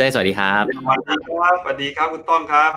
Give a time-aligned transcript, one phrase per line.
[0.00, 2.72] เต้ยสวัสดีครับ สวัสดีครับ สวัสดีครับคุณต้นครับ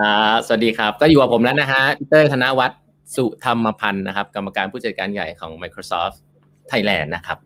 [0.00, 2.80] อ่าสวัสดีครับ ก็อยู่กับผมแล้วนะฮะพี่เต้ยธนวัฒน์
[3.16, 6.16] สุธรรมพันธ์นะครับ กรรมการผู้จัดการใหญ่ของ Microsoft
[6.70, 7.38] Thailand นะครับ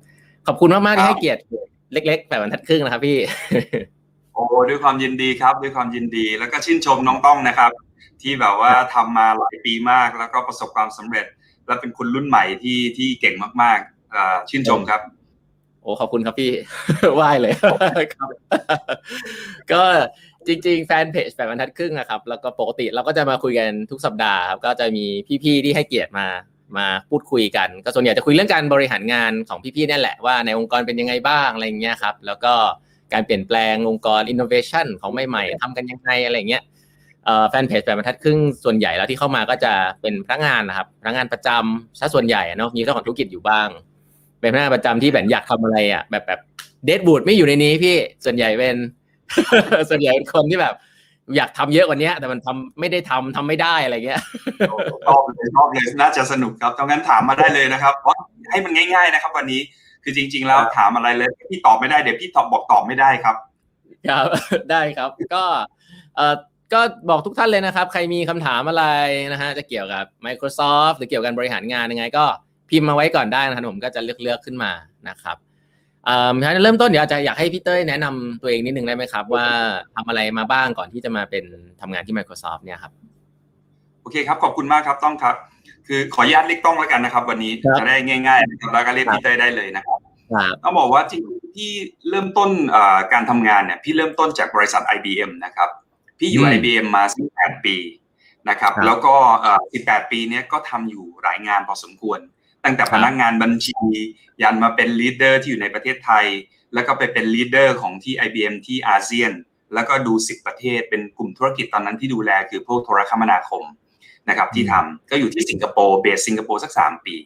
[0.46, 1.42] ขอบคุณมากๆที่ให้เกียรติ
[1.92, 3.18] เล็กๆแบบบรรทัดครึ่งนะครับพี่
[4.34, 7.70] โอ้ด้วยความยินดีครับ ด้วยความยินดีแล้วก็ชื่นชมน้องต้องนะครับ
[8.22, 11.26] ที่แบบว่าทำมาหลายปีมากแล้วก็ประสบความสำเร็จ
[11.66, 15.00] และเป็นคนรุ่นใหม่ที่ที่เก่งมากๆอ่าชื่นชมครับ
[15.82, 16.50] โอ้ขอบคุณครับพี่
[17.16, 18.30] ไหว้เลยครับ
[19.72, 19.82] ก็
[20.46, 25.04] จริงๆ แฟนเพจแบบบรรทัดครึ่งนะครับ แล้วก็ปกติเราก็จะมาคุยกันทุกสัปดาห์ครับ ก็จะมี
[25.42, 26.26] พี่ๆที่ให้เกียรติมา
[26.78, 32.52] มาพูดคุยกัน ก็ส่วนใหญ่จะคุยเรื่องการบริหารงานของพี่ๆนั่นแหละว่าในองค์กรเป็นยังไงบ้างอะไรอย่างเงี้ยครับ แล้วก็
[33.12, 36.62] การเปลี่ยนแปลงองค์กร innovation ของใหม่ๆทำกันยังไงอะไรเงี้ย
[37.50, 43.68] แฟนเพจแบบบรรทัดครึ่งส่วนใหญ่แล้วที่เข้ามาก็จะเป็นพนักงานนะครับพนักงานประจำซะส่วนใหญ่เนาะมีเจ้าของธุรกิจอยู่บ้าง
[44.40, 46.40] เป็นพนักงานประจำที่แบบอยากทำอะไรอะแบบแบบ
[46.84, 48.76] เดดบูดไม่อยู่ในนี้พี่ส่วนใหญ่เป็น
[49.90, 50.74] ส่วนใหญ่เป็นคนที่แบบ
[51.36, 54.20] อยากทำเยอะกว่านี้แต่มันทำไม่ได้ทำทำไม่ได้อะไรเงี้ย
[55.06, 58.14] ชอบเลยชอบเลยน่าจะสนุกครับดังนั้นถามมาได้เลยนะครับเพราะ
[58.50, 59.60] ให้มันง่าย ๆ นะครับ วันนี้
[60.04, 63.36] คือจริง ๆ แล้วถามอะไรเลยพี่ตอบไม่ได้เดี๋ยวพี่ตอบบอกตอบไม่ได้ครับ
[64.08, 64.26] ครับ
[64.70, 65.44] ได้ครับก็
[66.16, 66.34] เอ่อ
[66.72, 66.80] ก็
[67.10, 68.84] บอกทุกท่านเลยนะครับ ใครมีคำถามอะไร
[69.32, 72.24] นะฮะจะเกี่ยวกับ Microsoft หรือเกี่ยวกับบริหารงานยังไงก็
[72.70, 74.72] พิมพ์มาไว้ก่อนได้นะครับผมก็จะเลือกเลือกขึ้นมา
[75.08, 75.36] นะครับ
[76.06, 76.30] เอ่อ
[76.62, 79.46] เริ่มต้นเดี๋ยวจะอยากให้พี่เต้ยแนะนำตัวเองนิดนึงได้ไหมครับ ว่า
[79.94, 81.44] ทำอะไรมาบ้างก่อนที่จะมาเป็น
[81.80, 82.92] ทำงานที่ Microsoft เนี่ยครับ
[84.02, 85.36] โอเคครับขอบคุณมากครับต้องครับ
[85.86, 87.96] คือขออนุญาตเรียกต้องแล้วกันนะครับ วันนี้จะได้
[88.26, 89.98] ง่ายๆนะครับแล้วก็เรียกพี่เต้ยได้เลยนะครับ
[90.62, 91.22] ต้องบอกว่าที่
[91.56, 91.70] ที่
[92.08, 92.50] เริ่มต้น
[93.12, 95.68] การทำงานเนี่ยพี่เริ่มต้นจากบริษัท IBM นะครับ
[96.18, 97.76] พี่อยู่ IBM มา 18 ปี
[98.48, 99.14] นะครับ แล้วก็
[99.62, 102.20] 18 ปีเนี้ยก็ทำอยู่หลายงานพอสมควร
[102.64, 103.80] ตั้งแต่พนักงานบัญชี
[104.42, 106.26] ยันมาเป็น leader ที่อยู่ในประเทศไทย
[106.74, 109.32] แล้วก็ไปเป็น leader ของที่ IBM ที่อาเซียน
[109.74, 113.64] แล้วก็ดู10ประเทศเป็นกลุ่มธุรกิจตอนนั้นที่ดูแลคือพวกโทรคมนาคม
[114.28, 117.16] นะครับที่ทำก็อยู่ที่สิงคโปร์ base สิงคโปร์สัก3ปี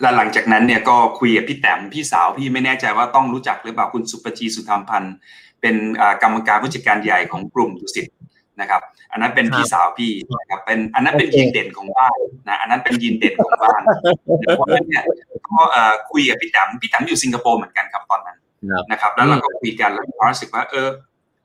[0.00, 5.14] แล้วหลังจากนั้นเนี่ยก็คุยกับพี่แต้มพี่สาวพี่ไม่แน่ใจว่าต้องรู้จักหรือเปล่าคุณสุปจีสุธรรมพันธ์
[5.60, 5.76] เป็น
[6.22, 8.06] กรรมการผู้จัดการใหญ่ของกลุ่มดุสิต
[8.60, 8.80] นะครับ
[9.12, 12.18] อันนั้นเป็นพี่สาวพี่นะครับเป็นอันนั้นเป็นยีนเด่นของบ้าน
[12.48, 13.82] นะอันนั้นเป็นยีนเด่นของบ้าน
[14.56, 15.04] เพราะฉะนั้นเนี่ย
[15.48, 15.60] ก็
[16.10, 18.38] คุยกับพี่แต้มพี่แต้มอยู่สิงคโปร์เหมือนกันครับตอนนั้น
[18.90, 20.88] นะครับ แล้วเราก็คุยกันแล้วเรารู้สึกว่า เออ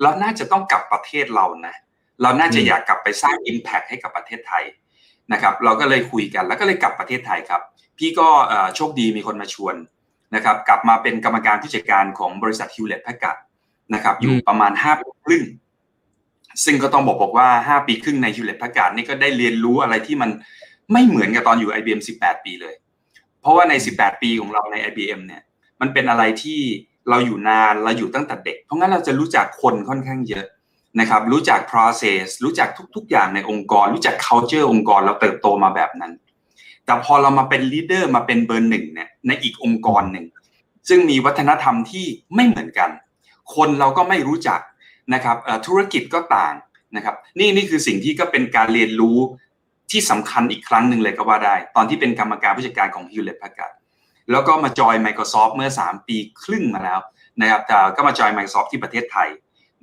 [0.02, 1.76] เราน่าจะต้องกลับประเทศเรานะ
[2.22, 4.64] เราน่าจะอยากกลับไปสร้าง Impact ให้กับประเทศไทย
[5.34, 7.62] นะครับ เราก็เลยคุยกันแล้วก็เลยกลับประเทศไทยครับ
[7.98, 8.28] พี่ก็
[8.76, 9.76] โชคดีมีคนมาชวน
[10.36, 13.36] นะครับ กลับมาเป็นกรรมการผู้จัดการของบริษัท Hewlett-Packard
[13.94, 15.44] นะครับ อยู่ประมาณ5ปีครึ่ง
[16.64, 20.30] ซึ่งก็ต้องบอกบอกว่า 5 ปีครึ่งใน Hewlett-Packard นี่ก็ได้เรียนรู้อะไรที่มัน
[20.92, 22.76] ไม่เหมือนกับตอนอยู่ IBM 18 ปีเลย
[23.42, 25.42] เพราะว่าใน 18 ปีของเราใน IBM เนี่ย
[25.82, 26.60] มันเป็นอะไรที่
[27.10, 30.46] เราอยู่นานเราอยู่ตั้งแต่เด็ก เพราะงั้นเราจะรู้จักคนค่อนข้างเยอะ
[31.00, 36.12] นะครับ รู้จัก process รู้จักทุก ๆ อย่างในองค์กร รู้จัก culture องค์กรเราเติบโตมาแบบนั้น
[36.86, 40.26] แต่พอเรามาเป็น leader มาเป็นเบอร์หนึ่งเนี่ยในอีกองค์กรหนึ่ง
[40.90, 42.90] ซึ่งมีวัฒนธรรมที่ไม่เหมือนกัน
[43.56, 44.60] คนเราก็ไม่รู้จัก
[45.14, 45.38] นะครับ
[45.68, 46.54] ธุรกิจก็ต่าง
[46.96, 49.18] นะครับ นี่นี่คือสิ่งที่ก็เป็นการเรียนรู้
[49.92, 53.74] ที่สำคัญอีกครั้งหนึ่งเลยก็ว่าได้ ตอนที่เป็นกรรมการผู้จัดการของ Hewlett Packard
[54.32, 57.00] แล้วก็มาจอย Microsoft เมื่อ 3 ปีครึ่งมาแล้ว
[57.42, 59.30] นะครับแต่ก็มาจอย Microsoft ที่ประเทศไทย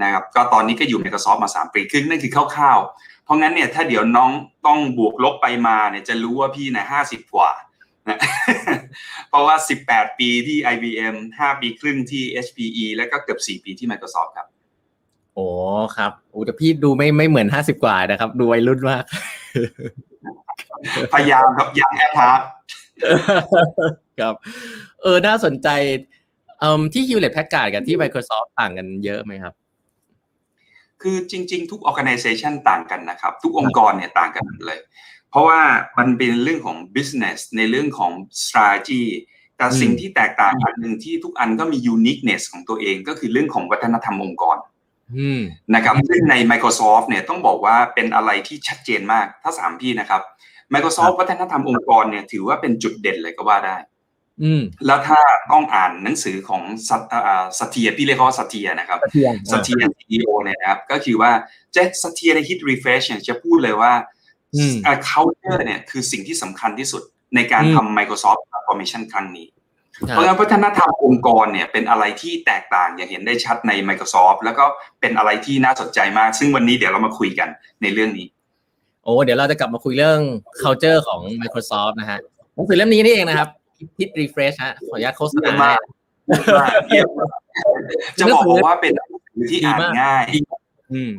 [0.03, 4.31] นะครับก็ตอนนี้ก็อยู่ Microsoft มา 3 ปีครึ่งนั่นคือคร่าวๆ เพราะงั้นเนี่ยถ้าเดี๋ยวน้อง
[4.67, 7.51] ต้องบวกลบไปมาเนี่ยจะรู้ว่าพี่เนี่ยห้าสิบกว่า
[8.09, 8.19] นะ
[9.29, 9.57] เพราะว่า
[9.89, 14.49] 18 ปีที่ IBM 5 ปีครึ่งที่ HPE แล้วก็เกือบ 4 ปีที่ Microsoft ครับ
[15.34, 15.47] โอ้
[15.97, 19.05] ครับโอ้แต่พี่ดูไม่ไม่เหมือน50กว่านะครับ ดูวัยรุ่นมาก
[21.15, 22.43] พยายามครับยังแอปฮาร์
[24.21, 24.34] ครับ
[25.03, 25.69] เออ น่าสนใจ
[26.95, 29.55] ที่ Hewlett Packard กับที่ Microsoft ต่างกันเยอะไหมครับ
[31.03, 34.81] คือจริง ๆ ทุก organization ต่างกันนะครับ ทุกองค์กรเนี่ยต่างกันเลย
[35.31, 35.61] เพราะว่า
[35.99, 38.13] มันเป็นเรื่องของ business ในเรื่องของ
[38.45, 39.03] strategy
[39.57, 44.57] แต่สิ่งที่แตกต่างอันหนึ่งที่ทุกอันก็มี uniqueness ของตัวเองก็คือเรื่องของวัฒนธรรมองค์กร
[45.74, 50.22] นะครับซึ่งใน Microsoft เนี่ยต้องบอกว่าเป็นอะไรที่ชัดเจนมากถ้าสามพี่นะครับ
[50.74, 53.77] Microsoft วัฒนธรรมองค์กรเนี่ยถือว่าเป็นจุดเด่นเลยก็ว่าได้
[54.86, 55.21] แล้วถ้า
[55.53, 56.62] ต้องอ่านหนังสือของ
[57.59, 58.98] Satya พี่เรียกเขา Satya นะครับ
[59.51, 61.30] Satya CEO เนี่ยนะครับ ก็คือว่า
[61.72, 63.92] เจ Satya ใน Hit Refresh เนี่ยจะพูดเลยว่า
[65.09, 67.03] culture เนี่ยคือสิ่งที่สำคัญที่สุด
[67.34, 69.47] ในการทำ Microsoft Transformation ครั้งนี้
[70.03, 74.65] เพราะงั้นวัฒนธรรมองค์กรเนี่ยเป็นอะไรที่แตกต่างอย่างเห็นได้ชัดใน Microsoft แล้วก็
[75.01, 77.49] เป็นอะไรที่น่าสนใจมาก ซึ่งวันนี้เดี๋ยวเรามาคุยกัน
[77.83, 78.27] ในเรื่องนี้
[79.05, 80.21] โอ้เดี๋ยวเราจะกลับมาคุยเรื่อง
[80.63, 82.19] culture ของ Microsoft นะฮะ
[82.55, 83.49] หนังสือเล่มนี้นี่เองนะครับ
[83.98, 85.71] Hit Refresh ฮะขออนุญาตโฆษณา
[88.19, 88.93] จะบอกว่าเป็น
[89.35, 90.25] หนังสือที่อ่านง่าย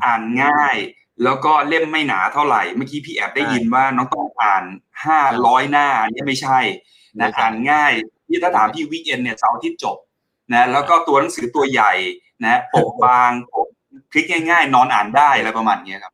[0.06, 0.76] อ่านง่าย
[1.24, 4.64] แล้วก็เล่มไม่หนาเท่าไหร่เมื่อกี้พี่แอบได้ยินว่าน้องต้องอ่าน
[5.06, 6.60] ห้าร้อยหน้าอันนี้ไม่ใช่
[7.20, 7.94] นะอ่านง่าย
[8.28, 9.98] ที่ถ้าถามพี่ weekend เนี่ยเสาร์อาทิตย์จบ
[10.54, 11.94] นะแล้วก็ตัวหนังสือตัวใหญ่
[12.44, 13.68] นะปกบางปก
[14.12, 16.14] พลิกง่ายๆ นอนอ่านได้อะไรประมาณนี้ครับ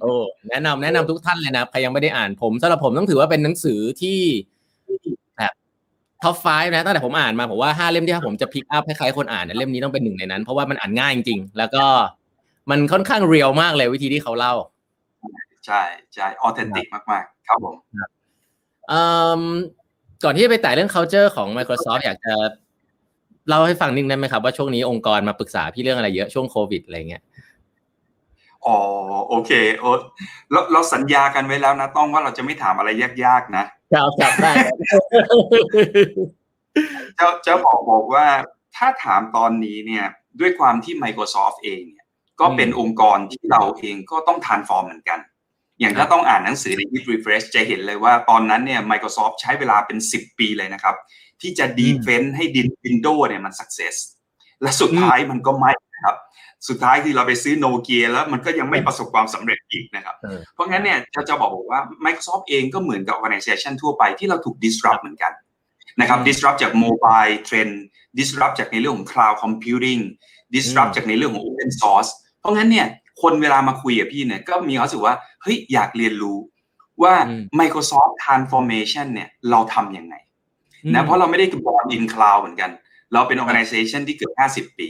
[0.00, 0.14] โอ้
[0.48, 4.18] แนะนำแนะนำทุกท่านเลยนะใครยังไม่ได้อ่านผมสำหรับผมต้องถือว่าเป็นหนังสือที่
[5.36, 5.52] แบบ
[6.22, 11.84] top five นะตั้งแต่ผมอ่านมาผมว่าห้าเล่มที่ผมจะ pick up ให้ใครคนอ่านเล่มนี้ต้องเป็นหนึ่งในนั้น เพราะว่ามันอ่านง่ายจริงๆ แล้วก็
[12.70, 14.54] มันค่อนข้าง real มากเลยวิธีที่เขาเล่า
[15.66, 15.82] ใช่
[16.14, 17.76] ใช่ authentic มากๆ ครับผม
[20.24, 22.34] ก่อนที่จะไปแต่เรื่อง culture ของ Microsoft อยากจะ
[23.48, 27.22] เล่าให้ฟังนิดได้ไหมครับว่าช่วงนี้องค์กรมาปรึกษาพี่เรื่องอะไรเยอะช่วงโควิดอะไรเงี้ย
[28.66, 28.78] อ๋อ
[29.28, 29.90] โอเคโอ้
[30.50, 32.90] เราเราสัญญากันไว้แล้วนะต้องว่าเราจะไม่ถามอะไร
[33.24, 34.52] ยากๆนะจะจับได้
[37.18, 38.26] จะจะบอกบอกว่า
[38.76, 40.06] ถ้าถามตอนนี้เนี่ย
[40.40, 42.06] ด้วยความที่ Microsoft เองเนี่ย
[42.40, 45.18] ก็เป็นองค์กรที่เราเองก็ต้องทานฟอร์มเหมือนกัน
[45.80, 50.96] อย่างถ้าต้องอ่านหนังสือใน Hit Refresh จะเห็นเลยว่าตอนนั้นเนี่ย Microsoft ใช้เวลาเป็น 10 ปีเลยนะครับ
[51.40, 53.96] ที่จะดีเฟนต์ให้ดิน Windows เนี่ยมัน success
[54.62, 55.72] และสุดท้ายมันก็ไม่
[56.06, 56.16] ครับ
[56.68, 60.16] สุดท้ายคือเราไปซื้อโนเกียแล้วมันก็ยังไม่ประสบความสำเร็จอีกนะครับ
[60.54, 65.32] เพราะงั้นเนี่ยจะจะบอกว่า Microsoft เองก็เหมือนกับ organization ทั่วไปที่เราถูก disrupt เหมือนกัน
[66.00, 67.72] นะครับ disrupt จาก mobile trend
[68.18, 70.00] disrupt จากในเรื่องของ cloud computing
[70.54, 72.86] disrupt จากในเรื่องของ open source เพราะงั้นเนี่ย
[73.22, 76.38] คนเวลามาคุยกับพี่เนี่ยก็มีความรู้สึกว่าเฮ้ยอยากเรียนรู้
[77.02, 77.14] ว่า
[77.60, 80.14] Microsoft transformation เนี่ยเราทำยังไง
[80.94, 82.70] นะเพราะเราไม่ได้บอลอินคลาวเหมือนกัน
[83.12, 84.32] เราเป็น organization ที่เกือบ
[84.62, 84.88] 50 ปี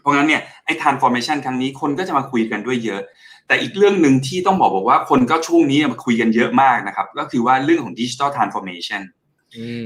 [0.00, 3.02] เพราะงั้นเนี่ยไอ้ transformation ครั้งนี้คนก็จะมาคุยกันด้วยเยอะ
[3.46, 9.02] แต่อีกเรื่องหนึ่งที่ต้องบอกบอกว่าคนก็ช่วงนี้มาคุยกันเยอะมากนะครับ ก็คือว่าเรื่องของ digital transformation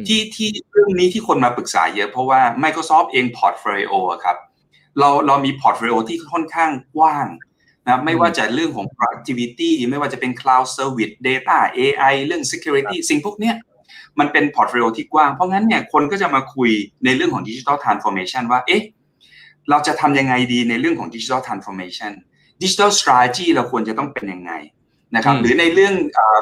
[0.07, 3.93] ที่ที่เรื่องนี้ที่คนมาปรึกษาเยอะเพราะว่า Microsoft เอง portfolio
[4.25, 4.37] ครับ
[4.99, 7.27] เราเรามี portfolio ที่ค่อนข้างกว้าง
[7.87, 13.55] นะไม่ว่าจะเรื่องของ productivity ไม่ว่าจะเป็น cloud service data AI เรื่อง security สิ่งพวกเนี้ย
[14.19, 16.71] มันเป็น portfolio ที่กว้าง เพราะงั้นเนี่ยคนก็จะมาคุย
[17.05, 18.83] ในเรื่องของ digital transformation ว่าเอ๊ะ
[19.71, 24.53] เราจะทำยังไงดีในเรื่องของ digital transformation digital strategy เราควรจะต้องเป็นยังไง
[25.17, 25.95] นะครับหรือในเรื่อง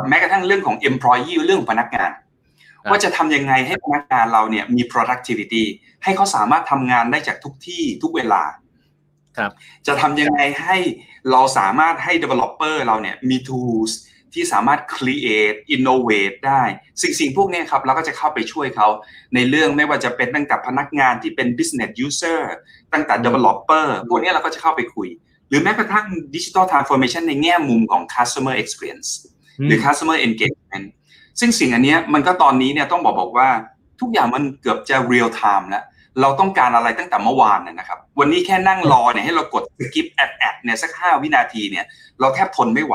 [0.08, 2.10] แม้กระทั่งเรื่องของ employee เรื่องของพนักงาน
[2.90, 5.64] ว่าจะทำยังไงให้พนักงานเราเนี่ยมี productivity
[6.04, 8.42] ให้เขาสามารถทำงานได้จากทุกที่ทุกเวลา
[9.38, 9.52] ครับ
[9.86, 10.76] จะทำยังไงให้
[11.30, 13.92] เราสามารถให้ developer เราเนี่ยมี tools
[14.34, 16.62] ที่สามารถ create innovate ได้
[17.02, 18.88] สิ่งสิ่งพวกนี้ครับเราก็จะเข้าไปช่วยเขา
[19.34, 22.40] ในเรื่องไม่ว่าจะเป็นตั้งแต่พนักงานที่เป็น business user
[22.92, 25.08] ตั้งแต่ developer พวกนี้เราก็จะเข้าไปคุย
[25.48, 29.08] หรือแม้กระทั่ง digital transformation ในแง่มุมของ customer experience
[29.66, 30.86] หรือ customer engagement
[31.40, 33.48] ซึ่งสิ่งอันนี้มันก็ตอนนี้เนี่ยต้องบอกบอกว่า
[34.00, 35.84] ทุกอย่างมันเกือบจะ real time แล้ว
[36.20, 41.84] เราต้องการอะไรตั้งแต่เมื่อวานนะครับ วันนี้แค่นั่งรอเนี่ยให้เรากด skip ad ad เนี่ยสัก5วินาทีเนี่ย
[42.20, 42.94] เราแทบทนไม่ไหว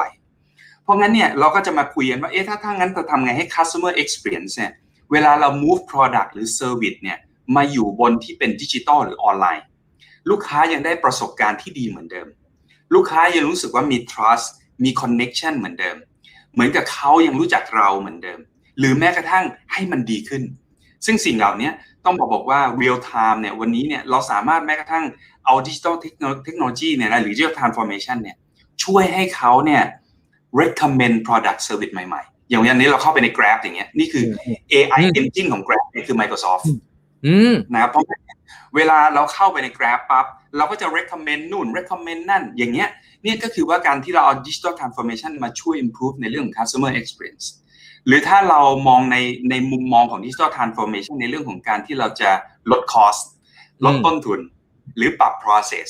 [0.83, 4.71] เพราะงั้นเนี่ยเราก็จะมาคุยกันว่าเอ๊ะถ้าถ้างั้นจะทำไงให้ customer experience เนี่ย
[5.11, 7.17] เวลาเรา move product หรือ service เนี่ย
[7.55, 9.65] มาอยู่บนที่เป็นดิจิตอลหรือออนไลน์
[10.29, 12.27] ลูกค้ายังได้ประสบการณ์ที่ดีเหมือนเดิม
[12.93, 14.47] ลูกค้ายังรู้สึกว่ามี trust
[14.83, 15.97] มี connection เหมือนเดิม
[16.53, 18.39] เหมือนกับเขายังรู้จักเราเหมือนเดิม
[18.79, 20.43] หรือแม้กระทั่งให้มันดีขึ้น
[21.05, 21.69] ซึ่งสิ่งเหล่านี้
[22.05, 25.05] ต้องบอกบอกว่า real time เนี่ยวันนี้เนี่ยเราสามารถแม้กระทั่ง
[25.45, 25.95] เอาดิจิทัล
[26.43, 28.35] เทคโนโลยีเนี่ยนะหรือ digital transformation เนี่ย
[28.83, 29.83] ช่วยให้เขาเนี่ย
[30.61, 34.23] recommend product service ใหม่ๆ อย่างวันนี้เราเข้าไปใน Grab อย่างเงี้ยนี่คือ
[34.73, 36.65] AI engine ของ Grab นี่คือ Microsoft
[37.73, 38.05] นะครับเพราะ
[38.75, 40.25] เวลาเราเข้าไปใน Grab ปั๊บ
[40.57, 42.89] เราก็จะ recommend นู่น recommend นั่นอย่างเงี้ย
[43.25, 47.45] นี่ก็คือว่าการที่เราเอา digital transformation มาช่วย improve ในเรื่องของ customer experience
[48.07, 49.17] หรือถ้าเรามองใน
[49.49, 52.31] ในมุมมองของ digital transformation ในเรื่องของการที่เราจะ
[52.71, 53.23] ลด cost
[53.85, 54.39] ลดต้นทุน
[54.97, 55.87] หรือปรับ process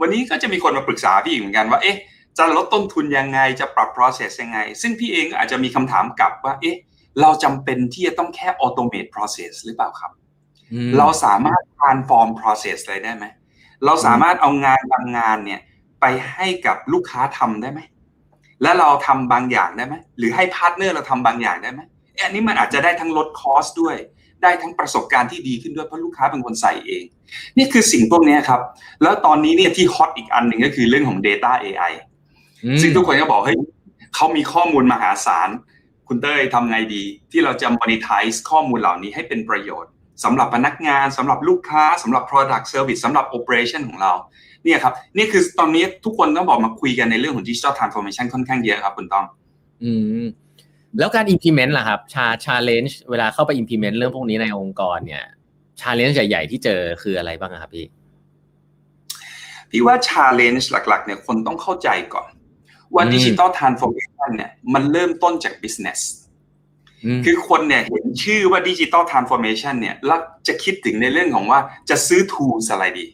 [0.00, 1.98] วันนี้ก็จะมีคนมาปรึกษาพี่อีกเหมือนกันว่าเอ๊ะ
[2.38, 6.76] จะลดต้นทุนยังไงจะปรับ process ยังไง ซึ่งพี่เองอาจจะมีคำถามกลับว่าเอ๊ะ
[7.20, 10.12] เราจำเป็นที่จะต้องแค่ automate process หรือเปล่าครับ
[10.98, 13.24] เราสามารถ transform process อะไรได้ไหม
[13.84, 15.60] เราสามารถเอางานบางงานเนี่ย
[16.04, 17.80] ไปให้กับลูกค้าทำได้ไหม
[18.62, 21.80] และเราทำบางอย่างได้ไหมหรือให้ partner เราทำบางอย่างได้ไหม
[22.24, 23.96] อันนี้มันอาจจะได้ทั้งลด cost ด้วย
[24.42, 27.04] ได้ทั้งประสบการณ์ที่ดีขึ้นด้วยเพราะลูกค้าเป็นคนใส่เอง
[27.58, 28.60] นี่คือสิ่งพวกนี้ครับ
[29.02, 31.92] แล้วตอนนี้เนี่ยที่ hot อีกอันหนึ่งก็คือเรื่องของ Data AI
[32.80, 33.58] ซึ่งทุกคนก็บอกเฮ้ย
[34.14, 35.48] เขามีข้อมูลมหาศาล
[36.08, 39.90] คุณเต้ยทำไงดี ที่เราจะ monetize ข้อมูลเหล่านี้ให้เป็นประโยชน์
[40.24, 44.12] สำหรับพนักงานสำหรับลูกค้าสำหรับ product service สำหรับ operation ของเรา
[44.64, 49.24] เนี่ยครับนี่คือตอนนี้ทุกคนต้องบอกมาคุยกันในเรื่องของ digital transformation ค่อนข้างเยอะครับคุณต้อง
[49.84, 49.92] อื
[50.22, 50.24] ม
[50.98, 55.24] แล้วการ implement ล่ะครับชา challenge เวลาเข้าไป implement เรื่องพวกนี้ในองค์กรเนี่ย
[55.80, 57.86] challenge ใหญ่ๆที่เจอคืออะไรบ้างครับพี่
[59.70, 62.28] พี่ว่า challenge หลักๆเนี่ยคนต้องเข้าใจก่อน
[62.94, 66.00] ว่า digital transformation เนี่ยมันเริ่มต้นจาก business
[67.24, 73.06] คือคนเนี่ยเห็นชื่อว่า digital transformation เนี่ยแล้วจะคิดถึงในเรื่องของว่าจะซื้อ tools อะไรดี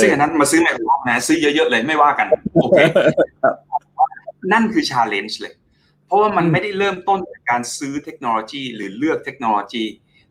[0.00, 2.78] ซึ่งอันนั้นมาซื้อ Microsoft นะซื้อเยอะๆเลยไม่ว่ากันโอเค
[4.52, 5.54] นั่นคือ challenge เลย
[6.06, 9.84] เพราะว่ามันไม่ได้เริ่มต้นจากการซื้อเทคโนโลยีหรือเลือกเทคโนโลยี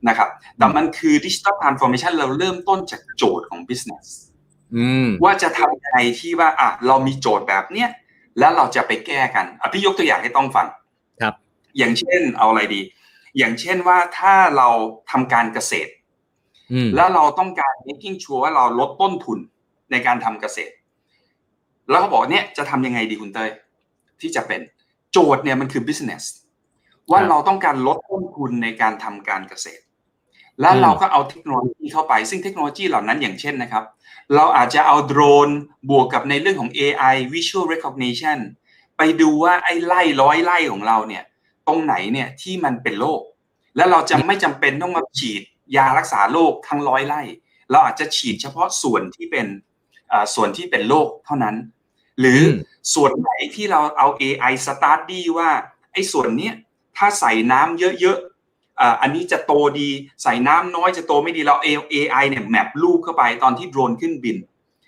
[0.08, 4.06] นะครับ แต่มันคือ digital transformation เราเริ่มต้นจากโจทย์ของ business
[5.24, 7.90] ว่าจะทำยังไงที่ว่าอะเรามีโจทย์แบบเนี้ย
[8.40, 10.68] แล้วเราจะไปแก้กันอะพี่ยกตัวอย่างให้ต้องฟัง
[11.22, 11.34] ครับ
[11.78, 12.82] อย่างเช่นเอาอะไรดี
[13.38, 14.70] อย่างเช่นว่าถ้าเรา
[15.12, 15.92] ทำการเกษตร
[16.96, 19.40] แล้วเราต้องการ making sure ว่าเราลดต้นทุน
[19.92, 20.74] ในการทำเกษตร
[21.90, 23.50] แล้วเขาบอกเนี่ยจะทำยังไงดีคุณเต้ย
[24.22, 24.62] ที่จะเป็น
[25.12, 26.24] โจทย์เนี่ยมันคือ business
[27.12, 29.84] ว่าเราต้องการลดต้นทุนในการทำการเกษตร
[30.62, 33.84] แล้วเราก็เอาเทคโนโลยีเข้าไป ซึ่งเทคโนโลยีเหล่านั้นอย่างเช่นนะครับ
[34.36, 35.50] เราอาจจะเอาโดรน
[35.90, 38.40] บวกกับในเรื่องของ AI visual recognition
[38.98, 41.24] ไปดูว่าไอ้ไล่ร้อยไล่ของเราเนี่ย
[41.68, 43.22] ตรงไหนเนี่ยที่มันเป็นโรค
[43.76, 45.42] แล้วเราจะไม่จำเป็นต้องมาฉีด
[45.76, 47.22] ยารักษาโรคทั้งร้อยไล่
[47.72, 49.48] เราอาจจะฉีดเฉพาะส่วนที่เป็น
[50.36, 51.56] ส่วนที่เป็นโรคเท่านั้น
[52.20, 52.42] หรือ
[52.94, 55.50] ส่วนไหนที่เราเอา AI study ว่า
[55.94, 56.54] ไอ้ส่วนเนี้ย
[56.98, 59.90] ถ้าใส่น้ำเยอะๆอันนี้จะโตดี
[60.24, 61.56] ใส่น้ำน้อยจะโตไม่ดีเรา
[61.94, 64.38] AI เนี่ยแมปลูกเข้าไปตอนที่โดรนขึ้นบิน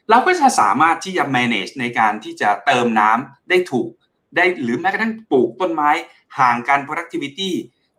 [0.09, 3.89] เราก็จะสามารถที่จะ manage ในการที่จะเติมน้ำได้ถูก
[4.35, 5.89] ได้หรือแม้กระทั่งปลูกต้นไม้
[6.39, 7.49] ห่างกัน productivity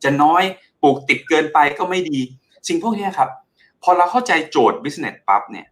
[0.03, 0.43] จะน้อย
[0.83, 2.21] ปลูกติดเกินไปก็ไม่ดี
[2.69, 3.31] สิ่งพวกนี้ครับ
[3.83, 5.67] พอเราเข้าใจโจทย์ business ปั๊บเนี่ย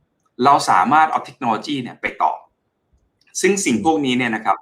[0.44, 2.32] เราสามารถเอาเทคโนโลยีเนี่ยไปต่อ
[3.40, 4.56] ซึ่งสิ่งพวกนี้เนี่ยนะครับ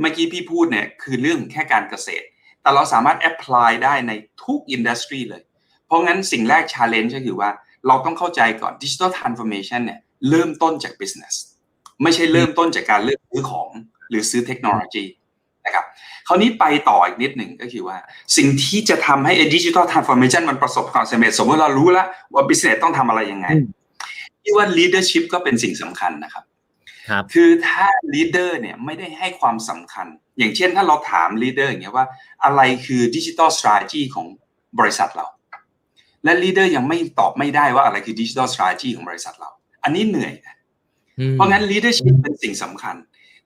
[0.00, 2.24] เมื่อกี้พี่พูดเนี่ยคือเรื่องแค่การเกษตร
[2.62, 4.12] แต่เราสามารถ apply ได้ใน
[4.44, 5.42] ทุก industry เลย
[5.86, 7.50] เพราะงั้นสิ่งแรก challenge ก็คือว่า
[7.86, 11.34] เราต้องเข้าใจก่อน digital transformation เนี่ยเริ่มต้นจาก business
[12.02, 13.68] ไม่ใช่เริ่มต้นจากการเลือกซื้อของ
[14.10, 15.04] หรือซื้อเทคโนโลยี
[15.66, 15.84] นะครับ
[16.26, 17.96] คราวนี้ไปต่ออีกนิดหนึ่งก็คือว่า
[18.36, 23.46] สิ่งที่จะทำให้ digital transformation มันประสบความสำเร็จ สมมติเรารู้แล้วว่า business ต้องทำอะไรยังไง
[24.48, 26.44] ที่ว่า leadership ก็เป็นสิ่งสำคัญนะครับ
[27.32, 30.06] คือถ้า leader เนี่ยไม่ได้ให้ความสำคัญ
[30.38, 32.06] อย่างเช่นถ้าเราถาม leader อย่างเงี้ยว่า
[32.44, 34.26] อะไรคือดิจิทัล strategy ของ
[34.78, 35.26] บริษัทเรา
[36.24, 39.50] และ leader ยังไม่ตอบไม่ได้ว่าอะไรคือดิจิทัล strategy ของบริษัทเรา
[39.84, 40.56] อันนี้เหนื่อยนะ
[41.32, 42.96] เพราะงั้น leadership เป็นสิ่งสำคัญ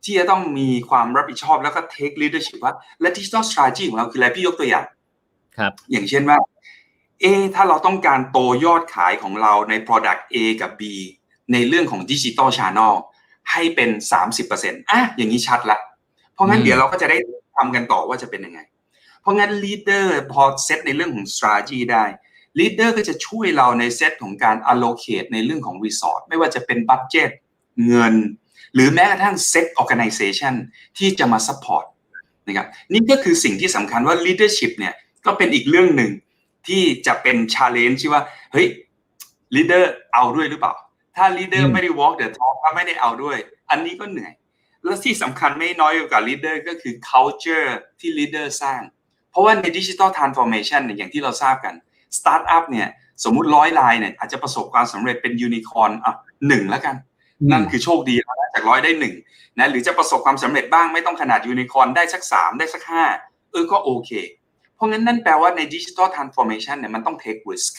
[0.04, 4.84] ที่จะต้องมีความรับผิดชอบแล้วก็ take leadership ว่าและ digital strategy ของเราคืออะไรพี่ยกตัวอย่าง
[5.58, 6.38] ครับ อย่างเช่นว่า
[7.22, 10.82] เอถ้าเราต้องการโตยอดขายของเราใน product A กับ B
[11.52, 12.94] ในเรื่องของ digital channel
[13.50, 13.90] ให้เป็น
[14.40, 15.78] 30%อะอย่างนี้ชัดละ
[16.34, 17.16] เพราะงั้นเดี๋ยวเราก็จะได้
[17.56, 18.60] ทำกันต่อว่าจะเป็นยังไง
[19.20, 22.04] เพราะงั้น leader พอเซตในเรื่องของ strategy ได้
[22.58, 27.30] leader ก็จะช่วยเราในเซตของการ allocate ในเรื่องของ resource ไม่ว่าจะเป็น budget
[27.86, 28.14] เงิน
[28.74, 30.54] หรือแม้กระทั่ง set organization
[30.98, 31.84] ที่จะมา support
[32.46, 34.94] นะครับนี่ก็คือสิ่งที่สำคัญว่า leadership เนี่ย
[35.26, 36.10] ก็เป็นอีกเรื่องหนึ่ง
[36.68, 38.68] ที่จะเป็น challenge ที่ว่าเฮ้ย
[39.54, 40.74] leader เอาด้วยหรือเปล่า
[41.16, 43.38] ถ้า leader ไม่ได้ walk the talk ถ้าไม่ได้เอาด้วย
[43.70, 44.32] อันนี้ก็เหนื่อย
[44.84, 47.68] และที่สำคัญไม่น้อยกว่า leader ก็คือ culture
[48.00, 48.80] ที่ leader สร้าง
[49.30, 51.74] เพราะว่าใน digital transformation เนี่ยอย่างที่เราทราบกัน
[52.18, 52.88] startup เนี่ย
[53.24, 56.14] สมมุติร้อยลายเนี่ยอาจจะประสบความสำเร็จเป็นยูนิคอร์นอะ
[56.48, 56.96] หนึ่งแล้วกัน
[57.50, 59.14] นั่นคือโชคดีแล้วจากร้อยได้หนึ่ง
[59.58, 63.04] นะหรือจะประสบความสำเร็จบ้างไม่ต้องขนาดยูนิคอร์นได้สักสามได้สักห้า
[63.50, 64.10] เออก็โอเค
[64.41, 64.41] เพ
[64.82, 67.72] ราะงั้นนั่นแปลว่าใน digital transformation เนี่ยมันต้อง take risk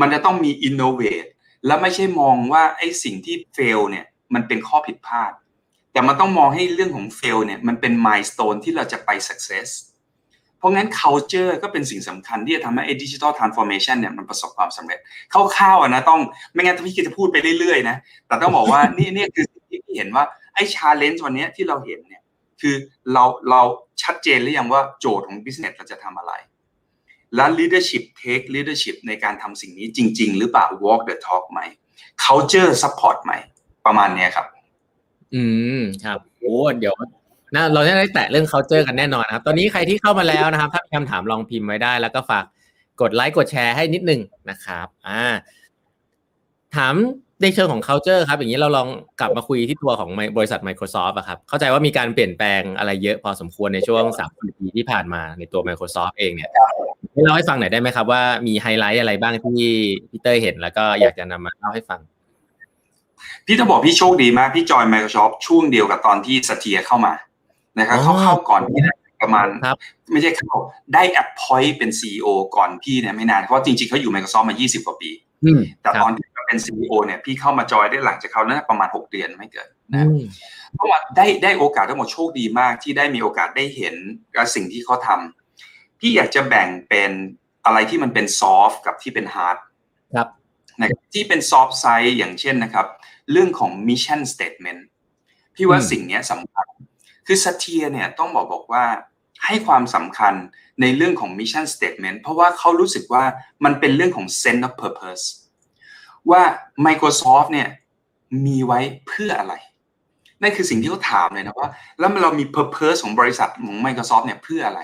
[0.00, 1.28] มันจะต้องมี innovate
[1.66, 5.32] แล้วไม่ใช่มองว่าไอ้สิ่งที่ fail เนี่ยมันเป็นข้อผิดพลาด
[5.92, 9.68] แต่มันต้องมองให้เรื่องของ fail เนี่ยมันเป็น milestone ที่เราจะไป success
[10.58, 14.98] เพราะงั้น culture ก็เป็นสิ่งสำคัญที่จะทำให้ไอ้ digital transformation เนี่ยมันประสบความสำเร็จ
[15.32, 16.20] คร่าวๆนะต้อง
[16.52, 22.19] ไม่งั้นพี่จะพูดไปเรื่อยๆนะแต่ต้องบอกว่านี่นี่คือสิ่งที่เห็นว่าไอ้ challenge วันนี้ที่เราเห็นเนี่ย
[22.62, 22.76] คือ
[23.12, 23.60] เราเรา
[24.02, 26.32] ชัดเจนหรือยังว่าโจทย์ของ business เราจะทำอะไร
[27.34, 31.60] และ leadership take leadership ในการทำสิ่งนี้จริง ๆ หรือเปล่า walk the talk ไหม
[32.24, 33.32] culture support ไหม
[33.86, 34.46] ประมาณนี้ครับ
[35.34, 35.42] อื
[35.78, 36.94] มครับโอ้เดี๋ยว
[37.54, 42.44] นะเราจะได้แตะเรื่อง culture กันแน่นอนนะครับ ตอนนี้ใครที่เข้ามาแล้วนะครับ ถ้ามีคำถามลองพิมพ์ไว้ได้ แล้วก็ฝาก
[43.00, 45.22] กดไลค์กดแชร์ให้นิดนึงนะครับ อ่า
[46.76, 46.94] ถาม
[47.42, 48.88] ในเชิงของ culture ครับ อย่างนี้เราลอง
[49.20, 56.50] กลับมาคุยที่ตัวของบริษัท Microsoft อะครับ เข้าใจว่ามีการเปลี่ยนแปลงอะไรเยอะพอสมควรในช่วงสามปีที่ผ่านมาในตัว Microsoft เองเนี่ย
[57.12, 59.72] ให้เล่าให้ฟังหน่อยได้ไหมครับว่ามีไฮไลท์อะไรบ้างที่
[60.10, 62.00] พี่เตอร์เห็นแล้วก็อยากจะนำมาเล่าให้ฟัง
[63.46, 67.12] พี่ต้องบอกพี่โชคดีมาก พี่จอย Microsoft ช่วงเดียวกับตอนที่ Satya เข้ามา
[67.78, 68.82] นะครับเขาเข้าก่อนพี่
[69.22, 69.46] ประมาณ
[70.12, 70.54] ไม่ใช่เข้า
[70.94, 75.10] ได้ appoint เป็น CEO ก่อนพี่เนี่ยไม่นานเพราะจริงๆเขาอยู่ Microsoft มา 20 กว่าปี
[75.82, 80.06] แต่ตอนที่ เป็น CEO เนี่ยพี่เข้ามาจอยได้หลังจากเขานั้นประมาณหกเดือนไม่เกินนะ
[80.74, 83.94] เพราะว่าได้ได้โอกาสทั้งหมดโชคดีมากที่ได้มีโอกาสได้เห็น
[84.54, 87.10] สิ่งที่เขาทำพี่อยากจะแบ่งเป็น
[87.64, 89.58] อะไรที่มันเป็น soft กับที่เป็น hard
[90.14, 90.28] ครับ
[90.80, 92.86] นะที่เป็น soft side อย่างเช่นนะครับ
[93.32, 94.86] เรื่องของ mission statement
[95.54, 96.66] พี่ว่าสิ่งนี้สำคัญ
[97.26, 98.84] คือ Satya เนี่ยต้องบอกบอกว่า
[99.46, 100.34] ให้ความสำคัญ
[100.80, 103.24] ในเรื่องของ mission statement เพราะว่าเขารู้สึกว่า
[103.64, 105.24] มันเป็นเรื่องของ sense of purpose
[106.30, 106.42] ว่า
[106.86, 107.68] Microsoft เนี่ย
[108.46, 109.54] มีไว้เพื่ออะไร
[110.42, 114.80] นั่นคือสิ่งที่เขาถามเลยนะว่า แล้วเรามี purpose ของบริษัทของ Microsoft เนี่ยเพื่ออะไร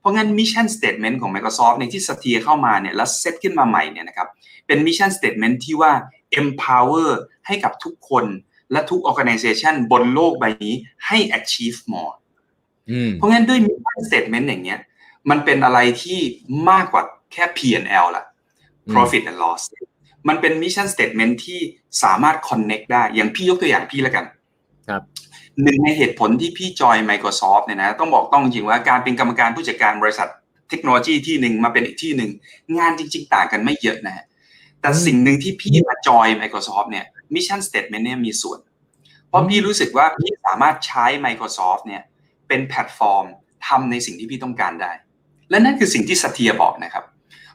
[0.00, 4.28] เพราะงั้น mission statement ของ Microsoft ในที่ Satya เข้ามาเนี่ยแล้วเซตขึ้นมาใหม่เนี่ยนะครับ
[4.66, 5.92] เป็น mission statement ที่ว่า
[6.40, 7.10] empower
[7.46, 8.24] ให้กับทุกคน
[8.72, 10.74] และทุก organization บนโลกใบนี้
[11.06, 12.14] ให้ achieve more
[13.14, 14.80] เพราะงั้นด้วย mission statement อย่างเงี้ย
[15.30, 16.20] มันเป็นอะไรที่
[16.70, 18.24] มากกว่าแค่ P&L ละ
[18.92, 19.62] profit and loss
[20.28, 21.60] มันเป็น mission statement ที่
[22.02, 24.24] สามารถ connect ได้ อย่างพี่ยกตัวอย่างพี่แล้วกัน
[24.88, 25.02] ครับ
[25.62, 30.28] หนึ่งในเหตุผลที่พี่จอย Microsoft เนี่ยนะ ต้องบอกต้องจริงว่าการเป็นกรรมการผู้จัดการบริษัท
[30.68, 32.30] เทคโนโลยีที่หนึ่งมาเป็นอีกที่หนึ่ง
[32.78, 34.24] งานจริง ๆ ต่างกันไม่เยอะนะ
[34.80, 38.58] แต่สิ่งหนึ่งที่พี่มาจอย Microsoft เนี่ย mission statement เนี่ยมีส่วน
[39.28, 42.02] เพราะพี่รู้สึกว่าพี่สามารถใช้ Microsoft เนี่ย
[42.48, 43.26] เป็นแพลตฟอร์ม
[43.66, 44.92] ทำในสิ่งที่พี่ต้องการได้
[45.50, 47.04] และนั่นคือสิ่งที่ Satya บอกนะครับ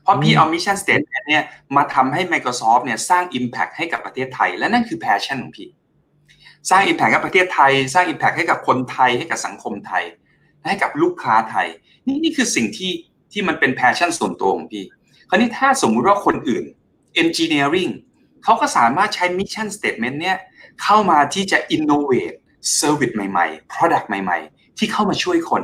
[0.05, 1.43] เพราะพี่เอา mission statement เนี่ย
[1.75, 5.69] มาทำให้ Microsoft เนี่ยสร้าง Impact ให้กับประเทศไทย และนั่นคือ passion ของพี่
[6.69, 10.03] สร้าง Impact ให้ประเทศไทย สร้าง Impact ให้กับคนไทยให้กับสังคมไทย
[10.65, 11.67] ให้กับลูกค้าไทย
[12.07, 12.91] นี่นี่คือสิ่งที่
[13.31, 14.85] ที่มันเป็น passion ส่วนตัวของพี่
[15.29, 16.63] คราวนี้ถ้าสมมุติว่าคนอื่น
[17.21, 17.91] Engineering
[18.43, 20.37] เขาก็สามารถใช้ mission statement เนี่ย
[20.83, 22.37] เข้ามาที่จะ innovate
[22.79, 25.63] service ใหม่ๆ product ใหม่ๆ ที่เข้ามาช่วยคน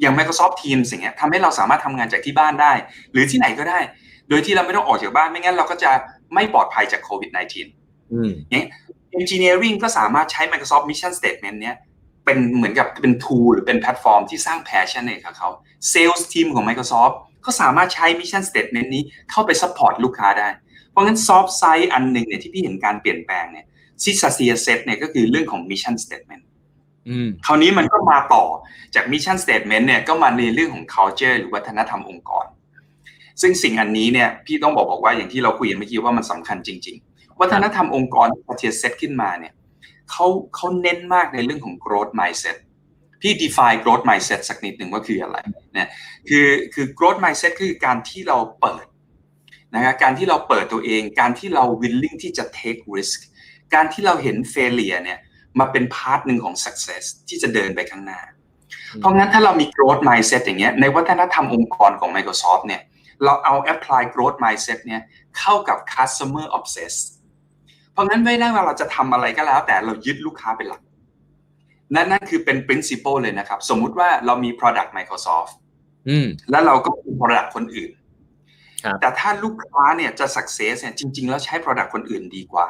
[0.00, 2.72] อย่าง Microsoft Teams อย่างเงี้ยทำให้เราสามารถทำงานจากที่บ้านได้
[3.12, 3.80] หรือที่ไหนก็ได้
[4.28, 5.90] โดยที่เราไม่ต้องออกจากบ้านไม่งั้นเราก็จะ
[6.34, 7.36] ไม่ปลอดภัยจากโควิด -19
[8.48, 8.68] อย่างเงี้ย
[9.20, 11.76] Engineering ก็สามารถใช้ Microsoft Mission Statement เนี้ย
[12.24, 15.48] เป็นเหมือนกับเป็น tool หรือเป็นแพลตฟอร์มที่สร้าง passion ให้กับเขา
[15.92, 20.48] Sales Team ของ Microsoft ก็สามารถใช้ Mission Statement นี้เข้าไป support ลูกค้าได้
[20.90, 23.66] เพราะงั้น soft side อันหนึ่งเนี่ยที่พี่เห็นการเปลี่ยนแปลงเนี่ย
[24.02, 26.42] Satya set เนี่ยก็คือเรื่องของ Mission Statement
[27.46, 28.44] คราวนี้มันก็มาต่อ
[28.94, 32.46] จาก mission statement เนี่ยก็มาในเรื่องของ culture หรือวัฒนธรรมองค์กร
[33.42, 39.52] ซึ่งสิ่งอันนี้เนี่ยพี่ต้องบอกบอกว่าอย่างที่เราคุยกันเมื่อกี้ว่ามันสำคัญจริง ๆ วัฒนธรรมองค์กรที่ Satya set ขึ้นมาเนี่ย
[40.10, 42.56] เขาเขาเน้นมากในเรื่องของ growth mindset
[43.22, 45.36] พี่ define growth mindset สักนิดหนึ่งว่าคืออะไร
[45.74, 45.88] เนี่ย
[46.28, 48.84] คือคือ growth mindset คือการที่เราเปิด
[49.74, 53.18] นะครับการที่เราเปิดตัวเอง การที่เรา willing ที่จะ take risk
[53.74, 55.18] การที่เราเห็น failure เนี่ย
[55.60, 58.20] มาเป็น part หนึ่งของ success ที่จะเดินไปข้างหน้า
[59.00, 62.82] เพราะงั้นถ้าเรามี growth mindset อย่างเงี้ยในวัฒนธรรมองค์กรของ Microsoft เนี่ย
[63.24, 65.00] เราเอา apply growth mindset เนี่ย
[65.38, 67.04] เข้ากับ customer obsessed
[67.92, 70.82] เพราะงั้นไม่ได้ว่าเราจะทำอะไรก็แล้ว แต่เรายึดลูกค้าเป็นหลัก
[71.94, 75.52] นั่นนั่นคือเป็น principle เลยนะครับ สมมุติว่าเรามี product Microsoft
[76.50, 77.90] แล้วเราก็มี product คนอื่น
[79.00, 82.68] แต่ถ้าลูกค้าเนี่ยจะ success เนี่ยจริง ๆ แล้วใช้ product คนอื่นดีกว่า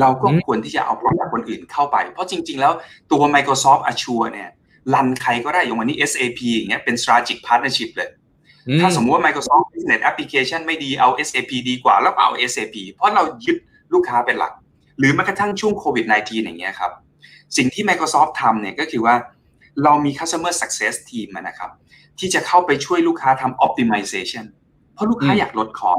[0.00, 2.72] เราก็ควรที่จะเอา product คนอื่นเข้าไป เพราะจริง ๆ แล้ว
[3.12, 4.50] ตัว Microsoft Azure เนี่ย
[4.94, 8.10] รันใครก็ได้อย่างวันนี้ SAP อย่างเงี้ยเป็น strategic partnership เลย
[8.80, 13.56] ถ้าสมมติว่า Microsoft Business Application ไม่ดีเอา SAP ดีกว่าแล้วก็เอา SAP เพราะเรายึด
[13.92, 14.52] ลูกค้าเป็นหลัก
[14.98, 16.92] หรือแม้กระทั่งช่วงโควิด -19 อย่างเงี้ยครับ
[17.56, 19.14] สิ่งที่ Microsoft ทำเนี่ยก็คือว่า
[19.84, 21.70] เรามี customer success team นะครับ
[22.18, 24.44] ที่จะเข้าไปช่วยลูกค้าทำ optimization
[24.94, 25.98] เพราะลูกค้าอยากลดคอส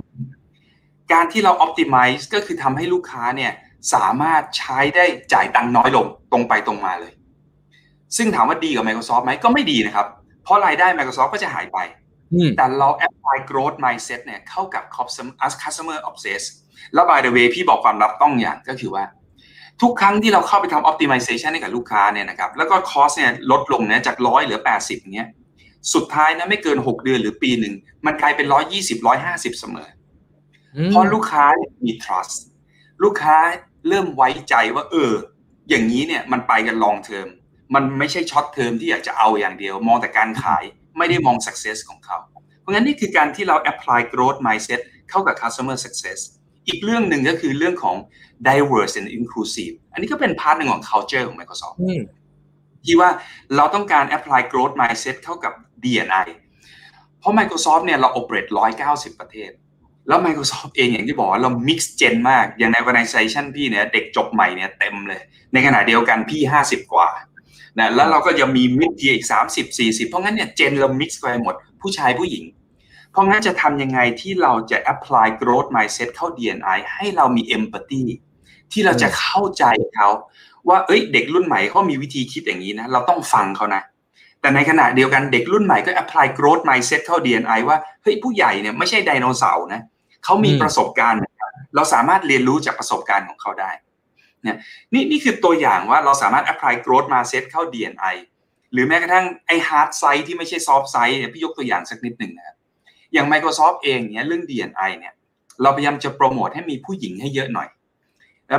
[1.14, 3.52] การที่เรา optimize ก็คือทำให้ลูกค้าเนี่ย
[3.94, 7.14] สามารถใช้ได้จ่ายตังค์น้อยลงตรงไปตรงมาเลย
[8.18, 10.08] ซึ่งถามว่าดีกับ Microsoft ไหมก็ไม่ดีนะครับ
[10.44, 11.78] เพราะรายได้ Microsoft ก็จะหายไป
[12.58, 14.84] แต่เรา apply growth mindset เนี่ยเข้ากับ
[15.64, 16.44] customer obsess
[16.94, 19.06] แล้ว by the way พี่บอกความลับต้องอย่างก็คือว่า
[19.82, 25.30] ทุกครั้งที่เราเข้าไปทำ optimization ให้กับลูกค้าเนี่ยนะครับแล้วก็ cost เนี่ยลดลงเนี่ยจากร้อยเหลือ 80อย่างเงี้ย
[25.94, 27.74] สุดท้ายนะไม่เกิน 6 เดือนหรือปีหนึ่ง
[28.06, 28.48] มันกลายเป็น
[28.80, 29.88] 120 150 เสมอ
[30.88, 31.46] เพราะลูกค้า
[31.86, 32.38] มี trust
[33.04, 33.38] ลูกค้า
[33.88, 35.14] เริ่มไว้ใจว่า เออ
[35.70, 37.28] อย่างนี้เนี่ยมันไปกัน long term
[37.76, 40.64] มันไม่ใช่ short term ที่อยากจะเอาอย่างเดียว มองแต่การขาย
[40.98, 42.18] ไม่ได้มอง success ของเขา
[42.62, 46.20] เพราะงั้นนี่คือการที่เรา apply growth mindset เข้ากับ customer success
[46.68, 47.96] อีกเรื่องหนึ่งก็คือเรื่องของ
[48.48, 51.78] diverse and inclusive อันนี้ก็เป็น part หนึ่งของ culture ของ Microsoft
[52.86, 53.10] ที่ว่า
[53.56, 56.28] เราต้องการ apply growth mindset เข้ากับ D&I
[57.20, 58.50] เพราะ Microsoft เนี่ยเรา operate
[58.86, 59.52] 190 ประเทศ
[60.10, 65.22] แล้ว Microsoft เองอย่างที่บอกว่าเรา mix gen มาก อย่างใน organization พี่เนี่ยเด็กจบใหม่เนี่ยเต็มเลย
[65.54, 67.10] ในขณะเดียวกันพี่ 50 กว่า
[67.80, 72.44] นะแล้วเราก็จะมีมิดเดียอีก 30 40 เพราะงั้นเนี่ยเจนเรา mix ไปหมดผู้ชายผู้หญิง
[73.12, 78.04] เพราะงั้นจะทำยังไงที่เราจะ apply growth mindset เข้า DNI ให้เรามี empathy
[78.72, 79.64] ที่เราจะเข้าใจ
[79.96, 80.10] เขา
[80.70, 83.82] ว่าเอ้ยเด็กรุ่นใหม่เขามีวิธีคิดอย่างนี้นะเราต้องฟังเขานะ
[84.42, 89.82] แต่ในขณะเดียวกันเด็กรุ่นใหม่ก็ apply growth mindset เข้า DNI ว่าเฮ้ยผู้ใหญ่เนี่ยไม่ใช่ไดโนเสาร์นะ
[90.24, 91.20] เขามีประสบการณ์
[91.76, 93.72] เราสามารถเรียนรู้จากประสบการณ์ของเขาได้
[94.44, 94.58] เนี่ย
[94.94, 98.16] นี่นี่คือตัวอย่างว่าเราสามารถ apply growth mindset เข้า DNI
[98.72, 102.56] หรือแม้กระทั่งไอ้ hard side ที่ไม่ใช่ soft side เนี่ยพี่ยกตัวอย่างสักนิดหนึ่งนะครับ
[103.14, 105.14] อย่าง Microsoft เองเนี่ยเรื่อง DNI เนี่ย
[105.62, 107.70] เราพยายามจะโปรโมทให้มีผู้หญิงให้เยอะหน่อย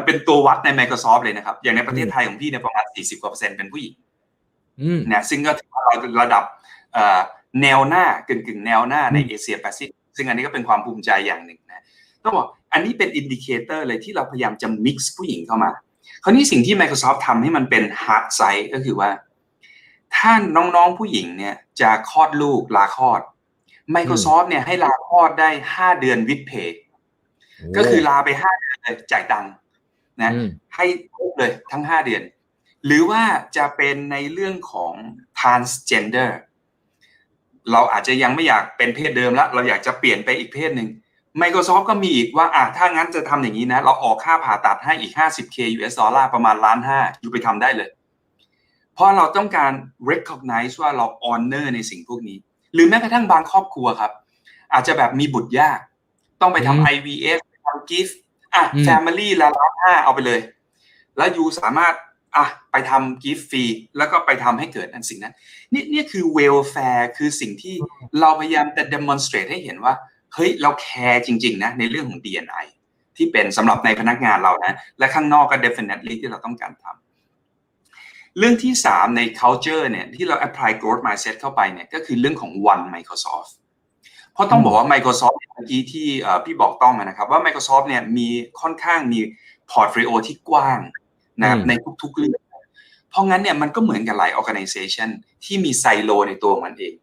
[0.06, 3.94] เป็นตัววัดใน Microsoft เลยนะครับ อย่างในประเทศไทยของพี่เนี่ยประมาณ 40กว่าเปอร์เซ็นต์เป็นผู้หญิง
[5.08, 6.44] เนี่ยซึ่งก็ถือว่าเราระดับ
[7.62, 11.82] แนวหน้ากึ่งกึ่งแนวหน้าในเอเชียแปซิฟิก ซึ่งอันนี้ก็เป็นความภูมิใจอย่างหนึ่งนะ
[12.24, 15.70] ต้องบอกอันนี้เป็น indicator เลยที่เราพยายามจะ mix ผู้หญิงเข้ามา
[16.24, 19.10] คราวนี้สิ่งที่ Microsoft ทำให้มันเป็น hard side ก็คือว่า
[20.16, 23.20] ถ้าน้องๆผู้หญิงเนี่ยจะคลอดลูกลาคลอด
[23.94, 26.80] Microsoft เนี่ยให้ลาคลอดได้ 5 เดือน with pay
[27.76, 29.52] ก็คือลาไป 5 เดือนเลยจ่ายตังค์
[30.22, 30.32] นะ
[30.76, 32.22] ให้ครบเลยทั้ง 5 เดือน
[32.86, 33.22] หรือว่า
[33.56, 34.94] จะเป็นในเรื่องของ
[35.38, 36.30] transgender
[37.72, 40.88] เราอาจจะยังไม่อยากเป็นเพศเดิมแล้วเราอยากจะเปลี่ยนไปอีกเพศหนึ่ง
[41.40, 47.90] Microsoft ก็มีอีกว่าอะถ้างั้นจะทำอย่างนี้นะ เราออกค่าผ่าตัดให้อีก 50k US ดอลลาร์ประมาณล้านห้าอยู่ไปทำได้เลย
[48.94, 49.72] เพราะเราต้องการ
[50.10, 52.38] recognize ว่าเรา honor ในสิ่งพวกนี้
[52.74, 54.12] หรือแม้กระทั่งบางครอบครัวครับ
[54.72, 55.78] อาจจะแบบมีบุตรยาก
[56.40, 58.14] ต้องไปทำ IVF ทำ GIFT
[58.54, 60.40] อะ family ละล้านห้าเอาไปเลย
[61.16, 61.94] แล้ว you สามารถ
[62.36, 63.64] อะไปทำ GIFT ฟรี
[63.96, 65.34] แล้วก็ไปทำให้เกิดอันสิ่งนั้น
[65.72, 67.74] นี่นี่คือ welfare คือสิ่งที่
[68.20, 69.94] เราพยายามจะ demonstrate ให้เห็นว่า
[70.34, 72.66] เฮ้ย เราแคร์จริง ๆ นะ ในเรื่องของ D&I
[73.16, 83.50] ที่เป็นสำหรับในพนักงานเรานะ และข้างนอกก็ definitely ที่เราต้องการทำเรื่องที่ 3 ใน culture เนี่ยที่เรา apply growth mindset เข้าไปเนี่ยก็คือเรื่องของ one Microsoft
[84.32, 86.08] เพราะต้องบอกว่า Microsoft เมื่อกี้ที่
[86.44, 88.28] พี่บอกต้องนะครับว่า Microsoft เนี่ยมี
[88.60, 89.20] ค่อนข้างมี
[89.70, 90.78] portfolio ที่กว้าง
[91.40, 91.72] นะครับใน
[92.02, 92.40] ทุกๆเรื่อง
[93.10, 95.08] เพราะงั้นเนี่ยมันก็เหมือนกับหลาย organization
[95.44, 96.94] ที่มีไซโลในตัวมันเอง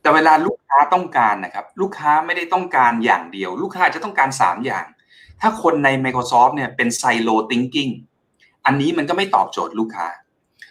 [0.00, 4.86] แต่เวลาลูกค้าต้องการนะครับ ลูกค้าไม่ได้ต้องการอย่างเดียว ลูกค้าจะต้องการ 3 อย่าง
[5.40, 7.92] ถ้าคนใน Microsoft เนี่ยเป็นไซโล thinking
[8.66, 10.06] อันนี้มันก็ไม่ตอบโจทย์ลูกค้า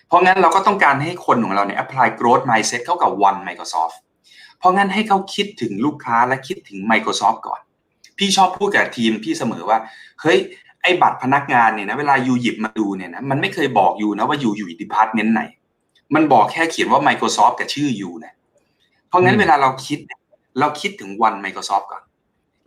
[0.08, 3.96] เพราะงั้นเราก็ต้องการให้คนของเราเนี่ย apply growth mindset เข้ากับ one Microsoft
[4.58, 7.62] เพราะงั้นให้เขาคิดถึงลูกค้าและคิดถึง Microsoft ก่อน
[8.18, 9.80] พี่ชอบพูดกับทีมพี่เสมอว่า
[10.22, 10.40] เฮ้ย
[10.84, 15.42] ไอ้บัตรพนักงานเนี่ยนะเวลา you หยิบมาดูเนี่ยนะมันไม่เคยบอก you นะว่า you อยู่ department ไหน
[16.16, 18.34] มันบอกแค่เขียนว่า Microsoft กับชื่อ you นะ
[19.08, 20.00] เพราะงั้นเวลาเราคิด
[20.60, 22.04] เราคิดถึงวัน Microsoft ก่อน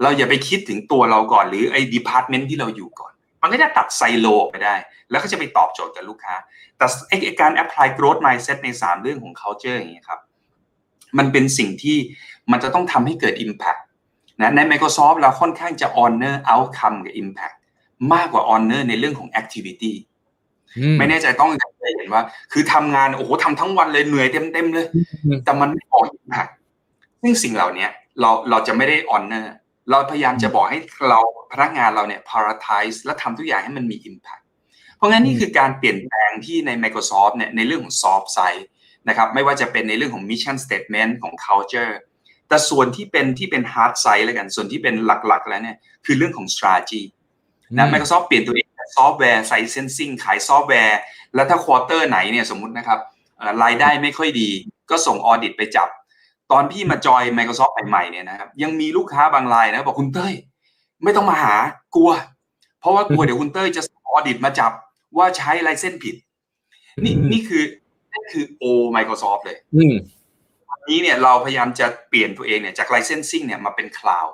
[0.02, 4.74] เราอย่าไปคิดถึงตัวเราก่อน หรือไอ้ department ที่เราอยู่ก่อน มันก็จะตัดไซโลออกไปได้
[5.10, 6.34] แล้วก็จะไปตอบโจทย์กับลูกค้า
[6.76, 10.20] แต่ไอ้การ apply growth mindset ใน 3 เรื่องของ culture อย่างเงี้ยครับ
[11.18, 11.96] มันเป็นสิ่งที่
[12.50, 13.80] มันจะต้องทำให้เกิด Impact
[14.40, 17.56] นะใน Microsoft เราค่อนข้างจะ honor outcome กับ Impact
[18.12, 19.92] มากกว่า honor ในเรื่องของ activity
[20.98, 24.86] ไม่แน่ใจต้องเคยเห็นว่า คือทำงานโอ้โหทำทั้งวันเลยเหนื่อยเต็มเต็มเลย
[25.44, 26.52] แต่มันไม่พอ Impact
[27.22, 27.86] ซึ่งสิ่งเหล่านี้
[28.20, 29.46] เราเราจะไม่ได้ honor
[29.90, 31.20] เราพยายามจะบอกให้เรา
[31.52, 34.44] พนักงานเราเนี่ย prioritize และทำทุกอย่างให้มันมี Impact
[34.96, 38.64] เพราะงั้นนี่คือการเปลี่ยนแปลงที่ใน Microsoft เนี่ยในเรื่องของ soft side
[39.08, 41.94] นะครับไม่ว่าจะเป็นในเรื่องของ mission statement ของ culture
[42.48, 47.02] แต่ส่วนที่เป็นที่เป็น hard side แล้วกัน ส่วนที่เป็นหลักๆ แล้วเนี่ยคือเรื่องของ strategy
[47.78, 50.98] นะ Microsoft เปลี่ยนตัวเอง software licensing ขายซอฟต์แวร์
[51.34, 52.98] แล้วถ้า quarter ไหนเนี่ยสมมุตินะครับ
[53.62, 54.48] รายได้ไม่ค่อยดี
[54.90, 55.88] ก็ส่ง audit ไปจับ
[56.52, 60.34] ตอนพี่มาจอย Microsoft ใหม่ๆเนี่ยนะครับยังมีลูกค้าบางรายนะบอกคุณเต้ย
[61.04, 61.54] ไม่ต้องมาหา
[61.94, 62.10] กลัว
[62.80, 64.72] เพราะว่ากลัวเดี๋ยวคุณเต้ยจะส่ง audit มาจับ
[65.16, 66.16] ว่าใช้ไลเซนผิด
[67.04, 67.64] นี่นี่คือ
[68.12, 68.64] นี่คือโอ
[68.96, 69.58] Microsoft เลย
[70.70, 74.32] วันนี้เนี่ยเราพยายามจะเปลี่ยนตัวเองเนี่ยจาก licensing เนี่ยมาเป็น cloud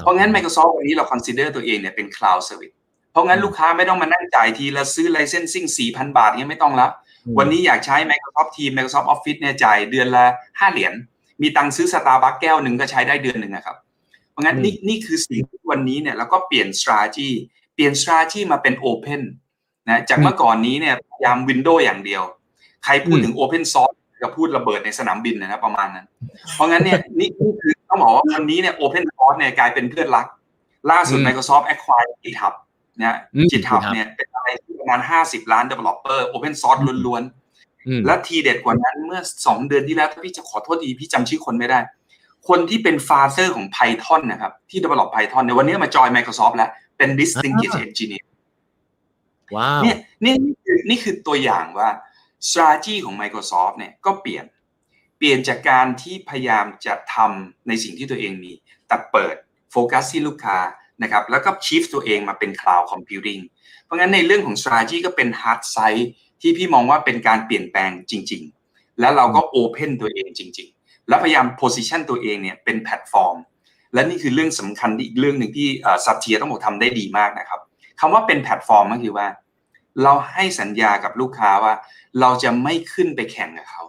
[0.00, 6.86] เพราะงั้น Microsoft วันนี้เรา consider ตัวเองเนี่ยเป็น cloud service เพราะงั้นลูกค้าไม่ต้องมานั่งจ่ายทีละซื้อ licensing 4,000 บาทเนี่ยไม่ต้องละ
[7.38, 10.92] วันนี้อยากใช้ Microsoft Teams Microsoft Office เนี่ยจ่ายเดือนละ5เหรียญ
[11.42, 13.76] มีตังค์ซื้อ Starbucks แก้วหนึ่งก็ใช้ได้เดือนหนึ่งนะครับ
[14.30, 17.30] เพราะงั้นนี่นี่คือสิ่งที่วันนี้เนี่ยแล้วก็เปลี่ยน strategy
[17.74, 19.22] เปลี่ยน strategy มาเป็น open
[19.88, 22.22] นะจากเมื่อก่อนนี้เนี่ยพยายาม Windows อย่างเดียว
[22.84, 26.06] ใครพูดถึง Open Source ก็พูดระเบิดในสนามบินนะประมาณนั้น
[26.54, 30.26] เพราะงั้นเนี่ยนี่คือต้องบอกว่าวันนี้เนี่ย Open Source เนี่ยกลายเป็นเพื่อนรัก
[30.90, 32.54] ล่าสุด Microsoft acquire GitHub
[33.00, 33.16] นะ
[33.52, 41.78] จิตหับเนี่ยเป็นอะไรที่ประมาณ50ล้าน developer open source ล้วนๆ และทีเด็ดกว่านั้นเมื่อ2เดือนที่แล้วถ้าพี่จะขอโทษทีพี่จำชื่อคนไม่ได้
[42.48, 48.24] คนที่เป็นฟาเซอร์ของ Python นะครับ ที่ develop Python ในวันนี้มาจอย Microsoft แล้ว เป็น distinguished engineer
[49.56, 51.88] ว้าวเนี่ยนี่นี่คือนี่คือตัวอย่างว่า
[52.48, 54.44] strategy ของ Microsoft เนี่ยก็เปลี่ยน
[55.18, 58.52] เปลี่ยนจากการที่พยายามจะทำในสิ่งที่ตัวเองมี
[58.86, 59.34] แต่เปิด
[59.72, 60.58] โฟกัสที่ลูกค้า
[61.02, 63.42] นะครับแล้วก็ชีฟตัวเองมาเป็น cloud computing
[63.84, 66.04] เพราะงั้นในเรื่องของ strategy ก็เป็น hard side
[66.40, 73.36] ที่พี่มองว่าเป็นการเปลี่ยนแปลงจริง ๆ แล้วเราก็ open ตัวเองจริง ๆ แล้วพยายาม position ตัวเองเนี่ยเป็นแพลตฟอร์ม
[73.94, 75.68] และนี่คือเรื่องสำคัญอีกเรื่องหนึ่งที่
[76.04, 77.60] Satya ต้องบอกทำได้ดีมากนะครับ
[78.00, 79.26] คำว่าเป็นแพลตฟอร์มก็คือว่า
[80.02, 81.74] เราให้สัญญากับลูกค้าว่า
[82.20, 83.82] เราจะไม่ขึ้นไปแข่งกับเขา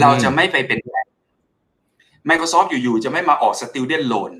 [0.00, 0.78] เราจะไม่ไปเป็น
[2.28, 4.32] Microsoft อยู่ๆจะไม่มาออก student loan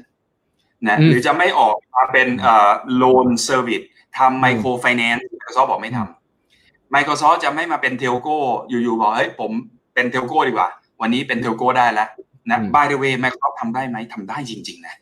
[0.86, 2.70] นะหรือจะไม่ออกมาเป็นเอ่อ
[3.02, 3.84] loan service
[4.18, 8.36] ทำ micro finance Microsoft บอกไม่ทำ Microsoft จะไม่มาเป็น telco
[8.68, 9.50] อยู่ๆบอกเฮ้ยผม
[9.94, 10.68] เป็น telco ดีกว่า
[11.00, 12.08] วันนี้เป็น telco ได้แล้ว
[12.50, 14.94] นะ by the way Microsoft ทำได้ไหมทำได้จริง ๆ นะ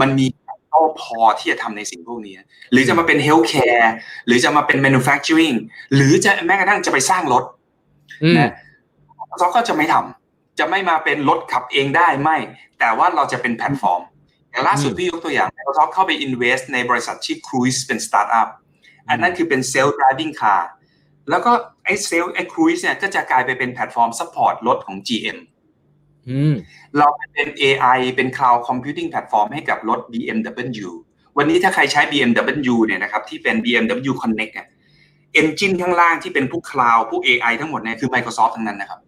[0.00, 0.26] มันมี
[0.72, 2.34] ก็พอที่จะทำในสิ่งพวกนี้
[2.72, 3.86] หรือจะมาเป็น healthcare
[4.26, 5.56] หรือจะมาเป็น manufacturing
[5.94, 7.44] หรือจะแม้กระทั่งจะไปสร้างรถ
[8.38, 8.50] นะ
[9.38, 12.36] เขาก็จะไม่ทำจะไม่มาเป็นรถขับเองได้ไม่
[12.78, 14.02] แต่ว่าเราจะเป็นแพลตฟอร์ม
[14.52, 18.48] อย่างล่าสุดพี่ยกตัวอย่าง Microsoft เข้าไป invest ในบริษัทชื่อ Cruise เป็นสตาร์ทอัพ
[19.08, 20.62] อันนั้นคือเป็น self driving car
[21.30, 21.52] แล้วก็
[21.84, 25.38] ไอ้เซลไอ้ Cruise เนี่ยก็จะกลายไปเป็นแพลตฟอร์ม support รถของ GM
[26.98, 30.90] เราเป็น AI เป็น cloud computing platform ให้กับรถ BMW
[31.36, 34.68] วันนี้ถ้าใครใช้ BMW เนี่ยนะครับที่เป็น BMW Connect เนี่ย
[35.34, 39.00] engine ข้างล่างที่เป็นพวก cloud พวก AI ทั้งหมดเนี่ยคือ Microsoft ทั้งนั้นนะครับ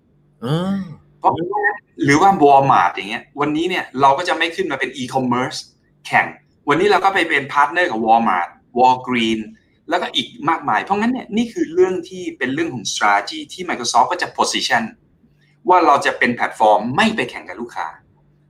[1.24, 1.36] เพราะ
[2.04, 5.58] หรือว่า Walmart อย่างเงี้ยวันนี้เนี่ยเราก็จะไม่ขึ้นมาเป็น e-commerce
[6.06, 6.26] แข่ง
[6.68, 9.40] วันนี้เราก็ไปเป็นพาร์ทเนอร์กับ Walmart Walgreen
[9.88, 14.82] แล้วก็อีกมากมาย เพราะงั้นเนี่ยนี่คือเรื่องที่เป็นเรื่องของ strategy ที่ Microsoft ก็จะ position
[15.68, 17.88] ว่าเราจะเป็นแพลตฟอร์มไม่ไปแข่งกับลูกค้า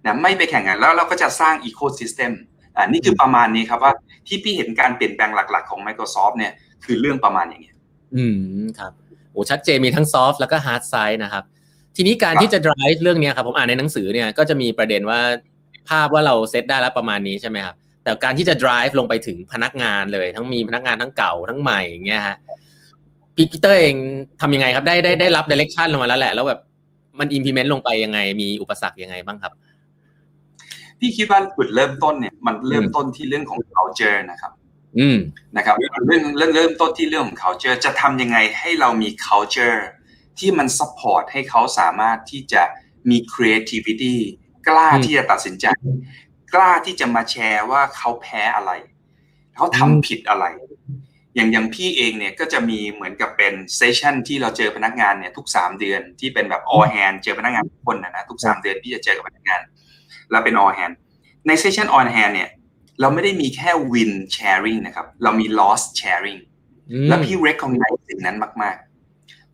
[0.04, 2.32] นะไม่ไปแข่งกันแล้วเราก็จะสร้าง ecosystem
[2.76, 3.92] อ่านี่คือประมาณนี้ครับว่า
[4.26, 6.52] ที่พี่เห็นการเปลี่ยนแปลงหลัก ๆ ของ Microsoft เนี่ย
[6.84, 7.76] คือเรื่องประมาณอย่างเงี้ย
[8.16, 8.24] อื
[8.62, 8.92] มครับ
[9.32, 11.44] โอ้ชัดเจนมีทั้ง soft แล้วก็ hard side นะครับ
[11.96, 15.20] ทีนี้การที่จะ drive เรื่องนี้ครับผมอ่านในหนังสือเนี่ยก็จะมีประเด็นว่า
[15.88, 22.36] ภาพว่าเราเซตได้แล้วประมาณนี้ใช่ไหมครับแต่การที่จะ drive ลงไปถึงพนักงานเลย ทั้งมีพนักงานทั้งเก่าทั้งใหม่อย่างเงี้ยฮะ
[23.36, 23.96] พี่ปีเตอร์เอง
[24.40, 26.60] ทำยังไงครับได้ได้ได้รับ direction ลงมาแล้วแหละ แล้วแบบ
[27.18, 29.52] มัน implement ลงไปยังไง มีอุปสรรคยังไงบ้างครับ
[30.98, 34.52] พี่คิดว่าจุดเริ่มต้นเนี่ยมันเริ่มต้นที่เรื่องของ culture นะครับ
[34.98, 35.18] อืม
[35.56, 35.74] นะครับ
[36.06, 39.80] เรื่องเรื่องเริ่มต้นที่เรื่องของ culture จะทำยังไงให้เรามี culture
[40.38, 42.62] ที่มัน support ให้เขาสามารถที่จะ
[43.10, 44.16] มี creativity
[44.68, 45.66] กล้าที่จะตัดสินใจ
[46.54, 48.72] กล้าที่จะมาแชร์ว่าเขาแพ้อะไร
[49.56, 50.46] เขาทำผิดอะไร
[51.34, 59.60] อย่างอย่างพี่เองเนี่ยก็จะมีเหมือนกับเป็นเซสชันที่เราเจอพนักงานเนี่ยทุกสามเดือนที่เป็นแบบ all hand เจอพนักงานทุกคนนะนะทุกสามเดือนพี่จะเจอกับพนักงาน
[60.30, 60.94] แล้วเป็น all hand
[61.46, 62.50] ในเซสชัน all hand เนี่ย
[63.00, 66.40] เราไม่ได้มีแค่ win sharing นะครับ เรามี loss sharing
[67.08, 68.93] แล้วพี่ recognize สิ่งนั้นมาก ๆ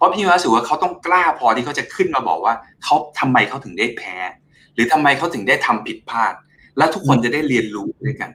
[0.00, 4.16] เพราะพี่รู้สึกว่าเขาต้องกล้าพอที่เขาจะขึ้นมาบอกว่าเขาทำไมเขาถึงได้แพ้
[4.74, 6.34] หรือทำไมเขาถึงได้ทำผิดพลาด
[6.78, 8.30] แล้วทุกคนจะได้เรียนรู้ด้วยกัน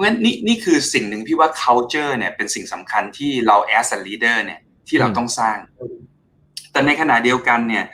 [0.00, 5.58] ราะงั้นนี่นี่คือสิ่งหนึ่งพี่ว่า culture เนี่ยเป็นสิ่งสำคัญที่เรา as a leader เนี่ยที่เราต้องสร้าง
[6.72, 7.84] แต่ในขณะเดียวกันเนี่ย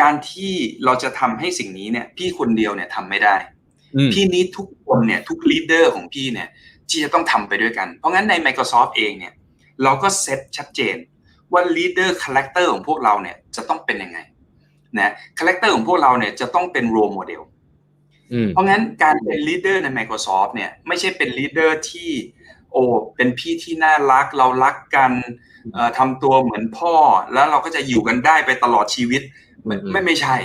[0.00, 0.52] การที่
[0.84, 3.36] เราจะทำให้สิ่งนี้เนี่ย พี่คนเดียวเนี่ยทำไม่ได้
[4.12, 6.48] พี่นี้ทุกคนเนี่ยทุก leader ของพี่เนี่ย
[6.88, 9.32] ที่จะต้องทำไปด้วยกัน เพราะงั้นใน Microsoft เองเนี่ย
[9.82, 10.96] เราก็เซตชัดเจน
[11.52, 14.18] ว่า leader character ของพวกเราเนี่ยจะต้องเป็นยังไง
[14.98, 17.42] นะ character ของพวกเราเนี่ยจะต้องเป็น role model
[18.48, 22.10] เพราะงั้นการเป็น leader ใน Microsoft เนี่ยไม่ใช่เป็น leader ที่
[22.72, 22.82] โอ้
[23.16, 25.12] เป็นพี่ที่น่ารักเรารักกัน
[25.98, 26.94] ทำตัวเหมือนพ่อ
[27.32, 29.22] แล้วเราก็จะอยู่กันได้ไปตลอดชีวิต
[29.92, 30.36] ไม่ไม่ใช่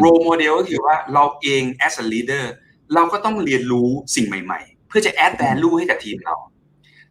[0.00, 2.44] role model ก็คือว่าเราเอง as a leader
[2.94, 6.36] เราก็ต้องเรียนรู้สิ่งใหม่ๆ เพื่อจะ add value ให้กับทีมเรา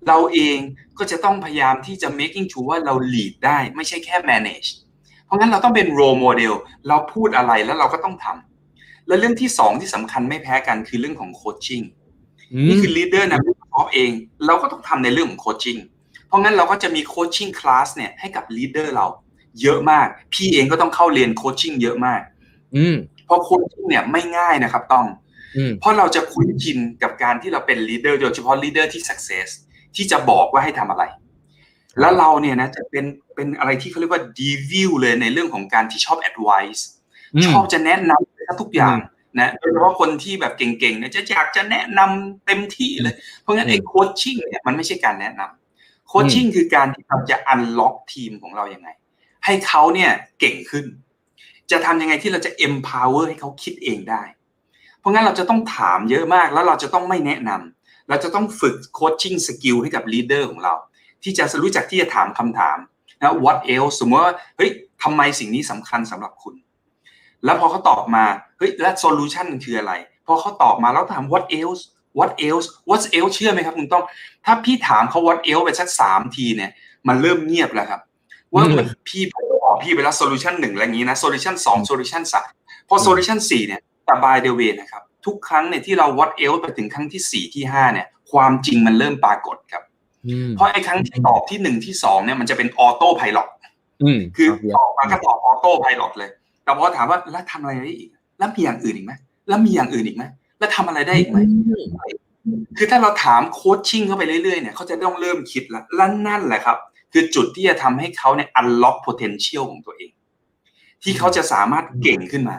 [0.08, 0.58] เราเอง
[0.98, 4.70] ก็จะต้องพยายามที่จะ making sure ว่าเรา lead ได้ไม่ใช่แค่ manage
[5.26, 6.54] เพราะงั้นเราต้องเป็น role model
[6.88, 11.82] เราพูดอะไรแล้วเราก็ต้องทำและเรื่องที่สองที่สำคัญไม่แพ้กันคือเรื่องของ coaching
[12.68, 14.12] นี่คือ leader นะพี่ท็อปเอง
[14.46, 15.78] เราก็ต้องทำในเรื่องของ coaching
[16.28, 19.08] เพราะงั้นเราก็จะมี coaching class เนี่ยให้กับ leader เรา
[19.62, 22.22] เยอะมาก พี่เองก็ต้องเข้าเรียน coaching เยอะมาก
[22.76, 22.86] อื
[23.26, 25.08] เพราะ coaching เนี่ยไม่ง่ายนะครับต้อง
[25.80, 29.48] เพราะเราจะคุ้นชินกับการที่เราเป็น leader โดยเฉพาะ leader ที่ success
[29.96, 31.04] ที่จะบอกว่าให้ทำอะไร
[32.00, 33.06] แล้วเราเนี่ยนะจะเป็น
[33.36, 36.88] เป็นอะไรที่เขาเรียกว่าดีวิวเลยในเรื่องของการที่ชอบ advice
[37.48, 38.98] ชอบจะแนะนำทุกอย่าง
[39.40, 48.90] นะโดยเฉพาะคนที่แบบเก่งๆเนี่ยจะอยากจะแนะนำเต็มที่เลย เพราะงั้นไอ้ coaching เนี่ยมันไม่ใช่การแนะนำ coaching คือการที่เราจะ unlock ทีมของเรายังไง
[49.46, 50.86] ให้เขาเนี่ยเก่งขึ้น
[51.72, 54.24] จะทำยังไงที่เราจะ empower ให้เขาคิดเองได้
[55.00, 57.75] เพราะงั้นเราจะต้องถามเยอะมากแล้วเราจะต้องไม่แนะนำ
[58.10, 60.74] เราจะต้องฝึก coaching skill ให้กับ leader ของเรา
[61.24, 62.78] ที่จะรู้จักที่จะถามคำถาม
[63.22, 64.70] นะ what else สมมติว่าเฮ้ย
[65.04, 66.56] ทำไมสิ่งนี้สำคัญสำหรับคุณ
[67.46, 68.26] แล้วพอเขาตอบมา
[68.58, 69.94] เฮ้ยแล้ว solution คืออะไร
[70.26, 71.82] พอเขาตอบมาแล้วถาม what else
[72.20, 74.04] what else what else เชื่อไหมครับคุณต้อง
[74.46, 76.72] ถ้าพี่ถามเขา what else ไปสักสามทีเนี่ย
[77.08, 78.02] มันเริ่มเงียบแล้วครับ
[78.54, 78.64] ว่า
[79.08, 82.50] พี่บอกพี่ไปแล้ว solution หนึ่งอะไรอย่างนี้นะ solution สอง solution สาม
[82.90, 89.84] พอ solution สี่เนี่ยแต่ by the way นะครับ ทุกครั้งเนี่ยที่เรา what else ไปถึงครั้งที่สี่ที่ห้าเนี่ย ความจริงมันเริ่มปรากฏครับ
[90.56, 93.50] เพราะไอ้ครั้งที่ตอบที่หนึ่งที่สองเนี่ยมันจะเป็น autopilot
[94.36, 96.30] คือตอบมาก็ตอบ autopilot เลย
[96.64, 98.10] แต่พอถามว่าแล้วทำอะไรได้อีก
[98.40, 99.14] แล้วมีอย่างอื่นอีกไหม
[99.48, 100.24] แล้วมีอย่างอื่นอีกไหม
[100.60, 101.40] แล้วทำอะไรได้อีกไหม
[102.78, 106.78] คือถ้าเราถามโคชชิ่งเข้าไปเรื่อยๆเนี่ยเขาจะต้องเริ่มคิดแล้วและนั่นแหละครับ
[107.14, 110.12] คือจุดที่จะทำให้เขาเนี่ย unlock potential ของตัวเอง
[111.04, 112.58] ที่เขาจะสามารถเก่งขึ้นมา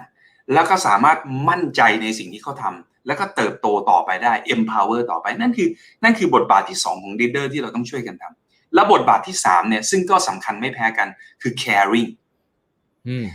[0.53, 5.69] แล้วก็สามารถมั่นใจในสิ่งที่เขาทำแล้วก็เติบโตต่อไปได้ empower ต่อไปนั่นคือ
[6.03, 11.09] นั่นคือบทบาทที่สองของ leader ที่เราต้องช่วยกันทำและบทบาทที่สามเนี่ยซึ่งก็สำคัญไม่แพ้กัน
[11.43, 12.11] คือ caring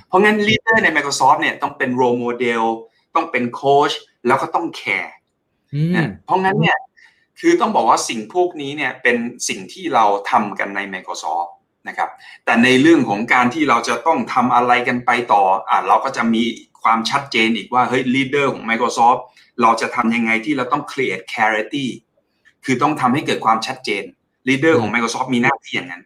[0.08, 2.64] เพราะงั้น leader ใน Microsoft เนี่ยต้องเป็น role model
[3.16, 3.92] ต้องเป็นโค้ช
[4.28, 5.14] แล้วก็ต้องแคร์
[6.26, 6.78] เพราะงั้นเนี่ย
[7.40, 11.50] คือต้องบอกว่าสิ่งพวกนี้เนี่ยเป็นสิ่งที่เราทำกันใน Microsoft
[11.88, 12.10] นะครับ
[12.46, 16.44] แต่ในเรื่องของการที่เราจะต้องทำอะไรกันไปต่ออ่าเราก็จะมี
[16.84, 19.20] ความชัดเจนอีกว่าเฮ้ย leader ของ Microsoft
[19.62, 21.88] เราจะทำยังไงที่เราต้อง create clarity
[22.66, 24.04] คือต้องทำให้เกิดความชัดเจน
[24.48, 26.04] leader ของ Microsoft มีหน้าที่อย่างนั้น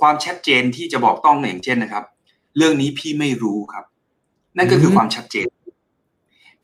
[0.00, 2.04] ความชัดเจนที่จะบอกต้องอย่างเช่นนะครับ
[2.56, 3.84] เรื่องนี้พี่ไม่รู้ครับ
[4.56, 5.46] นั่นก็คือความชัดเจน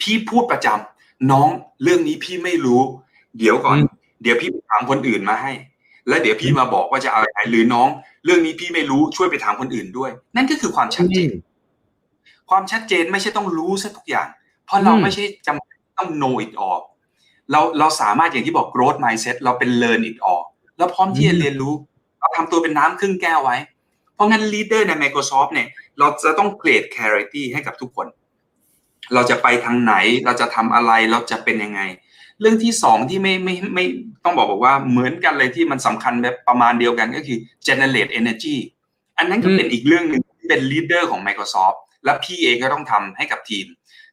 [0.00, 1.48] พี่พูดประจำน้อง
[1.82, 2.80] เรื่องนี้พี่ไม่รู้
[3.38, 3.78] เดี๋ยวก่อน
[4.22, 5.52] เดี๋ยวพี่ถามคนอื่นมาให้
[6.08, 7.88] แล้วเดี๋ยวพี่มาบอกว่าจะเอาอะไรหรือน้อง
[8.24, 11.30] เรื่องนี้พี่ไม่รู้ช่วยไปถามคนอื่นด้วย นั่นก็คือความชัดเจน
[12.50, 14.28] ความชัดเจนไม่ใช่ต้องรู้ซะทุกอย่าง
[14.66, 16.82] เพราะเราไม่ใช่จำต้อง know it all
[17.50, 20.42] เราเราสามารถอย่างที่บอก growth mindset เราเป็น learn it all
[20.78, 21.74] แล้วพร้อมที่จะเรียนรู้
[22.20, 23.56] เราทำตัวเป็นน้ำครึ่งแก้วไว้
[24.14, 28.06] เพราะงั้น leader ใน Microsoft เนี่ย เราจะต้อง create clarity ให้กับทุกคน
[29.14, 31.80] เราจะไปทางไหน เราจะทำอะไร เราจะเป็นยังไง
[32.40, 33.84] เรื่องที่สองที่ไม่ไม่ไม่
[34.24, 38.56] ต้องบอกบอกว่าเหมือนกันเลยที่มันสำคัญแบบประมาณเดียวกันก็คือ generate energy
[39.18, 43.66] อันนั้นก็เป็นอีกเรื่องหนึ่งที่เป็น leader ของ Microsoft และพี่เองก็ต้องทำให้กับทีม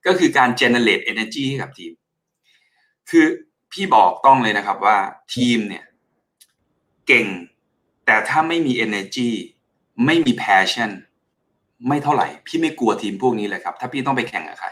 [0.06, 1.92] ก็คือการ generate energy ให้กับทีม
[3.10, 3.26] คือ
[3.72, 4.98] พี่บอกต้องเลยนะครับว่า
[5.36, 5.84] ทีมเนี่ย
[7.08, 7.28] เก่ง
[8.06, 9.30] แต่ถ้าไม่มี energy
[10.06, 10.92] ไม่มี passion
[11.88, 14.70] ไม่เท่าไหร่ พี่ไม่กลัวทีมพวกนี้เลยครับ ถ้าพี่ต้องไปแข่งกับใคร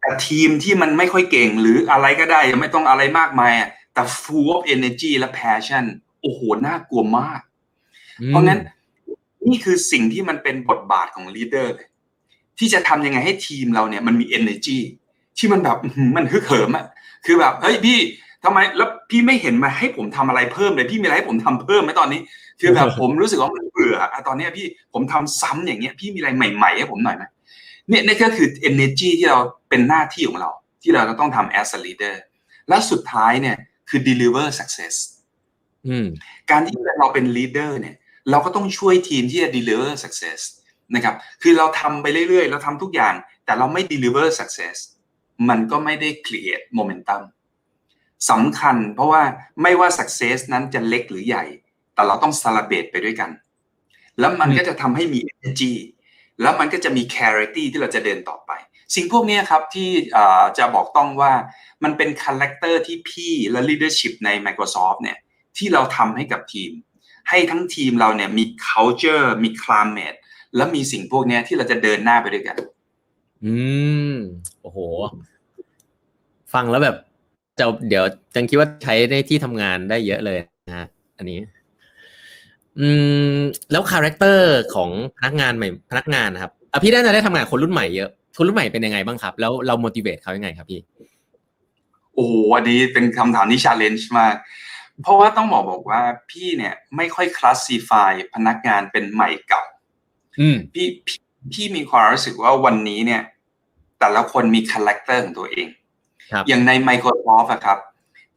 [0.00, 3.52] แต่ทีมที่มันไม่ค่อยเก่งหรืออะไรก็ได้ยังไม่ต้องอะไรมากมาย
[3.94, 5.84] แต่ full of energy และ passion
[6.22, 7.40] โอ้โห น่ากลัวมาก
[8.28, 8.60] เพราะงั้น
[9.48, 11.87] นี่คือสิ่งที่มันเป็นบทบาทของ leader เลย
[12.58, 14.78] ที่จะทำยังไงให้ทีมเราเนี่ยมันมี energy
[15.38, 15.76] ที่มันแบบ
[16.16, 16.86] มันฮึกเหิมอะ
[17.26, 17.98] คือแบบเฮ้ยพี่
[18.44, 22.20] ทำไมแล้วพี่ไม่เห็นมาให้ผมทำอะไรเพิ่มเลยพี่มีอะไรให้ผมทำเพิ่มไหมตอนนี้
[22.60, 27.24] คือแบบผมรู้สึกว่ามันเบื่ออะตอนนี้พี่ผมทำซ้ำอย่างเงี้ย พี่มีอะไรใหม่ๆให้ผมหน่อยไหม
[27.88, 30.50] เนี่ยนี่ก็คือ energy ที่เราเป็นหน้าที่ของเรา
[30.82, 32.14] ที่เราต้องทำ as a leader
[32.68, 33.56] และสุดท้ายเนี่ย
[33.88, 34.94] คือ deliver success
[36.50, 37.96] การที่เราเป็น leader เนี่ย
[38.30, 40.40] เราก็ต้องช่วยทีมที่จะ deliver success
[40.94, 44.76] นะครับ คือเราทำไปเรื่อยๆ เราทำทุกอย่าง แต่เราไม่ deliver success
[45.48, 47.22] มันก็ไม่ได้ create momentum
[48.30, 49.22] สำคัญเพราะว่า
[49.62, 51.44] ไม่ว่า success นั้นจะเล็กหรือใหญ่
[51.94, 53.30] แต่เราต้อง celebrate ไปด้วยกัน
[54.20, 55.74] แล้วมันก็จะทำให้มี energy
[56.42, 58.52] แล้วมันก็จะมี clarity ที่เราจะเดินต่อไป
[58.94, 59.90] สิ่งพวกนี้ครับที่
[60.58, 61.32] จะบอกต้องว่า
[61.84, 65.18] มันเป็น character ที่พี่และ leadership ใน Microsoft เนี่ย
[65.56, 66.72] ที่เราทำให้กับทีม
[67.28, 70.18] ให้ทั้งทีมเราเนี่ยมี culture มี climate
[70.56, 72.56] และมีสิ่งพวกนี้ที่เราจะเดินหน้าไปด้วยกัน
[73.44, 73.54] อื
[74.10, 74.14] ม
[74.62, 74.78] โอ้โห
[76.54, 76.96] ฟังแล้วแบบ
[77.58, 80.86] จะเดี๋ยวจังคิดว่าใช้ในที่ทำงานได้เยอะเลยนะฮะ
[81.18, 81.38] อันนี้
[82.78, 82.88] อื
[83.32, 83.34] ม
[83.72, 90.80] แล้ว character ของพนักงานใหม่พนักงานนะครับอพี่ได้จะได้ทำงานคนรุ่นใหม่เยอะคนรุ่นใหม่เป็นยังไงบ้างครับ แล้วเรา motivate เขายังไงครับพี่
[92.14, 94.34] โอ้อันนี้เป็นคำถามที่ challenge มาก
[95.02, 99.76] เพราะว่าต้องบอกบอกว่าพี่เนี่ยไม่ค่อย classify พนักงานเป็นใหม่เก่าอืม
[100.74, 100.88] พี่
[101.52, 103.22] พี่มีความรู้สึกว่าวันนี้เนี่ย
[103.98, 105.68] แต่ละคนมี character ของตัวเอง
[106.48, 107.78] อย่างใน Microsoft อะครับ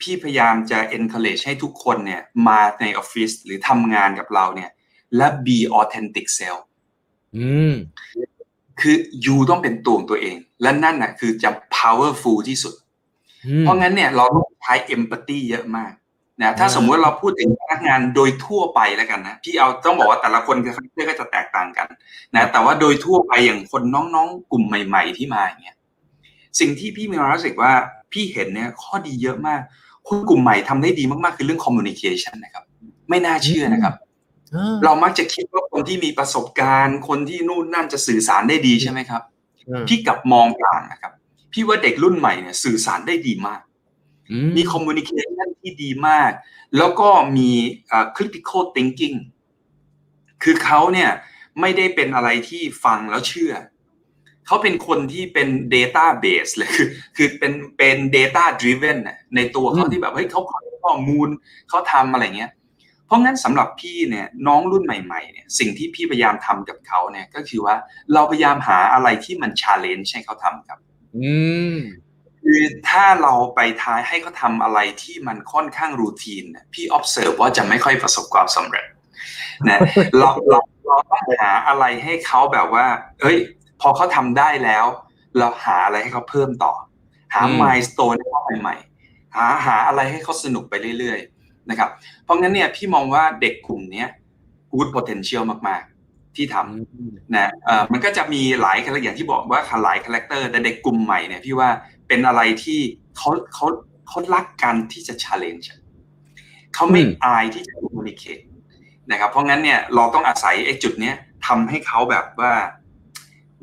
[0.01, 4.69] พี่พยายามจะ encourage ให้ทุกคนเนี่ย มาในออฟฟิศหรือทำงานกับเราเนี่ย
[5.17, 6.61] และ be authentic self
[7.37, 7.73] อืม
[8.81, 8.95] คือ
[9.25, 12.75] you ต้องเป็นตัวของตัวเอง และนั่นน่ะคือจะ powerful ที่สุด
[13.61, 15.91] เพราะงั้นเนี่ยเราต้องใช้ empathy เยอะมาก
[16.39, 21.87] นะถ้าสมมติเราพูดถึงพนักงานโดยทั่วไปแล้วกันนะพี่เอาต้องบอกว่าแต่ละคน character ก็จะแตกต่างกัน
[22.35, 25.77] นะแต่ว่าโดยทั่วไปอย่างคนน้องๆ กลุ่มใหม่ ๆ ที่มาอย่างเงี้ย
[26.59, 27.71] สิ่งที่พี่มีความรู้สึกว่า
[28.11, 29.61] พี่เห็นเนี่ยข้อดีเยอะมาก
[30.07, 32.63] คนกลุ่มใหม่ทำได้ดีมากๆ คือเรื่อง communication นะครับ
[33.09, 33.93] ไม่น่าเชื่อนะครับ
[34.85, 39.21] เรามักจะคิดว่าคนที่มีประสบการณ์ คนที่นู่นนั่นจะสื่อสารได้ดีใช่ไหมครับ
[39.87, 41.11] พี่กลับมองต่างนะครับ
[41.53, 43.61] พี่ว่าเด็กรุ่นใหม่เนี่ยสื่อสารได้ดีมาก
[44.57, 45.30] มีคอมมูนิเคชัน
[45.61, 46.31] ที่ดีมาก
[46.77, 47.51] แล้วก็มี
[48.15, 49.17] critical thinking
[50.43, 51.09] คือเขาเนี่ย
[51.61, 53.53] ไม่ได้เป็นอะไรที่ฟังแล้วเชื่อ
[54.47, 56.87] เขาเป็นคนที่เป็น data base เลยคือ
[57.17, 58.97] คือเป็นเป็น data driven
[59.35, 60.41] ในตัวเขาที่แบบเฮ้ยเขา
[60.83, 61.29] ข้อมูล
[61.69, 62.51] เขาทำอะไรเงี้ย
[63.05, 67.75] เพราะงั้นสำหรับพี่เนี่ยน้องรุ่นใหม่ๆเนี่ยสิ่งที่พี่พยายามทำกับเขาเนี่ยก็คือว่า
[68.13, 70.79] เราพยายามหาอะไรที่มัน challenge ให้เขาทำครับ
[71.17, 71.33] อื
[71.75, 71.77] ม
[72.43, 78.85] คือถ้าเราไปท้ายให้เขาทำอะไรที่มันค่อนข้างรูทีนพี่ observe ว่าจะไม่ค่อยประสบความสำเร็จ
[79.69, 79.79] นะ
[80.17, 82.85] เราเราเราต้องหาอะไรให้เขาแบบว่า
[83.21, 83.37] เอ้ย
[83.81, 84.85] พอเขาทำได้แล้ว
[85.37, 86.73] เราหาอะไรให้เขาเพิ่มต่อ
[87.33, 91.89] หา milestone ให้เขาใหม่ๆหาหาอะไรให้เขาสนุกไปเรื่อยๆนะครับ
[92.23, 94.05] เพราะงั้นเนี่ยพี่มองว่าเด็กกลุ่มนี้
[94.73, 101.69] good potential มากๆ ที่ทำนะเอ่อมันก็จะมีหลายอย่างที่บอกว่าหลาย character แต่เด็กกลุ่มใหม่เนี่ยพี่ว่า
[102.11, 102.79] เป็นอะไรที่
[103.17, 103.67] เขาเขา
[104.07, 105.65] เขารักกันที่จะ challenge
[106.73, 108.43] เขาไม่อายที่จะ communicate
[109.11, 111.15] นะครับ เพราะงั้นเนี่ยเราต้องอาศัยไอ้จุดเนี้ย
[111.47, 112.53] ทำให้เขาแบบว่า